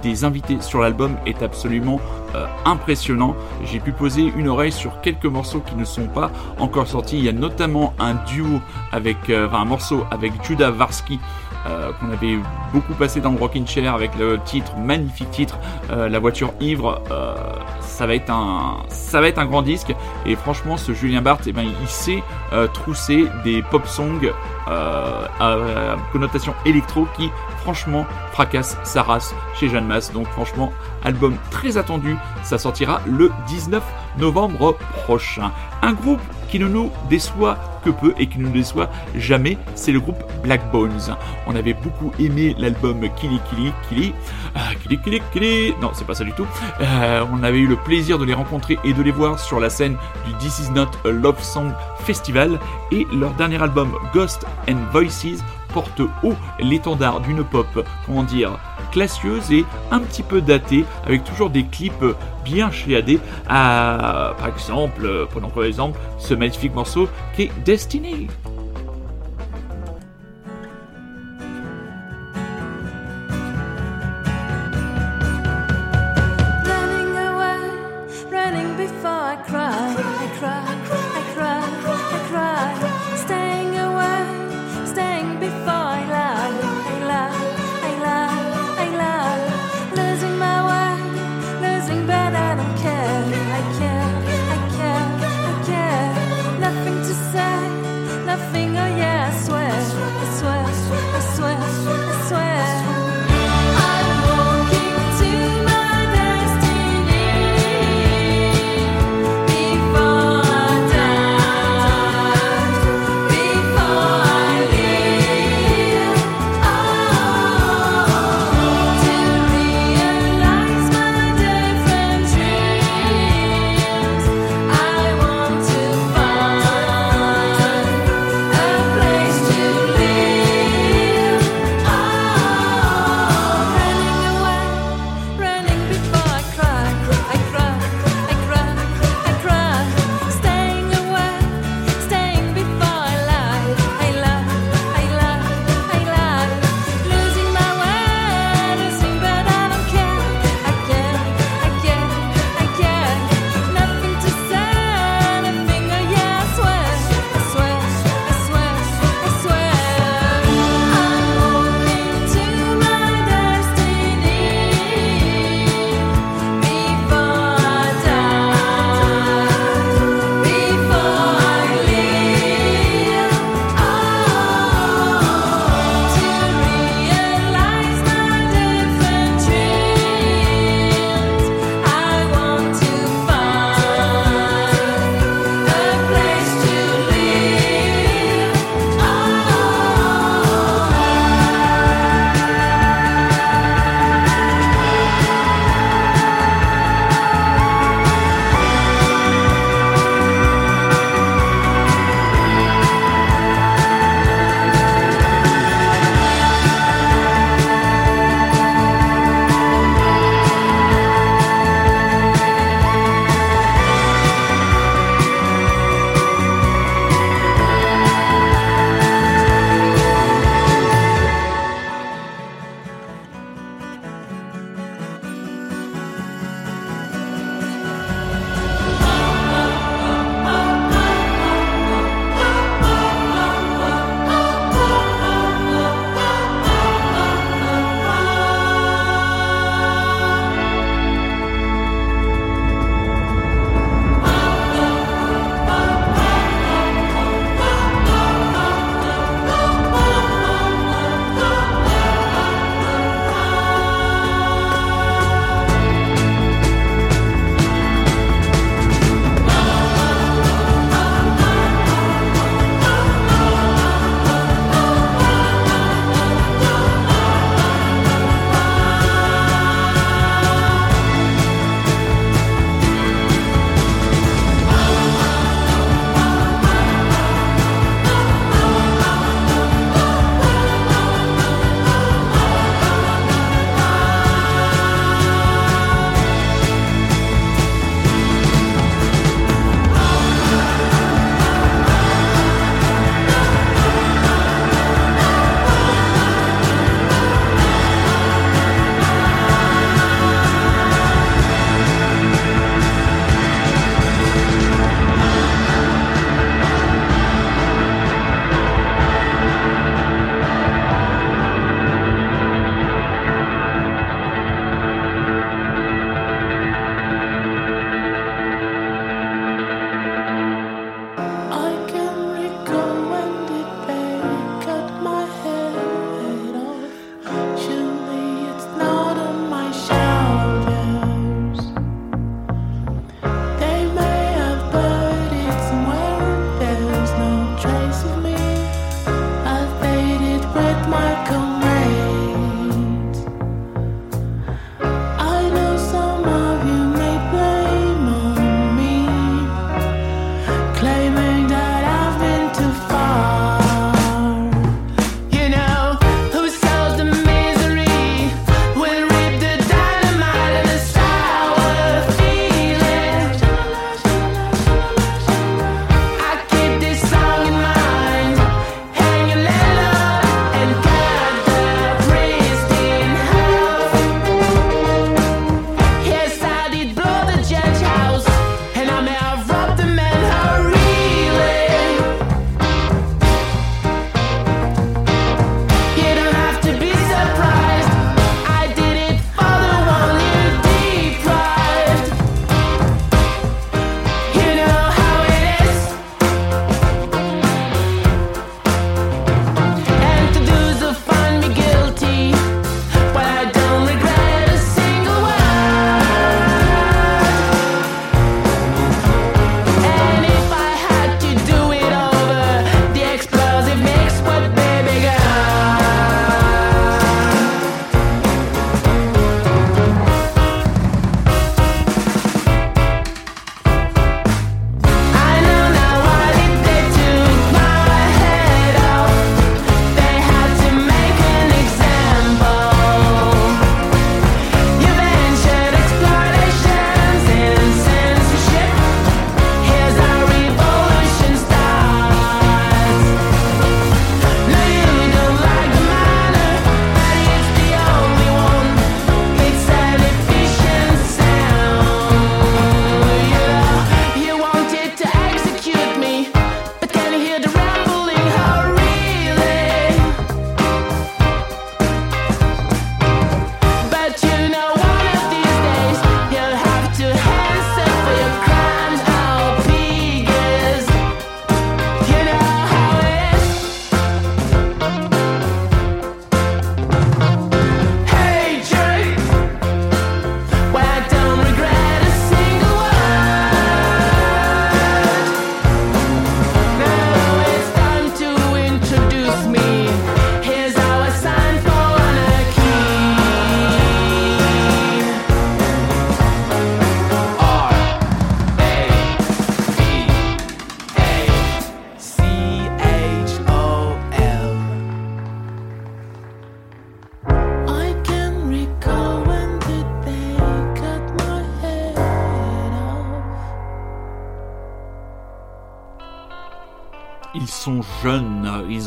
des 0.03 0.25
invités 0.25 0.63
sur 0.63 0.81
l'album 0.81 1.17
est 1.27 1.43
absolument 1.43 2.01
euh, 2.35 2.47
impressionnant. 2.65 3.37
J'ai 3.65 3.81
pu 3.81 3.93
poser 3.93 4.33
une 4.37 4.49
oreille 4.49 4.73
sur 4.73 5.03
quelques 5.03 5.27
morceaux 5.27 5.61
qui 5.61 5.75
ne 5.75 5.85
sont 5.85 6.07
pas 6.07 6.31
encore 6.59 6.87
sortis. 6.87 7.19
Il 7.19 7.25
y 7.25 7.29
a 7.29 7.33
notamment 7.33 7.93
un 7.99 8.15
duo 8.15 8.61
avec, 8.93 9.19
enfin 9.29 9.61
un 9.61 9.65
morceau 9.67 10.05
avec 10.11 10.33
Judah 10.43 10.71
Varsky 10.71 11.21
euh, 11.67 11.93
qu'on 11.93 12.11
avait 12.11 12.39
beaucoup 12.73 12.95
passé 12.95 13.21
dans 13.21 13.31
le 13.31 13.39
Rockin' 13.39 13.67
Chair 13.67 13.95
avec 13.95 14.17
le 14.17 14.39
titre, 14.45 14.77
magnifique 14.77 15.31
titre, 15.31 15.59
euh, 15.91 16.09
La 16.09 16.19
voiture 16.19 16.53
ivre. 16.61 17.03
euh, 17.11 17.35
ça 17.81 18.07
va 18.07 18.15
être 18.15 18.31
un, 18.31 18.85
ça 18.89 19.21
va 19.21 19.29
être 19.29 19.39
un 19.39 19.47
grand 19.47 19.63
disque. 19.63 19.95
Et 20.25 20.37
franchement, 20.37 20.77
ce 20.77 20.93
Julien 20.93 21.21
Barthes, 21.21 21.47
eh 21.47 21.53
ben, 21.53 21.65
il 21.65 21.89
sait 21.89 22.23
trousser 22.73 23.27
des 23.45 23.63
pop 23.63 23.87
songs 23.87 24.31
à, 24.67 25.97
connotation 26.13 26.55
électro 26.65 27.07
qui, 27.17 27.31
franchement, 27.63 28.07
fracassent 28.33 28.79
sa 28.85 29.03
race 29.03 29.35
chez 29.55 29.69
Jeanne 29.69 29.87
Masse. 29.87 30.13
Donc, 30.13 30.29
franchement, 30.29 30.73
album 31.05 31.37
très 31.51 31.77
attendu. 31.77 32.17
Ça 32.43 32.59
sortira 32.59 33.01
le 33.07 33.33
19 33.49 33.83
novembre 34.19 34.77
prochain. 35.05 35.51
Un 35.83 35.93
groupe 35.93 36.21
qui 36.49 36.59
ne 36.59 36.69
nous 36.69 36.91
déçoit 37.09 37.59
que 37.85 37.91
peu 37.91 38.15
et 38.19 38.27
qui 38.27 38.39
ne 38.39 38.45
nous 38.45 38.53
déçoit 38.53 38.91
jamais, 39.17 39.57
c'est 39.75 39.93
le 39.93 40.01
groupe 40.01 40.23
Black 40.43 40.71
Bones. 40.71 41.17
On 41.47 41.55
avait 41.55 41.75
beaucoup 41.75 42.13
aimé 42.19 42.55
l'album 42.59 43.01
Kili 43.17 43.41
Kili 43.49 43.73
Kili. 43.89 44.15
Ah, 44.55 44.75
Kili 44.83 44.99
Kili 44.99 45.23
Kili. 45.33 45.75
Non, 45.81 45.91
c'est 45.95 46.07
pas 46.07 46.15
ça 46.15 46.25
du 46.25 46.33
tout. 46.33 46.47
Euh, 46.81 47.25
on 47.33 47.43
avait 47.43 47.59
eu 47.59 47.67
le 47.67 47.77
plaisir 47.77 48.19
de 48.19 48.25
les 48.25 48.35
rencontrer 48.35 48.79
et 48.85 48.93
de 48.93 49.03
les 49.03 49.11
voir 49.13 49.39
sur 49.39 49.61
la 49.61 49.71
scène 49.71 49.97
du 50.27 50.35
This 50.35 50.61
Is 50.61 50.71
Not 50.73 50.91
a 51.05 51.11
Love 51.11 51.43
Song 51.43 51.73
Festival 52.01 52.59
et 52.91 53.07
leur 53.13 53.33
dernier 53.35 53.63
album 53.63 53.93
Ghost 54.15 54.47
and 54.69 54.79
Voices 54.93 55.43
porte 55.73 56.01
haut 56.23 56.35
l'étendard 56.61 57.21
d'une 57.21 57.45
pop, 57.45 57.87
comment 58.07 58.23
dire, 58.23 58.59
classieuse 58.93 59.53
et 59.53 59.65
un 59.91 60.01
petit 60.01 60.23
peu 60.23 60.41
datée, 60.41 60.85
avec 61.05 61.25
toujours 61.25 61.51
des 61.51 61.65
clips 61.65 62.05
bien 62.45 62.71
chiadés. 62.71 63.21
À, 63.49 64.35
par 64.39 64.49
exemple, 64.49 65.27
prenons 65.31 65.51
par 65.51 65.65
exemple 65.65 65.99
ce 66.19 66.35
magnifique 66.35 66.75
morceau 66.75 67.09
qui 67.37 67.43
est 67.43 67.53
Destiny. 67.65 68.29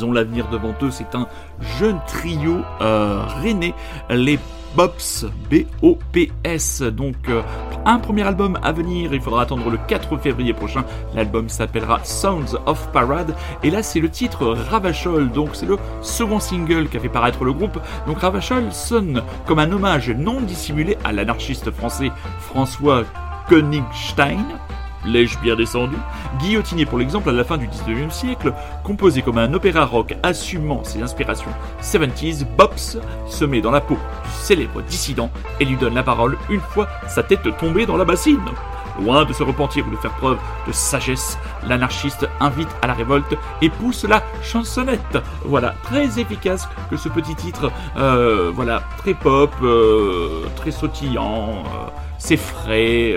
L'avenir 0.09 0.47
devant 0.49 0.73
eux. 0.81 0.91
C'est 0.91 1.13
un 1.15 1.27
jeune 1.79 1.99
trio 2.07 2.61
euh, 2.81 3.23
rennais, 3.41 3.73
les 4.09 4.39
Bops, 4.75 5.25
B-O-P-S. 5.49 6.81
Donc, 6.83 7.15
euh, 7.27 7.41
un 7.85 7.99
premier 7.99 8.23
album 8.23 8.57
à 8.63 8.71
venir, 8.71 9.13
il 9.13 9.21
faudra 9.21 9.41
attendre 9.41 9.69
le 9.69 9.77
4 9.87 10.17
février 10.17 10.53
prochain. 10.53 10.85
L'album 11.13 11.49
s'appellera 11.49 11.99
Sounds 12.03 12.57
of 12.65 12.89
Parade. 12.91 13.35
Et 13.63 13.69
là, 13.69 13.83
c'est 13.83 13.99
le 13.99 14.09
titre 14.09 14.47
Ravachol. 14.69 15.29
Donc, 15.31 15.49
c'est 15.53 15.65
le 15.65 15.77
second 16.01 16.39
single 16.39 16.87
qu'a 16.87 16.99
fait 16.99 17.09
paraître 17.09 17.43
le 17.43 17.53
groupe. 17.53 17.79
Donc, 18.07 18.19
Ravachol 18.19 18.71
sonne 18.71 19.21
comme 19.45 19.59
un 19.59 19.71
hommage 19.71 20.09
non 20.09 20.39
dissimulé 20.41 20.97
à 21.03 21.11
l'anarchiste 21.11 21.71
français 21.71 22.11
François 22.39 23.03
Königstein 23.49 24.45
l'ai-je 25.05 25.37
bien 25.39 25.55
descendu? 25.55 25.95
Guillotiné 26.39 26.85
pour 26.85 26.97
l'exemple 26.97 27.29
à 27.29 27.33
la 27.33 27.43
fin 27.43 27.57
du 27.57 27.67
19e 27.67 28.09
siècle, 28.09 28.53
composé 28.83 29.21
comme 29.21 29.37
un 29.37 29.53
opéra 29.53 29.85
rock 29.85 30.15
assumant 30.23 30.83
ses 30.83 31.01
inspirations 31.01 31.51
70s, 31.81 32.45
Bops 32.57 32.97
se 33.27 33.45
met 33.45 33.61
dans 33.61 33.71
la 33.71 33.81
peau 33.81 33.95
du 33.95 34.31
célèbre 34.31 34.81
dissident 34.81 35.29
et 35.59 35.65
lui 35.65 35.75
donne 35.75 35.95
la 35.95 36.03
parole 36.03 36.37
une 36.49 36.61
fois 36.61 36.87
sa 37.07 37.23
tête 37.23 37.57
tombée 37.57 37.85
dans 37.85 37.97
la 37.97 38.05
bassine. 38.05 38.39
Loin 39.03 39.25
de 39.25 39.33
se 39.33 39.43
repentir 39.43 39.85
ou 39.87 39.91
de 39.91 39.95
faire 39.97 40.13
preuve 40.13 40.37
de 40.67 40.71
sagesse, 40.71 41.37
l'anarchiste 41.67 42.27
invite 42.39 42.69
à 42.81 42.87
la 42.87 42.93
révolte 42.93 43.35
et 43.61 43.69
pousse 43.69 44.03
la 44.03 44.21
chansonnette. 44.43 45.17
Voilà, 45.45 45.73
très 45.83 46.19
efficace 46.19 46.67
que 46.89 46.97
ce 46.97 47.09
petit 47.09 47.35
titre, 47.35 47.71
euh, 47.97 48.51
voilà, 48.53 48.83
très 48.97 49.13
pop, 49.13 49.51
euh, 49.63 50.43
très 50.55 50.71
sautillant. 50.71 51.63
euh, 51.65 51.89
c'est 52.23 52.37
frais, 52.37 53.15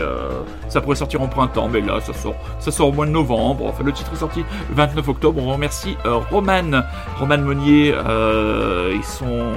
ça 0.69 0.81
pourrait 0.81 0.97
sortir 0.97 1.21
en 1.21 1.29
printemps, 1.29 1.69
mais 1.69 1.83
là 1.83 2.01
ça 2.01 2.15
sort, 2.15 2.37
ça 2.59 2.71
sort 2.71 2.89
au 2.89 2.93
mois 2.93 3.05
de 3.05 3.11
novembre. 3.11 3.67
Enfin, 3.67 3.85
le 3.85 3.93
titre 3.93 4.11
est 4.15 4.17
sorti 4.17 4.43
le 4.71 4.75
29 4.75 5.07
octobre. 5.09 5.43
On 5.45 5.53
remercie 5.53 5.99
Roman, 6.31 6.81
Roman 7.19 7.37
Monnier 7.37 7.89
et 7.89 9.03
son 9.03 9.53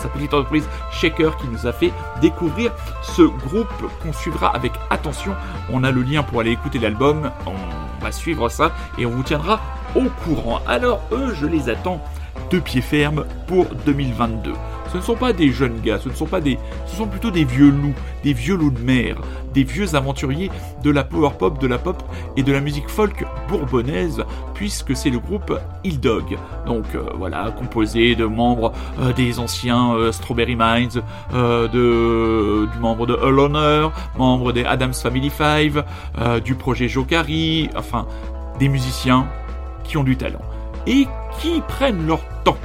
sa 0.00 0.08
petite 0.08 0.34
entreprise 0.34 0.68
Shaker 0.90 1.36
qui 1.36 1.48
nous 1.48 1.66
a 1.66 1.72
fait 1.72 1.92
découvrir 2.20 2.72
ce 3.02 3.22
groupe 3.22 3.68
qu'on 4.02 4.12
suivra 4.12 4.48
avec 4.48 4.72
attention. 4.90 5.34
On 5.70 5.84
a 5.84 5.90
le 5.90 6.02
lien 6.02 6.22
pour 6.22 6.40
aller 6.40 6.52
écouter 6.52 6.78
l'album. 6.78 7.30
On 7.46 8.02
va 8.02 8.12
suivre 8.12 8.48
ça 8.48 8.72
et 8.98 9.06
on 9.06 9.10
vous 9.10 9.22
tiendra 9.22 9.60
au 9.94 10.04
courant. 10.24 10.60
Alors 10.66 11.00
eux, 11.12 11.34
je 11.34 11.46
les 11.46 11.68
attends 11.68 12.02
de 12.50 12.58
pied 12.58 12.80
ferme 12.80 13.24
pour 13.46 13.66
2022. 13.86 14.52
Ce 14.92 14.96
ne 14.96 15.02
sont 15.02 15.16
pas 15.16 15.32
des 15.32 15.50
jeunes 15.50 15.80
gars, 15.80 15.98
ce 15.98 16.08
ne 16.08 16.14
sont 16.14 16.26
pas 16.26 16.40
des, 16.40 16.58
ce 16.86 16.96
sont 16.96 17.06
plutôt 17.06 17.30
des 17.30 17.44
vieux 17.44 17.70
loups, 17.70 17.94
des 18.24 18.32
vieux 18.32 18.56
loups 18.56 18.70
de 18.70 18.80
mer, 18.80 19.16
des 19.52 19.64
vieux 19.64 19.94
aventuriers 19.94 20.50
de 20.82 20.90
la 20.90 21.04
power 21.04 21.30
pop, 21.38 21.58
de 21.60 21.66
la 21.66 21.78
pop 21.78 22.02
et 22.36 22.42
de 22.42 22.52
la 22.52 22.60
musique 22.60 22.88
folk 22.88 23.24
bourbonnaise, 23.48 24.24
puisque 24.54 24.96
c'est 24.96 25.10
le 25.10 25.18
groupe 25.18 25.58
Hill 25.84 26.00
Dog. 26.00 26.38
Donc 26.66 26.84
euh, 26.94 27.02
voilà, 27.14 27.50
composé 27.50 28.14
de 28.14 28.24
membres 28.24 28.72
euh, 29.00 29.12
des 29.12 29.38
anciens 29.38 29.94
euh, 29.94 30.12
Strawberry 30.12 30.56
Minds, 30.56 31.02
de, 31.32 32.66
du 32.72 32.78
membre 32.78 33.06
de 33.06 33.14
All 33.14 33.38
Honor, 33.38 33.92
membre 34.16 34.52
des 34.52 34.64
Adams 34.64 34.94
Family 34.94 35.30
Five, 35.30 35.84
du 36.44 36.54
projet 36.54 36.88
Jokari, 36.88 37.68
enfin 37.76 38.06
des 38.58 38.68
musiciens 38.68 39.26
qui 39.84 39.96
ont 39.96 40.04
du 40.04 40.16
talent 40.16 40.40
et 40.86 41.06
qui 41.40 41.60
prennent 41.68 42.06
leur 42.06 42.20
temps. 42.44 42.56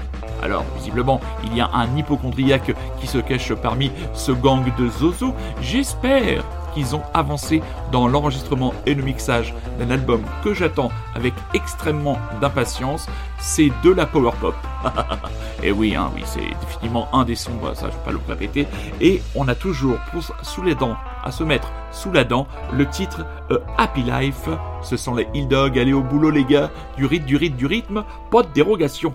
Alors, 0.44 0.66
visiblement, 0.76 1.22
il 1.46 1.56
y 1.56 1.62
a 1.62 1.70
un 1.74 1.96
hypochondriaque 1.96 2.76
qui 3.00 3.08
se 3.08 3.18
cache 3.18 3.54
parmi 3.54 3.92
ce 4.14 4.34
gang 4.34 4.66
de 4.78 4.90
Zozo. 4.90 5.34
J'espère 5.62 6.44
qu'ils 6.74 6.98
ont 6.98 7.02
avancé 7.14 7.62
dans 7.94 8.10
l'enregistrement 8.10 8.74
et 8.86 8.94
le 8.94 9.04
mixage 9.04 9.54
d'un 9.80 9.90
album 9.90 10.22
que 10.44 10.54
j'attends 10.54 10.92
avec 11.16 11.34
extrêmement 11.54 12.18
d'impatience. 12.42 13.08
C'est 13.40 13.72
de 13.84 13.92
la 13.92 14.06
power 14.06 14.32
pop. 14.42 14.56
et 15.64 15.72
oui, 15.72 15.96
hein, 15.96 16.12
oui, 16.14 16.24
c'est 16.26 16.42
définitivement 16.60 17.08
un 17.14 17.24
des 17.24 17.36
sons, 17.36 17.52
ça 17.74 17.86
je 17.86 17.92
vais 17.92 18.04
pas 18.04 18.12
le 18.12 18.20
répéter. 18.28 18.68
Et 19.00 19.22
on 19.36 19.48
a 19.48 19.56
toujours 19.56 19.98
sous 20.42 20.62
les 20.62 20.76
dents, 20.76 20.98
à 21.24 21.32
se 21.32 21.46
mettre 21.46 21.72
sous 21.92 22.12
la 22.12 22.26
dent, 22.26 22.48
le 22.74 22.86
titre 22.86 23.26
A 23.50 23.84
Happy 23.84 24.04
Life. 24.04 24.50
Ce 24.82 24.98
sont 24.98 25.16
les 25.16 25.28
Hill 25.34 25.48
Dog, 25.48 25.80
allez 25.80 25.94
au 25.94 26.02
boulot 26.02 26.32
les 26.32 26.44
gars, 26.44 26.70
du 26.98 27.06
rythme, 27.06 27.26
du 27.26 27.38
rythme, 27.38 27.56
du 27.56 27.66
rythme, 27.66 28.04
pas 28.30 28.44
de 28.44 28.50
dérogation. 28.54 29.14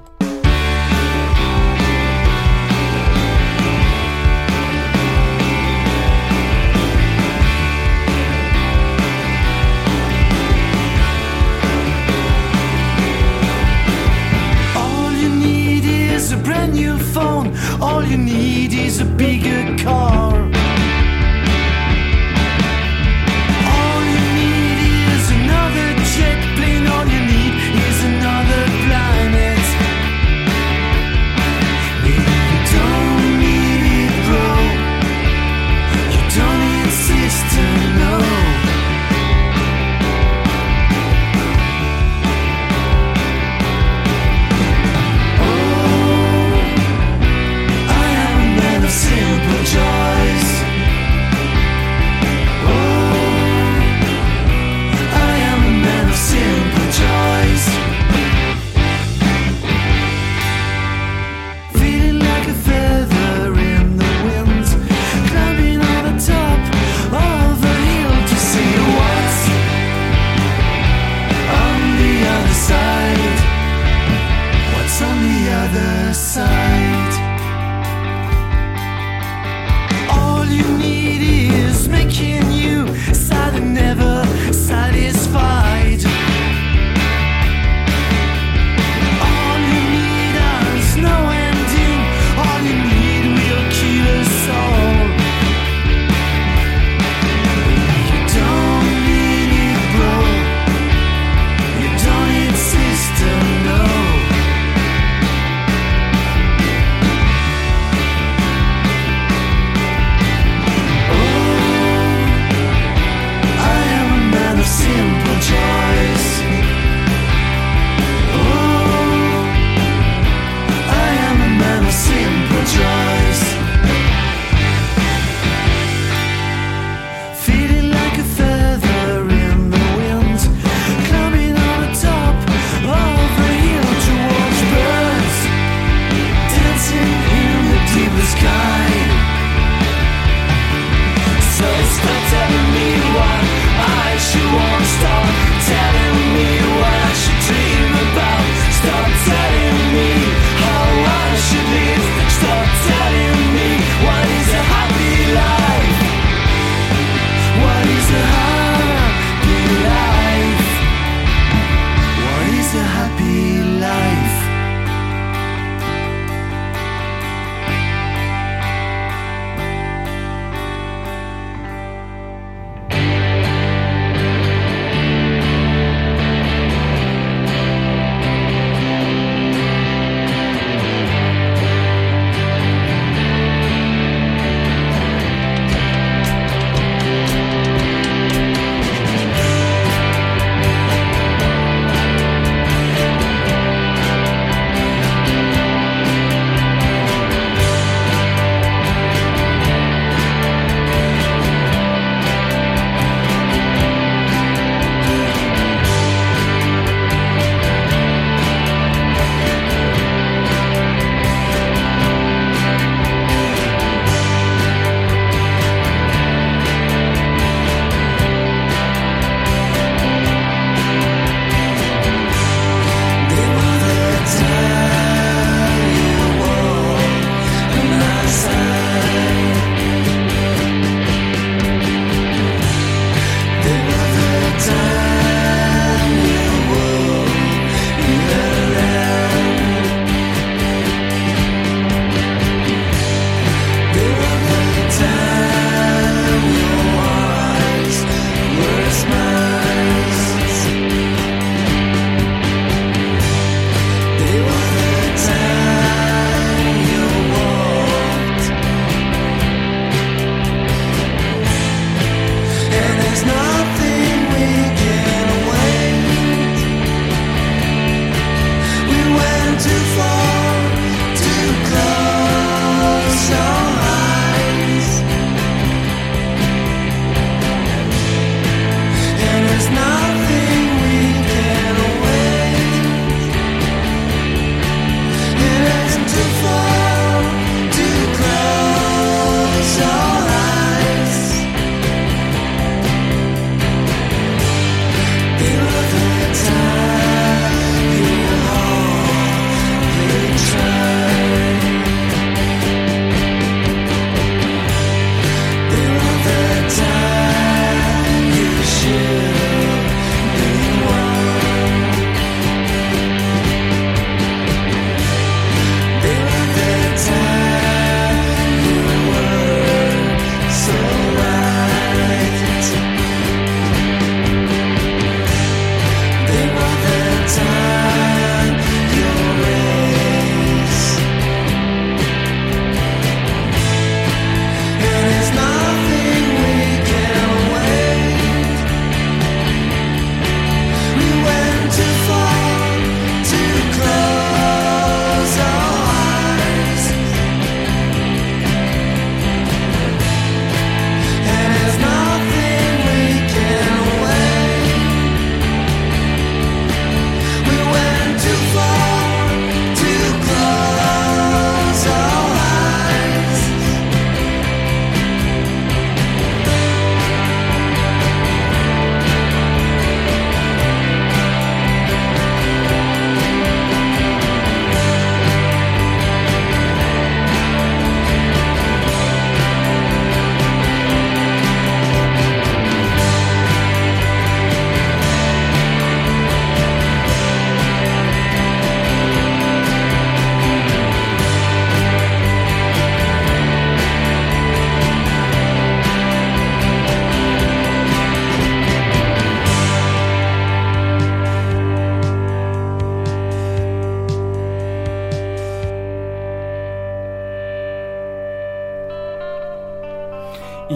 You 18.10 18.16
need 18.16 18.72
is 18.72 19.00
a 19.00 19.04
bigger 19.04 19.57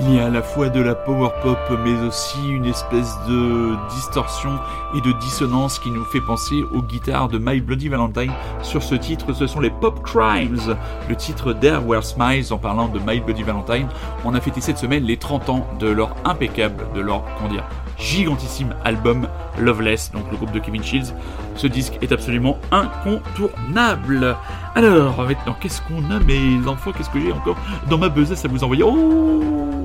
Il 0.04 0.16
y 0.16 0.18
a 0.18 0.26
à 0.26 0.30
la 0.30 0.42
fois 0.42 0.68
de 0.68 0.80
la 0.80 0.96
power 0.96 1.30
pop, 1.42 1.58
mais 1.84 1.94
aussi 2.04 2.40
une 2.48 2.64
espèce 2.64 3.16
de 3.28 3.76
distorsion 3.94 4.58
et 4.96 5.00
de 5.00 5.12
dissonance 5.20 5.78
qui 5.78 5.92
nous 5.92 6.04
fait 6.04 6.20
penser 6.20 6.64
aux 6.72 6.82
guitares 6.82 7.28
de 7.28 7.38
My 7.38 7.60
Bloody 7.60 7.88
Valentine. 7.88 8.32
Sur 8.62 8.82
ce 8.82 8.96
titre, 8.96 9.32
ce 9.32 9.46
sont 9.46 9.60
les 9.60 9.70
Pop 9.70 10.02
Crimes, 10.02 10.76
le 11.08 11.14
titre 11.14 11.52
There 11.52 11.78
Were 11.86 12.02
Smiles 12.02 12.52
en 12.52 12.58
parlant 12.58 12.88
de 12.88 12.98
My 13.06 13.20
Bloody 13.20 13.44
Valentine. 13.44 13.86
On 14.24 14.34
a 14.34 14.40
fêté 14.40 14.60
cette 14.60 14.78
semaine 14.78 15.04
les 15.04 15.18
30 15.18 15.48
ans 15.50 15.66
de 15.78 15.88
leur 15.88 16.16
impeccable, 16.24 16.84
de 16.96 17.00
leur, 17.00 17.22
comment 17.36 17.50
dire, 17.50 17.64
gigantissime 17.96 18.74
album 18.84 19.28
Loveless, 19.60 20.10
donc 20.10 20.24
le 20.32 20.36
groupe 20.36 20.50
de 20.50 20.58
Kevin 20.58 20.82
Shields. 20.82 21.14
Ce 21.54 21.68
disque 21.68 21.98
est 22.02 22.10
absolument 22.10 22.58
incontournable. 22.72 24.36
Alors, 24.74 25.22
maintenant, 25.22 25.54
qu'est-ce 25.60 25.80
qu'on 25.82 26.10
a, 26.10 26.18
mes 26.18 26.66
enfants? 26.66 26.90
Qu'est-ce 26.90 27.10
que 27.10 27.20
j'ai 27.20 27.32
encore 27.32 27.56
dans 27.88 27.98
ma 27.98 28.08
besace 28.08 28.44
à 28.44 28.48
vous 28.48 28.64
envoyer? 28.64 28.82
Oh 28.82 29.81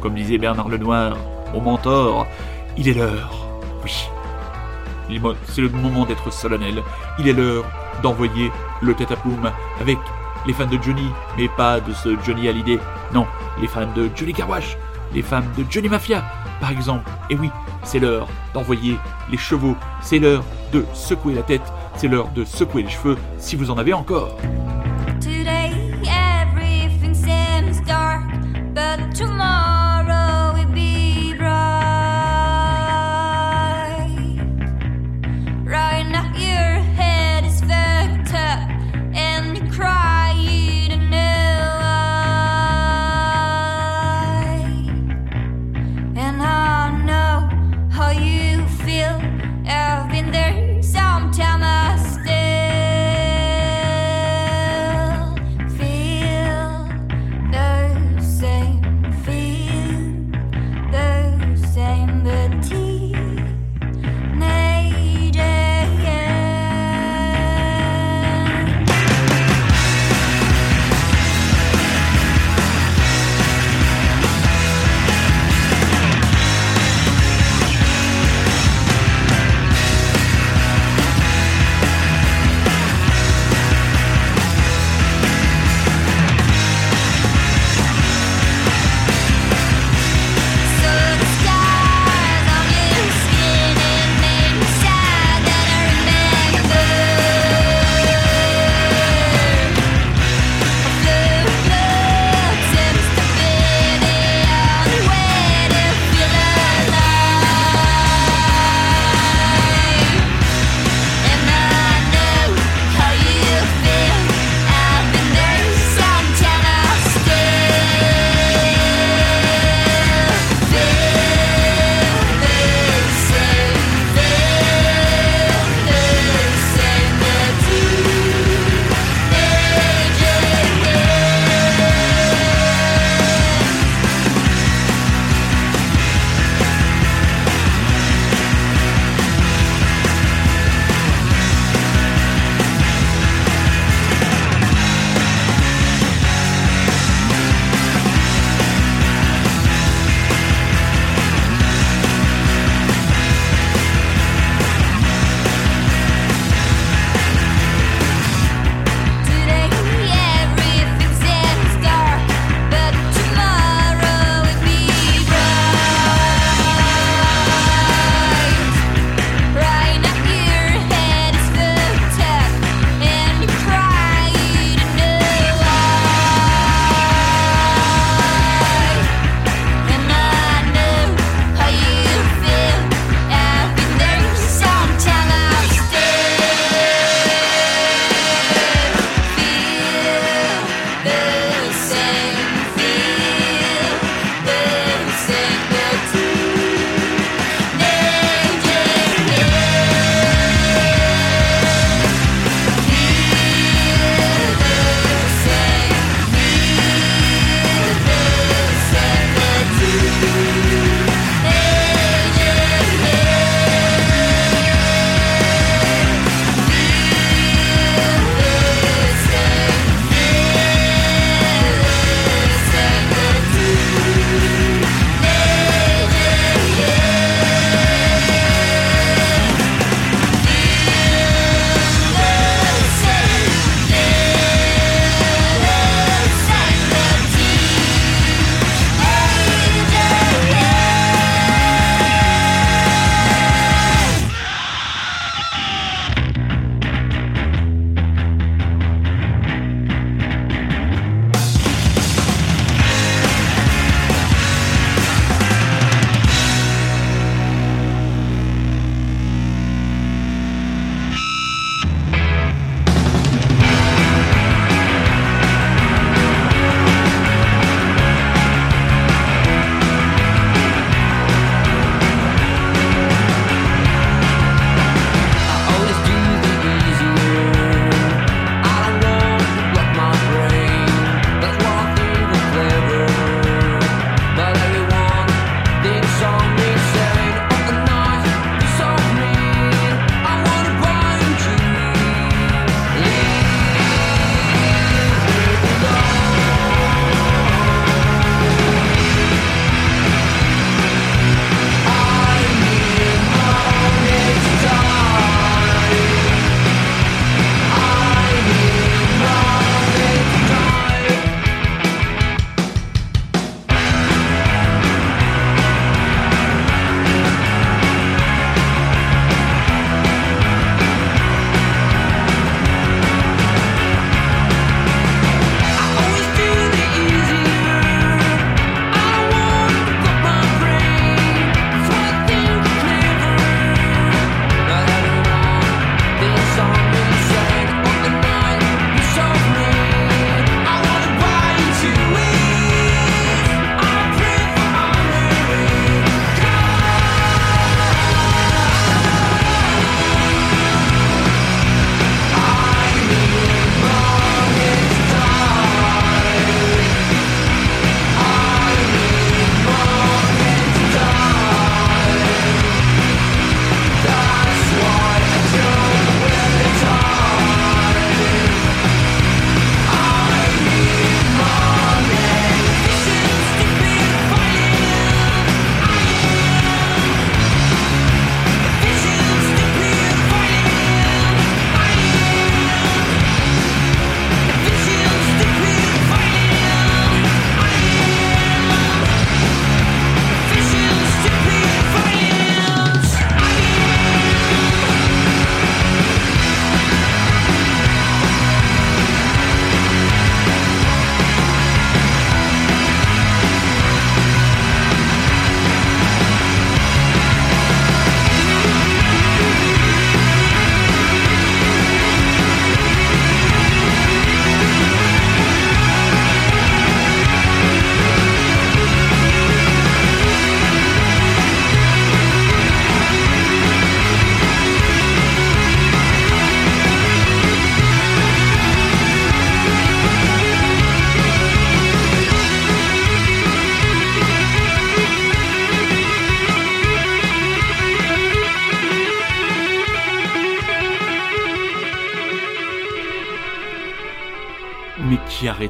Comme 0.00 0.14
disait 0.14 0.38
Bernard 0.38 0.68
Lenoir, 0.68 1.16
mon 1.52 1.60
mentor, 1.60 2.26
il 2.76 2.88
est 2.88 2.94
l'heure. 2.94 3.30
Oui. 3.84 4.08
C'est 5.44 5.60
le 5.60 5.68
moment 5.68 6.06
d'être 6.06 6.32
solennel. 6.32 6.82
Il 7.18 7.28
est 7.28 7.32
l'heure 7.32 7.64
d'envoyer 8.02 8.50
le 8.80 8.94
tête 8.94 9.10
à 9.10 9.16
plume 9.16 9.50
avec 9.80 9.98
les 10.46 10.52
fans 10.52 10.66
de 10.66 10.78
Johnny, 10.80 11.10
mais 11.36 11.48
pas 11.48 11.80
de 11.80 11.92
ce 11.92 12.16
Johnny 12.24 12.48
Hallyday. 12.48 12.78
Non, 13.12 13.26
les 13.60 13.66
fans 13.66 13.92
de 13.94 14.08
Johnny 14.14 14.32
Carwash, 14.32 14.76
les 15.12 15.22
fans 15.22 15.42
de 15.58 15.64
Johnny 15.68 15.88
Mafia, 15.88 16.24
par 16.60 16.70
exemple. 16.70 17.10
Et 17.28 17.36
oui, 17.36 17.50
c'est 17.82 17.98
l'heure 17.98 18.28
d'envoyer 18.54 18.96
les 19.30 19.36
chevaux, 19.36 19.76
c'est 20.00 20.18
l'heure 20.18 20.44
de 20.72 20.84
secouer 20.94 21.34
la 21.34 21.42
tête, 21.42 21.72
c'est 21.96 22.08
l'heure 22.08 22.28
de 22.28 22.44
secouer 22.44 22.84
les 22.84 22.90
cheveux 22.90 23.18
si 23.38 23.56
vous 23.56 23.70
en 23.70 23.78
avez 23.78 23.92
encore. 23.92 24.36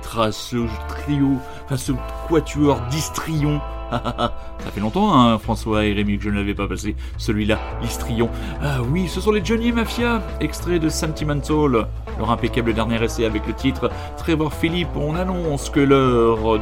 Arrêtera 0.00 0.32
ce 0.32 0.56
trio, 0.88 1.38
enfin 1.64 1.76
ce 1.76 1.92
quatuor 2.28 2.80
d'histrions 2.90 3.60
Ça 3.90 4.70
fait 4.72 4.80
longtemps, 4.80 5.12
hein, 5.12 5.38
François 5.38 5.84
et 5.84 5.92
Rémi, 5.92 6.16
que 6.16 6.24
je 6.24 6.30
ne 6.30 6.36
l'avais 6.36 6.54
pas 6.54 6.68
passé, 6.68 6.94
celui-là, 7.18 7.58
l'histrion. 7.82 8.30
Ah 8.62 8.78
oui, 8.88 9.08
ce 9.08 9.20
sont 9.20 9.32
les 9.32 9.44
Johnny 9.44 9.72
Mafia, 9.72 10.22
extrait 10.40 10.78
de 10.78 10.88
Sentimental, 10.88 11.88
leur 12.18 12.30
impeccable 12.30 12.72
dernier 12.72 13.02
essai 13.02 13.24
avec 13.24 13.46
le 13.48 13.52
titre 13.52 13.90
Trevor 14.16 14.52
Philippe. 14.54 14.94
On 14.94 15.16
annonce 15.16 15.70
que 15.70 15.80
leur 15.80 16.60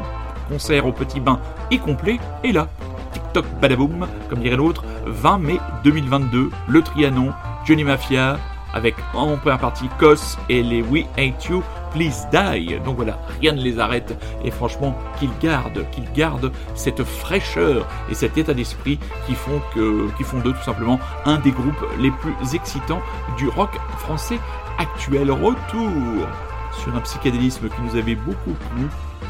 concert 0.48 0.86
au 0.86 0.92
Petit 0.92 1.20
Bain 1.20 1.38
est 1.70 1.78
complet, 1.78 2.18
et 2.44 2.52
là, 2.52 2.68
TikTok 3.12 3.44
badaboum, 3.60 4.06
comme 4.30 4.40
dirait 4.40 4.56
l'autre, 4.56 4.84
20 5.04 5.38
mai 5.38 5.60
2022, 5.84 6.50
le 6.66 6.82
Trianon, 6.82 7.32
Johnny 7.66 7.84
Mafia, 7.84 8.38
avec 8.72 8.94
en 9.14 9.36
première 9.36 9.58
partie 9.58 9.88
Kos 9.98 10.38
et 10.48 10.62
les 10.62 10.80
We 10.82 11.04
Hate 11.18 11.44
You, 11.46 11.62
Die. 11.98 12.76
Donc 12.84 12.96
voilà, 12.96 13.18
rien 13.40 13.52
ne 13.52 13.60
les 13.60 13.78
arrête. 13.78 14.16
Et 14.44 14.50
franchement, 14.50 14.96
qu'ils 15.18 15.36
gardent, 15.40 15.84
qu'ils 15.90 16.10
gardent 16.12 16.52
cette 16.74 17.02
fraîcheur 17.04 17.86
et 18.10 18.14
cet 18.14 18.38
état 18.38 18.54
d'esprit 18.54 18.98
qui 19.26 19.34
font 19.34 19.60
que, 19.74 20.08
qui 20.16 20.24
font 20.24 20.38
d'eux 20.38 20.52
tout 20.52 20.64
simplement 20.64 20.98
un 21.24 21.38
des 21.38 21.50
groupes 21.50 21.84
les 21.98 22.10
plus 22.10 22.54
excitants 22.54 23.02
du 23.36 23.48
rock 23.48 23.78
français 23.98 24.38
actuel. 24.78 25.30
Retour 25.30 26.26
sur 26.72 26.94
un 26.94 27.00
psychédélisme 27.00 27.68
qui 27.68 27.82
nous 27.82 27.96
avait 27.96 28.14
beaucoup 28.14 28.54
plu. 28.70 28.86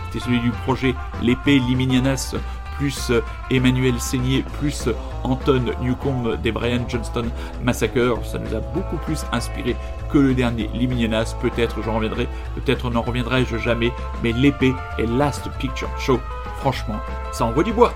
C'était 0.07 0.25
celui 0.25 0.41
du 0.41 0.51
projet 0.51 0.95
L'épée 1.23 1.59
Liminianas 1.59 2.35
plus 2.79 3.13
Emmanuel 3.51 3.99
Seigné, 4.01 4.45
plus 4.61 4.89
Anton 5.25 5.65
Newcomb 5.83 6.37
des 6.41 6.53
Brian 6.53 6.85
Johnston 6.89 7.27
Massacre. 7.63 8.25
Ça 8.25 8.39
nous 8.39 8.55
a 8.55 8.61
beaucoup 8.61 8.97
plus 8.99 9.25
inspiré 9.33 9.75
que 10.11 10.19
le 10.19 10.35
dernier 10.35 10.69
Liminianas. 10.75 11.35
Peut-être 11.41 11.83
j'en 11.83 11.97
reviendrai, 11.97 12.29
peut-être 12.55 12.91
n'en 12.91 13.03
reviendrai-je 13.03 13.57
jamais, 13.59 13.93
mais 14.23 14.33
l'épée 14.33 14.75
et 14.99 15.07
Last 15.07 15.49
Picture 15.59 15.91
Show, 15.99 16.21
franchement, 16.59 16.99
ça 17.33 17.45
envoie 17.45 17.65
du 17.65 17.73
bois. 17.73 17.93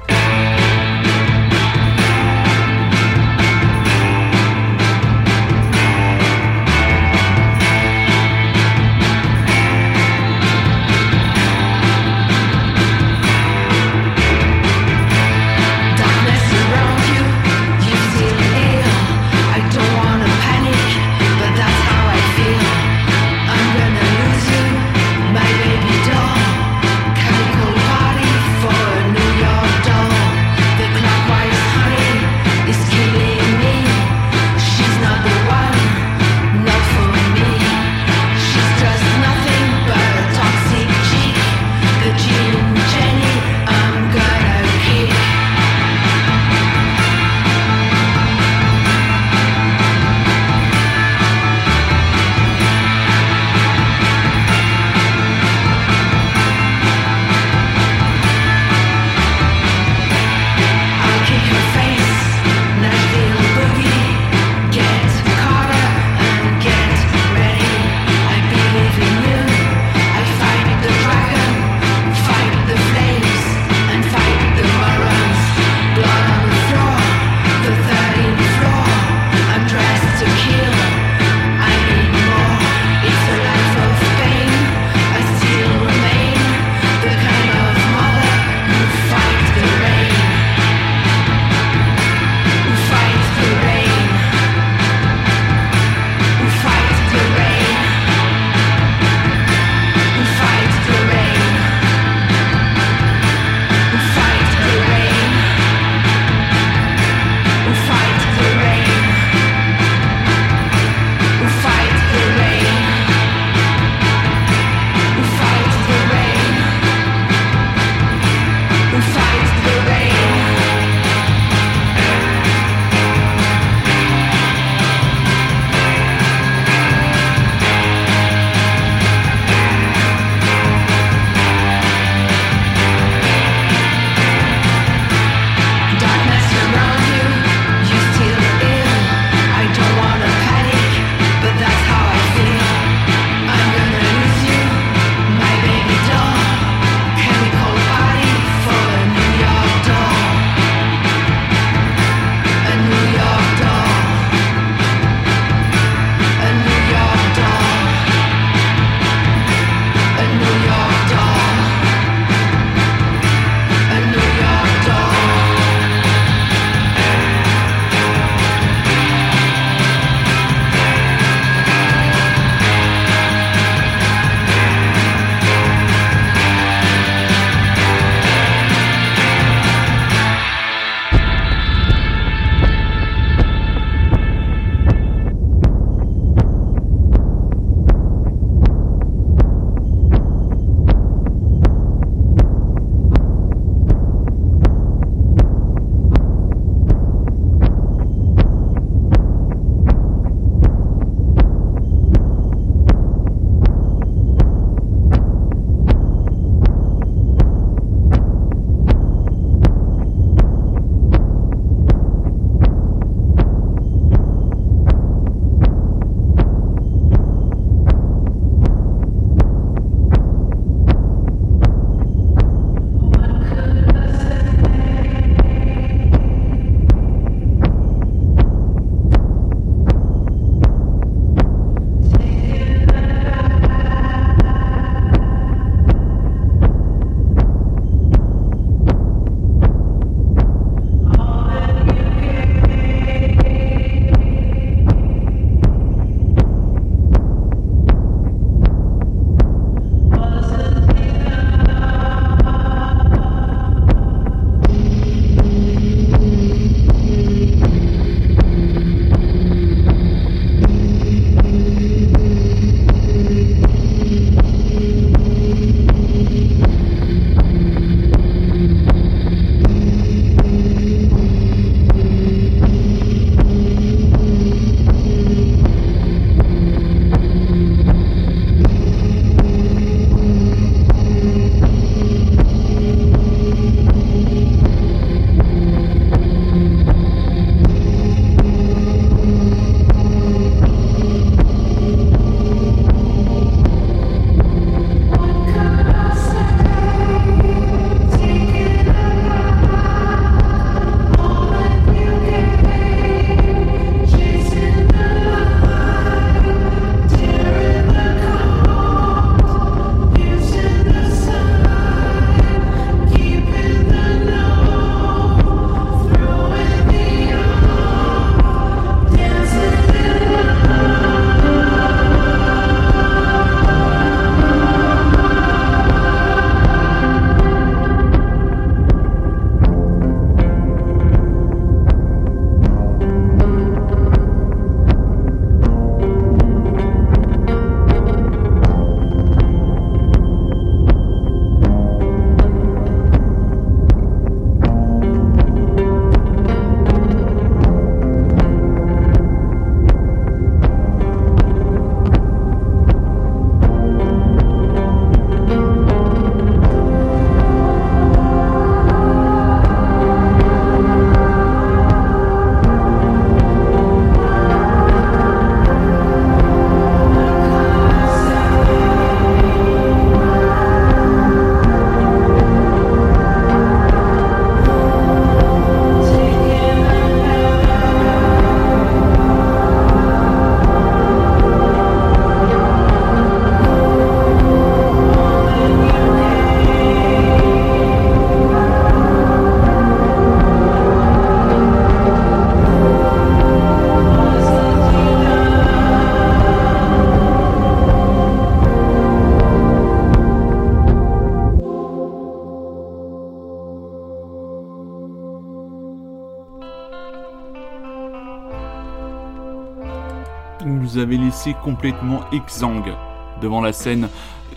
Complètement 411.51 412.21
exsangue 412.33 412.93
devant 413.41 413.61
la 413.61 413.73
scène 413.73 414.09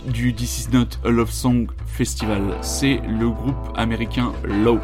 du 0.06 0.32
This 0.34 0.66
Is 0.66 0.76
Not 0.76 0.86
a 1.04 1.10
Love 1.10 1.30
Song 1.30 1.66
Festival. 1.86 2.42
C'est 2.60 3.00
le 3.08 3.28
groupe 3.28 3.72
américain 3.76 4.32
Low. 4.44 4.78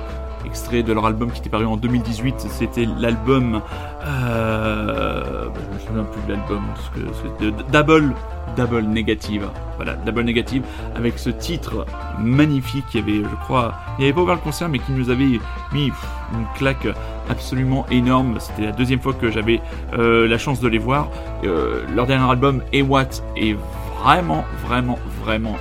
Extrait 0.45 0.83
de 0.83 0.93
leur 0.93 1.07
album 1.07 1.31
qui 1.31 1.39
était 1.39 1.51
paru 1.51 1.67
en 1.67 1.77
2018, 1.77 2.41
c'était 2.51 2.87
l'album. 2.99 3.63
Euh, 4.05 5.49
je 5.55 5.75
me 5.75 5.81
souviens 5.87 6.05
plus 6.05 6.23
de 6.23 6.33
l'album, 6.33 6.65
Double, 7.73 8.13
Double 8.57 8.83
Negative. 8.83 9.49
Voilà, 9.77 9.95
Double 9.95 10.23
Negative, 10.23 10.65
avec 10.97 11.21
ce 11.21 11.31
titre 11.31 11.87
magnifique 12.19 12.85
qui 12.91 12.99
avait, 12.99 13.23
je 13.23 13.37
crois, 13.45 13.75
il 13.99 14.01
n'y 14.01 14.05
avait 14.07 14.15
pas 14.15 14.23
ouvert 14.23 14.35
le 14.35 14.41
concert, 14.41 14.69
mais 14.69 14.81
qui 14.81 14.91
nous 14.91 15.11
avait 15.11 15.39
mis 15.73 15.93
une 16.35 16.47
claque 16.57 16.89
absolument 17.33 17.87
énorme. 17.91 18.37
C'était 18.39 18.67
la 18.67 18.73
deuxième 18.73 19.01
fois 19.01 19.15
que 19.15 19.31
j'avais 19.31 19.61
euh, 19.95 20.29
la 20.29 20.39
chance 20.39 20.61
de 20.61 20.69
les 20.69 20.79
voir. 20.79 21.09
Euh, 21.45 21.85
leur 21.95 22.07
dernier 22.07 22.31
album, 22.31 22.63
Et 22.73 22.83
What, 22.83 23.23
est 23.37 23.57
vraiment, 24.03 24.45
vraiment, 24.67 24.99
vraiment 25.25 25.57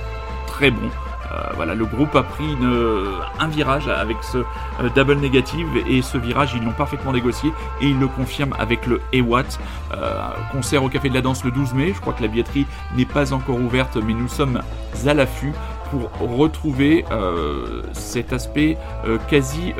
très 0.46 0.70
bon. 0.70 0.88
Euh, 1.32 1.50
voilà, 1.56 1.74
le 1.74 1.86
groupe 1.86 2.14
a 2.14 2.22
pris 2.22 2.56
un 3.40 3.48
virage 3.48 3.88
avec 3.88 4.18
ce 4.20 4.38
double 4.94 5.16
négative 5.16 5.66
et 5.88 6.02
ce 6.02 6.18
virage 6.18 6.52
ils 6.54 6.62
l'ont 6.62 6.72
parfaitement 6.72 7.12
négocié 7.12 7.50
et 7.80 7.86
ils 7.86 7.98
le 7.98 8.06
confirment 8.06 8.54
avec 8.58 8.86
le 8.86 9.00
Ewatt. 9.14 9.58
Euh, 9.94 10.20
concert 10.52 10.84
au 10.84 10.90
Café 10.90 11.08
de 11.08 11.14
la 11.14 11.22
Danse 11.22 11.42
le 11.42 11.50
12 11.50 11.72
mai. 11.72 11.92
Je 11.94 12.00
crois 12.02 12.12
que 12.12 12.20
la 12.20 12.28
billetterie 12.28 12.66
n'est 12.96 13.06
pas 13.06 13.32
encore 13.32 13.56
ouverte, 13.56 13.96
mais 13.96 14.12
nous 14.12 14.28
sommes 14.28 14.60
à 15.06 15.14
l'affût 15.14 15.52
pour 15.90 16.10
retrouver 16.38 17.04
cet 17.92 18.32
aspect 18.32 18.78
quasi 19.28 19.74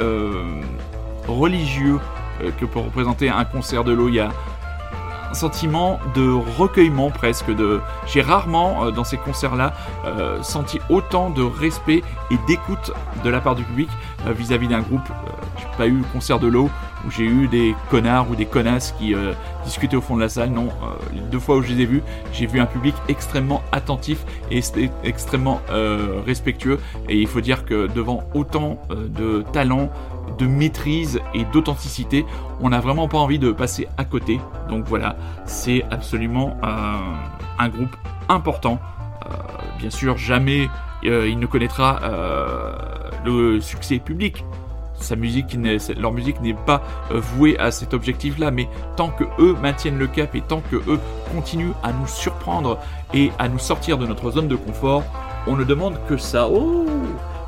religieux 1.29 1.99
euh, 2.43 2.51
que 2.59 2.65
peut 2.65 2.79
représenter 2.79 3.29
un 3.29 3.45
concert 3.45 3.85
de 3.85 3.93
l'eau. 3.93 4.09
Il 4.09 4.15
y 4.15 4.21
a 4.21 4.31
un 5.31 5.35
sentiment 5.35 5.99
de 6.15 6.31
recueillement 6.59 7.11
presque. 7.11 7.55
De... 7.55 7.81
J'ai 8.07 8.23
rarement, 8.23 8.85
euh, 8.85 8.91
dans 8.91 9.05
ces 9.05 9.17
concerts-là, 9.17 9.75
euh, 10.05 10.43
senti 10.43 10.79
autant 10.89 11.31
de 11.31 11.43
respect 11.43 12.03
et 12.31 12.37
d'écoute 12.47 12.93
de 13.25 13.31
la 13.31 13.41
part 13.41 13.55
du 13.55 13.65
public 13.65 13.89
vis-à-vis 14.27 14.69
d'un 14.69 14.81
groupe. 14.81 15.09
J'ai 15.59 15.67
pas 15.77 15.87
eu 15.87 15.99
le 15.99 16.05
concert 16.13 16.39
de 16.39 16.47
l'eau 16.47 16.71
où 17.05 17.11
j'ai 17.11 17.25
eu 17.25 17.49
des 17.49 17.75
connards 17.91 18.31
ou 18.31 18.37
des 18.37 18.47
connasses 18.47 18.95
qui 18.97 19.17
discutaient 19.65 19.97
au 19.97 20.01
fond 20.01 20.15
de 20.15 20.21
la 20.21 20.29
salle. 20.29 20.51
Non, 20.51 20.69
les 21.13 21.21
deux 21.23 21.41
fois 21.41 21.57
où 21.57 21.63
je 21.63 21.73
les 21.73 21.83
ai 21.83 21.87
vus, 21.87 22.03
j'ai 22.33 22.47
vu 22.47 22.61
un 22.61 22.67
public 22.67 22.95
extrêmement 23.09 23.63
attentif 23.73 24.25
et 24.51 24.61
extrêmement 25.03 25.61
respectueux. 26.25 26.79
Et 27.09 27.21
il 27.21 27.27
faut 27.27 27.41
dire 27.41 27.65
que 27.65 27.89
devant 27.89 28.23
autant 28.35 28.79
de 28.91 29.45
talent, 29.53 29.91
de 30.39 30.47
maîtrise 30.47 31.21
et 31.35 31.45
d'authenticité, 31.45 32.25
on 32.61 32.71
n'a 32.71 32.81
vraiment 32.81 33.09
pas 33.09 33.19
envie 33.19 33.39
de 33.39 33.53
passer 33.53 33.89
à 33.99 34.05
côté. 34.05 34.41
Donc 34.69 34.85
voilà, 34.87 35.17
c'est 35.47 35.85
absolument 35.91 36.57
euh, 36.65 36.97
un 37.59 37.69
groupe 37.69 37.97
important. 38.29 38.79
Euh, 39.25 39.29
bien 39.79 39.91
sûr, 39.91 40.17
jamais 40.17 40.69
euh, 41.05 41.29
il 41.29 41.39
ne 41.39 41.47
connaîtra 41.47 42.01
le 43.25 43.61
succès 43.61 43.99
public. 43.99 44.45
Sa 44.95 45.17
musique, 45.17 45.59
leur 45.99 46.13
musique 46.13 46.41
n'est 46.41 46.55
pas 46.55 46.81
vouée 47.11 47.59
à 47.59 47.73
cet 47.73 47.93
objectif-là, 47.93 48.53
mais 48.53 48.69
tant 48.97 49.09
que 49.09 49.25
eux 49.41 49.57
maintiennent 49.61 49.99
le 49.99 50.07
cap 50.07 50.35
et 50.37 50.41
tant 50.41 50.61
que 50.71 50.77
eux 50.77 51.01
continuent 51.35 51.73
à 51.83 51.93
nous 51.93 52.07
surprendre 52.07 52.79
et 53.13 53.33
à 53.41 53.49
nous 53.49 53.59
sortir 53.59 53.99
de 53.99 54.07
notre 54.07 54.31
zone 54.31 54.47
de 54.47 54.55
confort, 54.55 55.03
on 55.49 55.57
ne 55.57 55.65
demande 55.65 55.99
que 56.09 56.17
ça. 56.17 56.49
Oh 56.49 56.87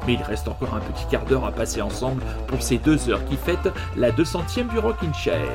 mais 0.07 0.15
il 0.15 0.23
reste 0.23 0.49
encore 0.49 0.75
un 0.75 0.81
petit 0.81 1.07
quart 1.11 1.25
d'heure 1.25 1.45
à 1.45 1.53
passer 1.53 1.83
ensemble 1.83 2.23
pour 2.47 2.63
ces 2.63 2.79
deux 2.79 3.09
heures 3.09 3.25
qui 3.25 3.37
fêtent 3.37 3.73
la 3.97 4.11
200e 4.11 4.69
du 4.69 4.79
Rockin' 4.79 5.15
Chair. 5.15 5.49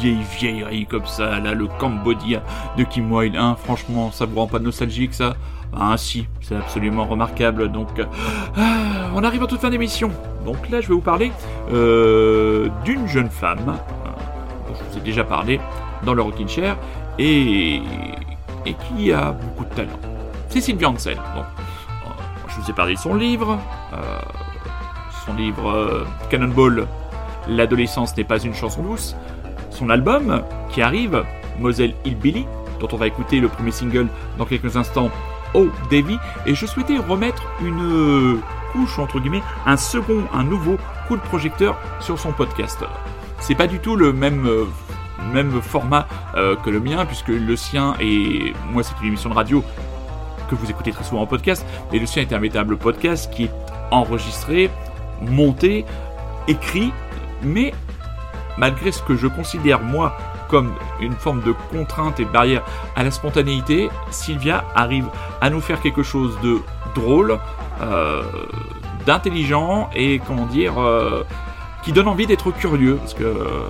Vieille 0.00 0.24
vieillerie 0.38 0.86
comme 0.86 1.06
ça, 1.06 1.38
là, 1.40 1.54
le 1.54 1.66
Cambodia 1.66 2.42
de 2.76 2.84
Kim 2.84 3.12
Wilde, 3.12 3.36
hein, 3.36 3.56
franchement, 3.62 4.10
ça 4.10 4.26
vous 4.26 4.38
rend 4.38 4.46
pas 4.46 4.58
nostalgique 4.58 5.14
ça? 5.14 5.34
Ah 5.76 5.96
si, 5.96 6.26
c'est 6.40 6.56
absolument 6.56 7.04
remarquable, 7.04 7.70
donc... 7.70 7.98
euh, 7.98 8.04
ah, 8.56 9.10
on 9.14 9.22
arrive 9.22 9.42
à 9.42 9.46
toute 9.46 9.60
fin 9.60 9.70
d'émission, 9.70 10.10
donc 10.44 10.68
là 10.70 10.80
je 10.80 10.88
vais 10.88 10.94
vous 10.94 11.00
parler 11.00 11.30
euh, 11.72 12.68
d'une 12.84 13.06
jeune 13.06 13.28
femme, 13.28 13.68
euh, 13.68 14.68
dont 14.68 14.74
je 14.74 14.84
vous 14.84 14.98
ai 14.98 15.00
déjà 15.00 15.24
parlé 15.24 15.60
dans 16.04 16.14
le 16.14 16.22
Rockin' 16.22 16.48
Chair, 16.48 16.76
et, 17.18 17.82
qui 18.64 19.12
a 19.12 19.32
beaucoup 19.32 19.64
de 19.64 19.74
talent. 19.74 19.98
C'est 20.48 20.60
Sylvia 20.60 20.88
Ansel, 20.88 21.18
je 22.48 22.60
vous 22.60 22.70
ai 22.70 22.72
parlé 22.72 22.94
de 22.94 22.98
son 22.98 23.14
livre, 23.14 23.58
son 25.26 25.34
livre 25.34 26.06
Cannonball, 26.30 26.86
L'adolescence 27.48 28.14
n'est 28.16 28.24
pas 28.24 28.38
une 28.40 28.54
chanson 28.54 28.82
douce, 28.82 29.16
son 29.70 29.90
album 29.90 30.42
qui 30.70 30.82
arrive, 30.82 31.24
Moselle 31.58 31.94
Hillbilly, 32.04 32.46
dont 32.80 32.88
on 32.92 32.96
va 32.96 33.06
écouter 33.06 33.40
le 33.40 33.48
premier 33.48 33.70
single 33.70 34.08
dans 34.38 34.44
quelques 34.44 34.76
instants, 34.76 35.10
Oh 35.54 35.68
Davy, 35.90 36.18
et 36.46 36.54
je 36.54 36.66
souhaitais 36.66 36.98
remettre 36.98 37.42
une 37.60 37.80
euh, 37.82 38.40
couche, 38.72 38.98
entre 38.98 39.18
guillemets, 39.18 39.42
un 39.66 39.76
second, 39.76 40.24
un 40.32 40.44
nouveau 40.44 40.76
coup 41.06 41.16
de 41.16 41.22
projecteur 41.22 41.78
sur 42.00 42.18
son 42.18 42.32
podcast. 42.32 42.84
C'est 43.40 43.54
pas 43.54 43.66
du 43.66 43.78
tout 43.78 43.96
le 43.96 44.12
même, 44.12 44.46
euh, 44.46 44.64
même 45.32 45.60
format 45.62 46.06
euh, 46.36 46.54
que 46.56 46.70
le 46.70 46.80
mien, 46.80 47.06
puisque 47.06 47.28
le 47.28 47.56
sien 47.56 47.94
et 48.00 48.52
moi 48.70 48.82
c'est 48.82 48.94
une 49.00 49.08
émission 49.08 49.30
de 49.30 49.34
radio 49.34 49.64
que 50.50 50.54
vous 50.54 50.70
écoutez 50.70 50.92
très 50.92 51.04
souvent 51.04 51.22
en 51.22 51.26
podcast, 51.26 51.64
mais 51.92 51.98
le 51.98 52.06
sien 52.06 52.22
est 52.22 52.32
un 52.32 52.38
véritable 52.38 52.76
podcast 52.76 53.32
qui 53.32 53.44
est 53.44 53.50
enregistré, 53.90 54.70
monté, 55.22 55.84
écrit, 56.46 56.92
mais 57.42 57.72
malgré 58.58 58.92
ce 58.92 59.02
que 59.02 59.16
je 59.16 59.26
considère 59.26 59.80
moi 59.80 60.16
comme 60.48 60.72
une 61.00 61.12
forme 61.12 61.42
de 61.42 61.52
contrainte 61.70 62.20
et 62.20 62.24
barrière 62.24 62.62
à 62.96 63.04
la 63.04 63.10
spontanéité, 63.10 63.90
Sylvia 64.10 64.64
arrive 64.74 65.06
à 65.40 65.50
nous 65.50 65.60
faire 65.60 65.80
quelque 65.80 66.02
chose 66.02 66.36
de 66.42 66.58
drôle, 66.94 67.38
euh, 67.80 68.22
d'intelligent 69.06 69.88
et 69.94 70.20
comment 70.26 70.46
dire, 70.46 70.78
euh, 70.78 71.24
qui 71.82 71.92
donne 71.92 72.08
envie 72.08 72.26
d'être 72.26 72.50
curieux, 72.50 72.96
parce 72.96 73.14
que 73.14 73.24
euh, 73.24 73.68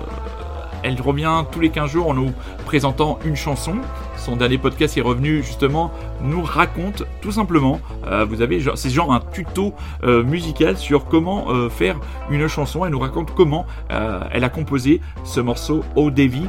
elle 0.83 0.99
revient 1.01 1.43
tous 1.51 1.59
les 1.59 1.69
15 1.69 1.91
jours 1.91 2.07
en 2.07 2.13
nous 2.13 2.33
présentant 2.65 3.19
une 3.25 3.35
chanson. 3.35 3.75
Son 4.17 4.37
dernier 4.37 4.57
podcast 4.57 4.97
est 4.97 5.01
revenu 5.01 5.43
justement 5.43 5.91
nous 6.21 6.41
raconte 6.43 7.03
tout 7.21 7.31
simplement, 7.31 7.79
euh, 8.05 8.25
vous 8.25 8.41
avez 8.41 8.61
c'est 8.75 8.89
genre 8.89 9.13
un 9.13 9.19
tuto 9.19 9.73
euh, 10.03 10.23
musical 10.23 10.77
sur 10.77 11.05
comment 11.05 11.49
euh, 11.49 11.69
faire 11.69 11.99
une 12.29 12.47
chanson. 12.47 12.85
Elle 12.85 12.91
nous 12.91 12.99
raconte 12.99 13.33
comment 13.35 13.65
elle 13.89 14.43
a 14.43 14.49
composé 14.49 15.01
ce 15.23 15.39
morceau 15.39 15.83
Oh 15.95 16.11
Davy, 16.11 16.47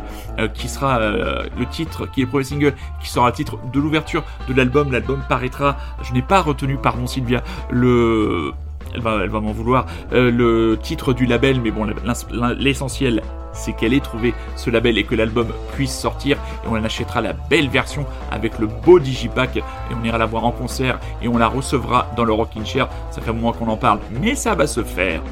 qui 0.54 0.68
sera 0.68 0.98
le 1.00 1.66
titre, 1.70 2.06
qui 2.06 2.20
est 2.20 2.24
le 2.24 2.30
premier 2.30 2.44
single, 2.44 2.74
qui 3.02 3.08
sera 3.08 3.28
le 3.28 3.32
titre 3.32 3.58
de 3.72 3.80
l'ouverture 3.80 4.22
de 4.48 4.54
l'album. 4.54 4.92
L'album 4.92 5.22
paraîtra, 5.28 5.76
je 6.02 6.12
n'ai 6.12 6.22
pas 6.22 6.40
retenu, 6.40 6.76
pardon 6.76 7.06
Sylvia, 7.06 7.42
le 7.70 8.52
elle 8.92 9.00
va, 9.00 9.26
va 9.26 9.40
m'en 9.40 9.52
vouloir, 9.52 9.86
le 10.10 10.76
titre 10.80 11.12
du 11.12 11.26
label, 11.26 11.60
mais 11.60 11.70
bon, 11.70 11.86
l'essentiel, 12.58 13.22
c'est 13.52 13.72
qu'elle 13.72 13.94
ait 13.94 14.00
trouvé 14.00 14.34
ce 14.56 14.70
label 14.70 14.98
et 14.98 15.04
que 15.04 15.14
l'album 15.14 15.48
puisse 15.74 15.96
sortir, 15.96 16.36
et 16.64 16.68
on 16.68 16.74
achètera 16.82 17.20
la 17.20 17.32
belle 17.32 17.68
version 17.68 18.06
avec 18.30 18.58
le 18.58 18.66
beau 18.66 18.98
digipack, 18.98 19.56
et 19.56 19.62
on 20.00 20.04
ira 20.04 20.18
la 20.18 20.26
voir 20.26 20.44
en 20.44 20.52
concert, 20.52 20.98
et 21.22 21.28
on 21.28 21.38
la 21.38 21.48
recevra 21.48 22.10
dans 22.16 22.24
le 22.24 22.32
Rockin' 22.32 22.64
Chair, 22.64 22.88
ça 23.10 23.20
fait 23.20 23.30
un 23.30 23.34
moment 23.34 23.52
qu'on 23.52 23.68
en 23.68 23.76
parle, 23.76 24.00
mais 24.10 24.34
ça 24.34 24.54
va 24.54 24.66
se 24.66 24.82
faire. 24.82 25.22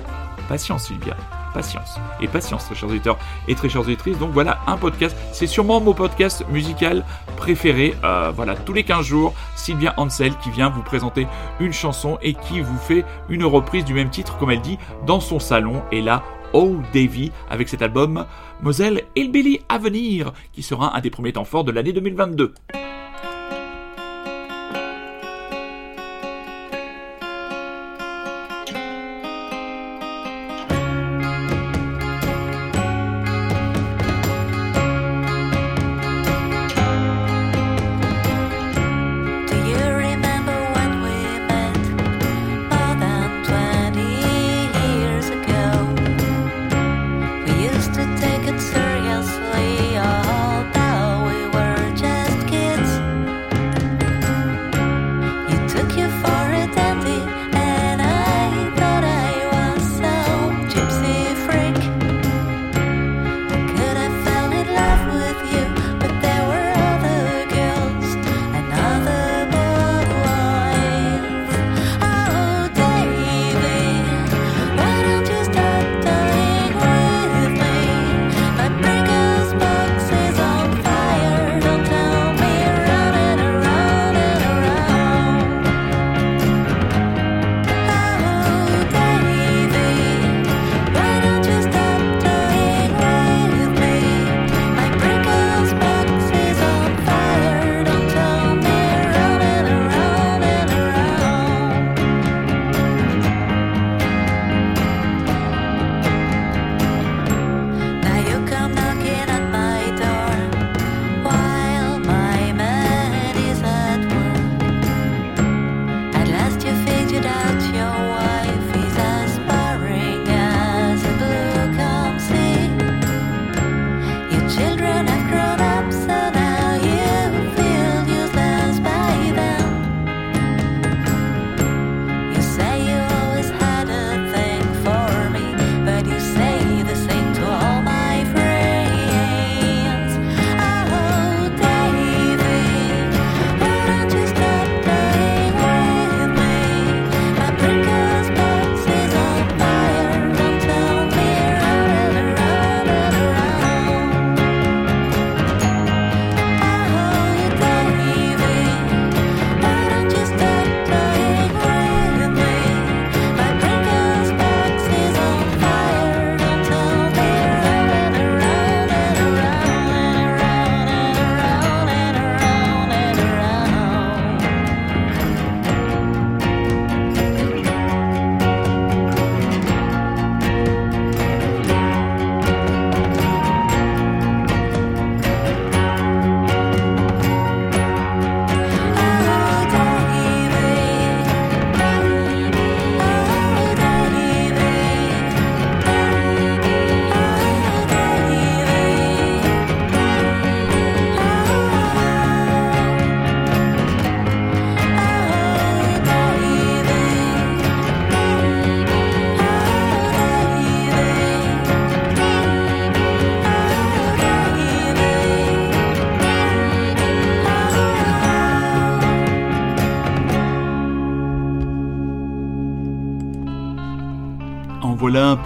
Patience 0.49 0.85
Sylvia, 0.85 1.15
patience. 1.53 1.99
Et 2.21 2.29
patience, 2.29 2.65
très 2.65 2.75
chers 2.75 2.89
auditeurs 2.89 3.19
et 3.49 3.55
très 3.55 3.69
chères 3.69 3.83
auditrices. 3.83 4.19
Donc 4.19 4.31
voilà, 4.31 4.59
un 4.67 4.77
podcast. 4.77 5.17
C'est 5.33 5.47
sûrement 5.47 5.81
mon 5.81 5.93
podcast 5.93 6.45
musical 6.51 7.05
préféré. 7.37 7.95
Euh, 8.05 8.33
voilà, 8.35 8.55
tous 8.55 8.73
les 8.73 8.85
15 8.85 9.05
jours, 9.05 9.35
Sylvia 9.57 9.95
Ansel 9.97 10.35
qui 10.37 10.51
vient 10.51 10.71
vous 10.71 10.83
présenter 10.83 11.27
une 11.61 11.73
chanson 11.73 12.19
et 12.23 12.35
qui 12.35 12.61
vous 12.61 12.79
fait 12.79 13.05
une 13.29 13.45
reprise 13.45 13.85
du 13.85 13.95
même 13.95 14.11
titre, 14.11 14.39
comme 14.39 14.51
elle 14.51 14.61
dit, 14.61 14.79
dans 15.07 15.21
son 15.21 15.39
salon. 15.39 15.83
Et 15.93 16.01
là, 16.01 16.23
Oh 16.53 16.77
Davy, 16.95 17.31
avec 17.51 17.69
cet 17.69 17.83
album 17.83 18.25
Moselle 18.63 19.05
Hillbilly 19.17 19.61
à 19.69 19.79
venir, 19.79 20.33
qui 20.53 20.63
sera 20.63 20.97
un 20.97 21.01
des 21.01 21.11
premiers 21.11 21.33
temps 21.33 21.45
forts 21.45 21.65
de 21.65 21.73
l'année 21.73 21.93
2022. 21.93 22.55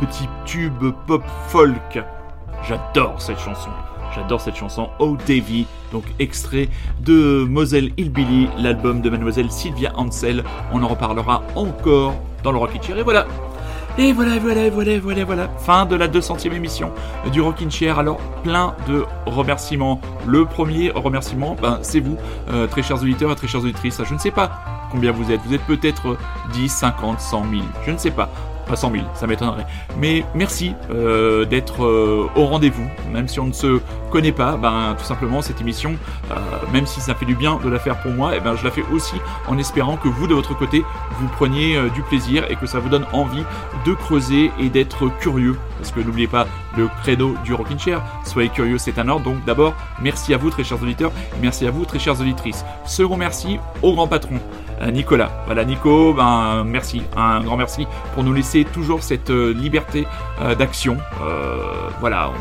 Petit 0.01 0.29
tube 0.45 0.93
pop 1.07 1.23
folk. 1.49 2.03
J'adore 2.69 3.21
cette 3.21 3.39
chanson. 3.39 3.71
J'adore 4.15 4.41
cette 4.41 4.57
chanson, 4.57 4.91
Oh 4.99 5.17
Davy, 5.27 5.67
donc 5.91 6.05
extrait 6.19 6.69
de 7.01 7.47
Moselle 7.49 7.93
Hillbilly, 7.97 8.49
l'album 8.59 9.01
de 9.01 9.09
mademoiselle 9.09 9.51
Sylvia 9.51 9.93
Ansel. 9.97 10.45
On 10.73 10.83
en 10.83 10.89
reparlera 10.89 11.43
encore 11.57 12.15
dans 12.43 12.53
le 12.53 12.59
Rockin' 12.59 12.83
Chair. 12.83 12.99
Et 12.99 13.03
voilà, 13.03 13.27
et 13.97 14.13
voilà, 14.13 14.39
voilà, 14.39 14.69
voilà, 14.69 14.99
voilà, 14.99 15.25
voilà. 15.25 15.49
Fin 15.59 15.87
de 15.87 15.97
la 15.97 16.09
200e 16.09 16.53
émission 16.53 16.93
du 17.33 17.41
Rockin' 17.41 17.71
Chair. 17.71 17.99
Alors, 17.99 18.19
plein 18.43 18.75
de 18.87 19.05
remerciements. 19.25 19.99
Le 20.27 20.45
premier 20.45 20.91
remerciement, 20.91 21.57
ben, 21.61 21.79
c'est 21.81 22.01
vous, 22.01 22.19
euh, 22.51 22.67
très 22.67 22.83
chers 22.83 23.01
auditeurs 23.03 23.33
et 23.33 23.35
très 23.35 23.49
chères 23.49 23.63
auditrices. 23.63 24.03
Je 24.05 24.13
ne 24.13 24.19
sais 24.19 24.31
pas 24.31 24.51
combien 24.91 25.13
vous 25.13 25.33
êtes. 25.33 25.41
Vous 25.47 25.55
êtes 25.55 25.63
peut-être 25.63 26.19
10, 26.53 26.69
50, 26.69 27.19
100 27.19 27.45
000. 27.51 27.63
Je 27.87 27.93
ne 27.93 27.97
sais 27.97 28.11
pas. 28.11 28.29
Pas 28.73 28.77
100 28.77 28.91
000, 28.91 29.05
ça 29.13 29.27
m'étonnerait. 29.27 29.67
Mais 29.99 30.25
merci 30.35 30.73
euh, 30.91 31.45
d'être 31.45 31.85
euh, 31.85 32.27
au 32.35 32.47
rendez-vous, 32.47 32.89
même 33.13 33.29
si 33.29 33.39
on 33.39 33.49
ne 33.49 33.53
se 33.53 33.81
connaît 34.11 34.33
pas. 34.33 34.57
Ben, 34.57 34.97
tout 34.99 35.05
simplement, 35.05 35.43
cette 35.43 35.61
émission, 35.61 35.95
euh, 36.31 36.37
même 36.73 36.87
si 36.87 37.03
ça 37.03 37.15
fait 37.15 37.27
du 37.27 37.35
bien 37.35 37.61
de 37.63 37.69
la 37.69 37.79
faire 37.79 38.01
pour 38.01 38.13
moi, 38.13 38.35
et 38.35 38.41
ben, 38.41 38.57
je 38.57 38.65
la 38.65 38.71
fais 38.71 38.83
aussi 38.91 39.17
en 39.47 39.59
espérant 39.59 39.99
que 39.99 40.09
vous, 40.09 40.27
de 40.27 40.33
votre 40.33 40.57
côté, 40.57 40.87
vous 41.21 41.29
preniez 41.29 41.79
du 41.91 42.01
plaisir 42.01 42.51
et 42.51 42.57
que 42.57 42.65
ça 42.65 42.79
vous 42.79 42.89
donne 42.89 43.05
envie 43.13 43.45
de 43.85 43.93
creuser 43.93 44.51
et 44.59 44.71
d'être 44.71 45.09
curieux. 45.21 45.59
Parce 45.77 45.91
que 45.91 46.01
n'oubliez 46.01 46.27
pas 46.27 46.47
le 46.79 46.89
credo 47.03 47.35
du 47.45 47.53
Rockin' 47.53 47.79
Chair, 47.79 48.01
soyez 48.25 48.49
curieux, 48.49 48.79
c'est 48.79 48.99
un 48.99 49.07
ordre. 49.11 49.27
Donc 49.27 49.45
d'abord, 49.45 49.75
merci 50.01 50.33
à 50.33 50.39
vous, 50.39 50.49
très 50.49 50.65
chers 50.65 50.83
auditeurs, 50.83 51.13
merci 51.43 51.67
à 51.67 51.71
vous, 51.71 51.85
très 51.85 51.99
chères 51.99 52.19
auditrices. 52.19 52.65
Second 52.87 53.19
merci 53.19 53.59
au 53.83 53.93
grand 53.93 54.09
patron. 54.09 54.41
Euh, 54.83 54.91
Nicolas. 54.91 55.31
Voilà, 55.47 55.65
Nico, 55.65 56.13
ben 56.13 56.65
merci, 56.65 57.03
un 57.17 57.41
grand 57.41 57.57
merci 57.57 57.87
pour 58.15 58.25
nous 58.25 58.33
laisser 58.33 58.65
toujours 58.65 59.03
cette 59.03 59.31
euh, 59.31 59.53
liberté 59.53 60.07
euh, 60.41 60.55
d'action. 60.55 60.97
Voilà, 62.01 62.33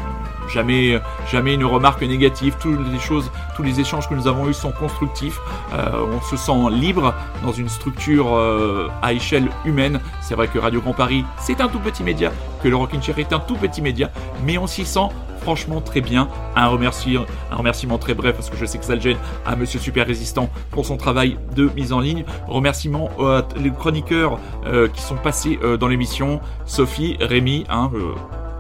jamais, 0.54 1.00
jamais 1.32 1.54
une 1.54 1.66
remarque 1.66 2.02
négative. 2.02 2.56
Toutes 2.60 2.80
les 2.92 3.00
choses, 3.00 3.32
tous 3.56 3.64
les 3.64 3.80
échanges 3.80 4.08
que 4.10 4.14
nous 4.16 4.28
avons 4.28 4.48
eus 4.50 4.54
sont 4.54 4.72
constructifs. 4.72 5.40
Euh, 5.74 6.06
on 6.18 6.22
se 6.22 6.36
sent 6.38 6.52
libre 6.72 7.14
dans 7.44 7.52
une 7.52 7.70
structure 7.70 8.36
euh, 8.36 8.90
à 9.02 9.14
échelle 9.14 9.50
humaine. 9.66 10.00
C'est 10.22 10.36
vrai 10.36 10.48
que 10.48 10.60
Radio 10.60 10.82
Grand 10.82 10.94
Paris, 10.94 11.24
c'est 11.40 11.62
un 11.62 11.68
tout 11.68 11.80
petit 11.80 12.04
média, 12.04 12.32
que 12.64 12.68
le 12.68 12.76
Rockin' 12.76 13.02
Chair 13.02 13.20
est 13.20 13.34
un 13.34 13.40
tout 13.40 13.56
petit 13.56 13.82
média, 13.82 14.10
mais 14.46 14.58
on 14.58 14.68
s'y 14.68 14.86
sent 14.86 15.08
franchement 15.42 15.82
très 15.82 16.02
bien. 16.02 16.28
Un, 16.56 16.68
remercie- 16.68 17.18
un 17.52 17.56
remerciement 17.56 17.98
très 17.98 18.14
bref 18.14 18.36
parce 18.36 18.50
que 18.52 18.58
je 18.58 18.66
sais 18.66 18.78
que 18.78 18.86
ça 18.86 18.94
le 18.94 19.02
gêne 19.02 19.18
à 19.44 19.56
Monsieur 19.56 19.80
Super 19.80 20.06
Résistant 20.06 20.50
pour 20.70 20.86
son 20.86 20.98
travail 20.98 21.38
de 21.56 21.68
mise 21.76 21.94
en 21.94 22.00
ligne. 22.00 22.26
Remerciement 22.48 23.10
les 23.56 23.72
chroniqueurs 23.72 24.38
euh, 24.68 24.88
qui 24.88 25.02
sont 25.02 25.16
passés 25.16 25.60
dans 25.80 25.88
l'émission. 25.88 26.42
Sophie, 26.66 27.18
Rémi, 27.20 27.66
hein, 27.70 27.90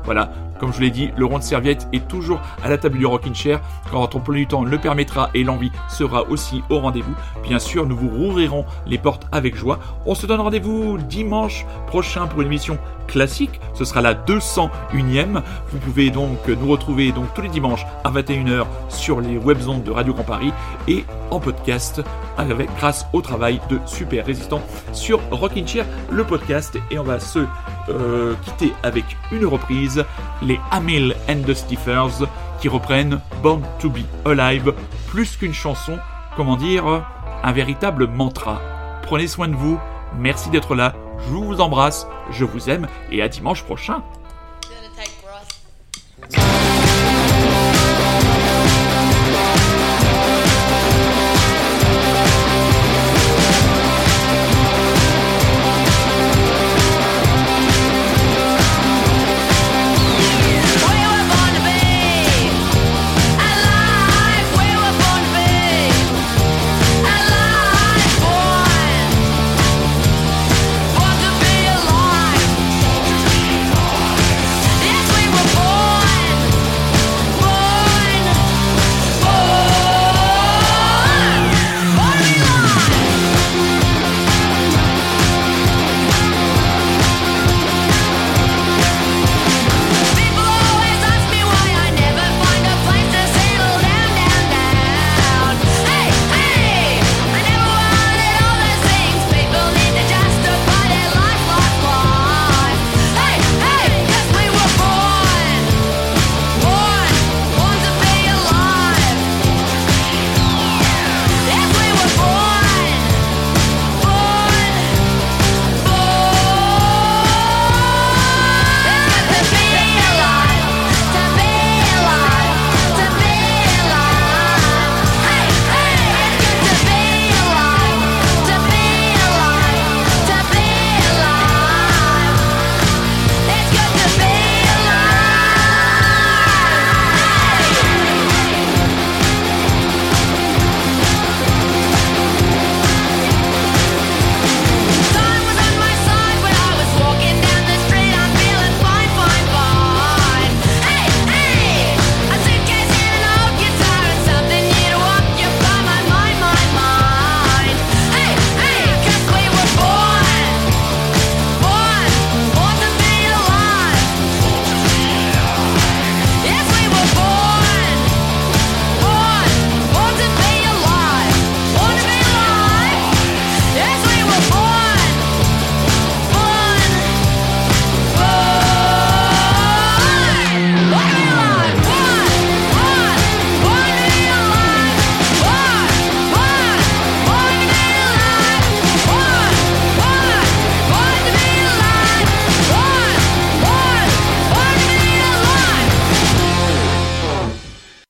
voilà. 0.06 0.32
Comme 0.62 0.70
je 0.70 0.76
vous 0.76 0.84
l'ai 0.84 0.92
dit, 0.92 1.10
le 1.18 1.26
rond 1.26 1.40
de 1.40 1.44
serviette 1.44 1.88
est 1.92 2.08
toujours 2.08 2.40
à 2.64 2.70
la 2.70 2.78
table 2.78 3.00
du 3.00 3.06
Rockin' 3.08 3.34
Chair 3.34 3.62
quand 3.90 4.00
votre 4.00 4.18
emploi 4.18 4.36
du 4.36 4.46
temps 4.46 4.64
le 4.64 4.78
permettra 4.78 5.32
et 5.34 5.44
l'envie 5.44 5.72
sera 5.90 6.30
aussi 6.30 6.62
au 6.70 6.78
rendez-vous. 6.78 7.16
Bien 7.42 7.58
sûr, 7.58 7.88
nous 7.88 7.98
vous 7.98 8.10
rouvrirons 8.10 8.64
les 8.86 9.00
portes 9.00 9.26
avec 9.32 9.56
joie. 9.56 9.80
On 10.06 10.14
se 10.14 10.28
donne 10.28 10.40
rendez-vous 10.40 11.00
dimanche 11.00 11.66
prochain 11.88 12.28
pour 12.28 12.42
une 12.42 12.48
émission 12.48 12.78
classique. 13.08 13.60
Ce 13.74 13.86
sera 13.86 14.02
la 14.02 14.14
201ème. 14.14 15.42
Vous 15.72 15.80
pouvez 15.80 16.12
donc 16.12 16.48
nous 16.48 16.68
retrouver 16.68 17.12
donc 17.12 17.34
tous 17.34 17.42
les 17.42 17.50
dimanches 17.50 17.88
à 18.04 18.12
21h 18.12 18.68
sur 18.90 19.20
les 19.20 19.38
webzones 19.38 19.82
de 19.82 19.90
Radio 19.90 20.14
Grand 20.14 20.24
Paris 20.24 20.54
et 20.88 21.06
en 21.32 21.40
podcast 21.40 22.02
avec, 22.38 22.70
grâce 22.78 23.08
au 23.14 23.22
travail 23.22 23.60
de 23.70 23.80
Super 23.88 24.26
Résistant 24.26 24.62
sur 24.94 25.20
Rockin' 25.32 25.68
Chair, 25.68 25.86
le 26.12 26.24
podcast. 26.24 26.78
Et 26.92 27.00
on 27.00 27.04
va 27.04 27.20
se 27.20 27.40
euh, 27.90 28.36
quitter 28.44 28.74
avec 28.84 29.06
une 29.32 29.46
reprise, 29.46 30.06
les 30.88 31.14
and 31.30 31.44
the 31.45 31.53
Stiffers 31.53 32.28
qui 32.60 32.68
reprennent 32.68 33.19
Born 33.41 33.61
to 33.80 33.90
be 33.90 34.02
Alive, 34.26 34.73
plus 35.07 35.36
qu'une 35.36 35.53
chanson, 35.53 35.98
comment 36.36 36.56
dire, 36.56 37.03
un 37.44 37.52
véritable 37.52 38.07
mantra. 38.07 38.61
Prenez 39.03 39.28
soin 39.28 39.48
de 39.48 39.56
vous, 39.56 39.80
merci 40.18 40.49
d'être 40.49 40.76
là, 40.76 40.94
je 41.19 41.34
vous 41.34 41.61
embrasse, 41.61 42.07
je 42.32 42.45
vous 42.45 42.69
aime 42.69 42.88
et 43.11 43.22
à 43.22 43.28
dimanche 43.28 43.64
prochain. 43.64 44.03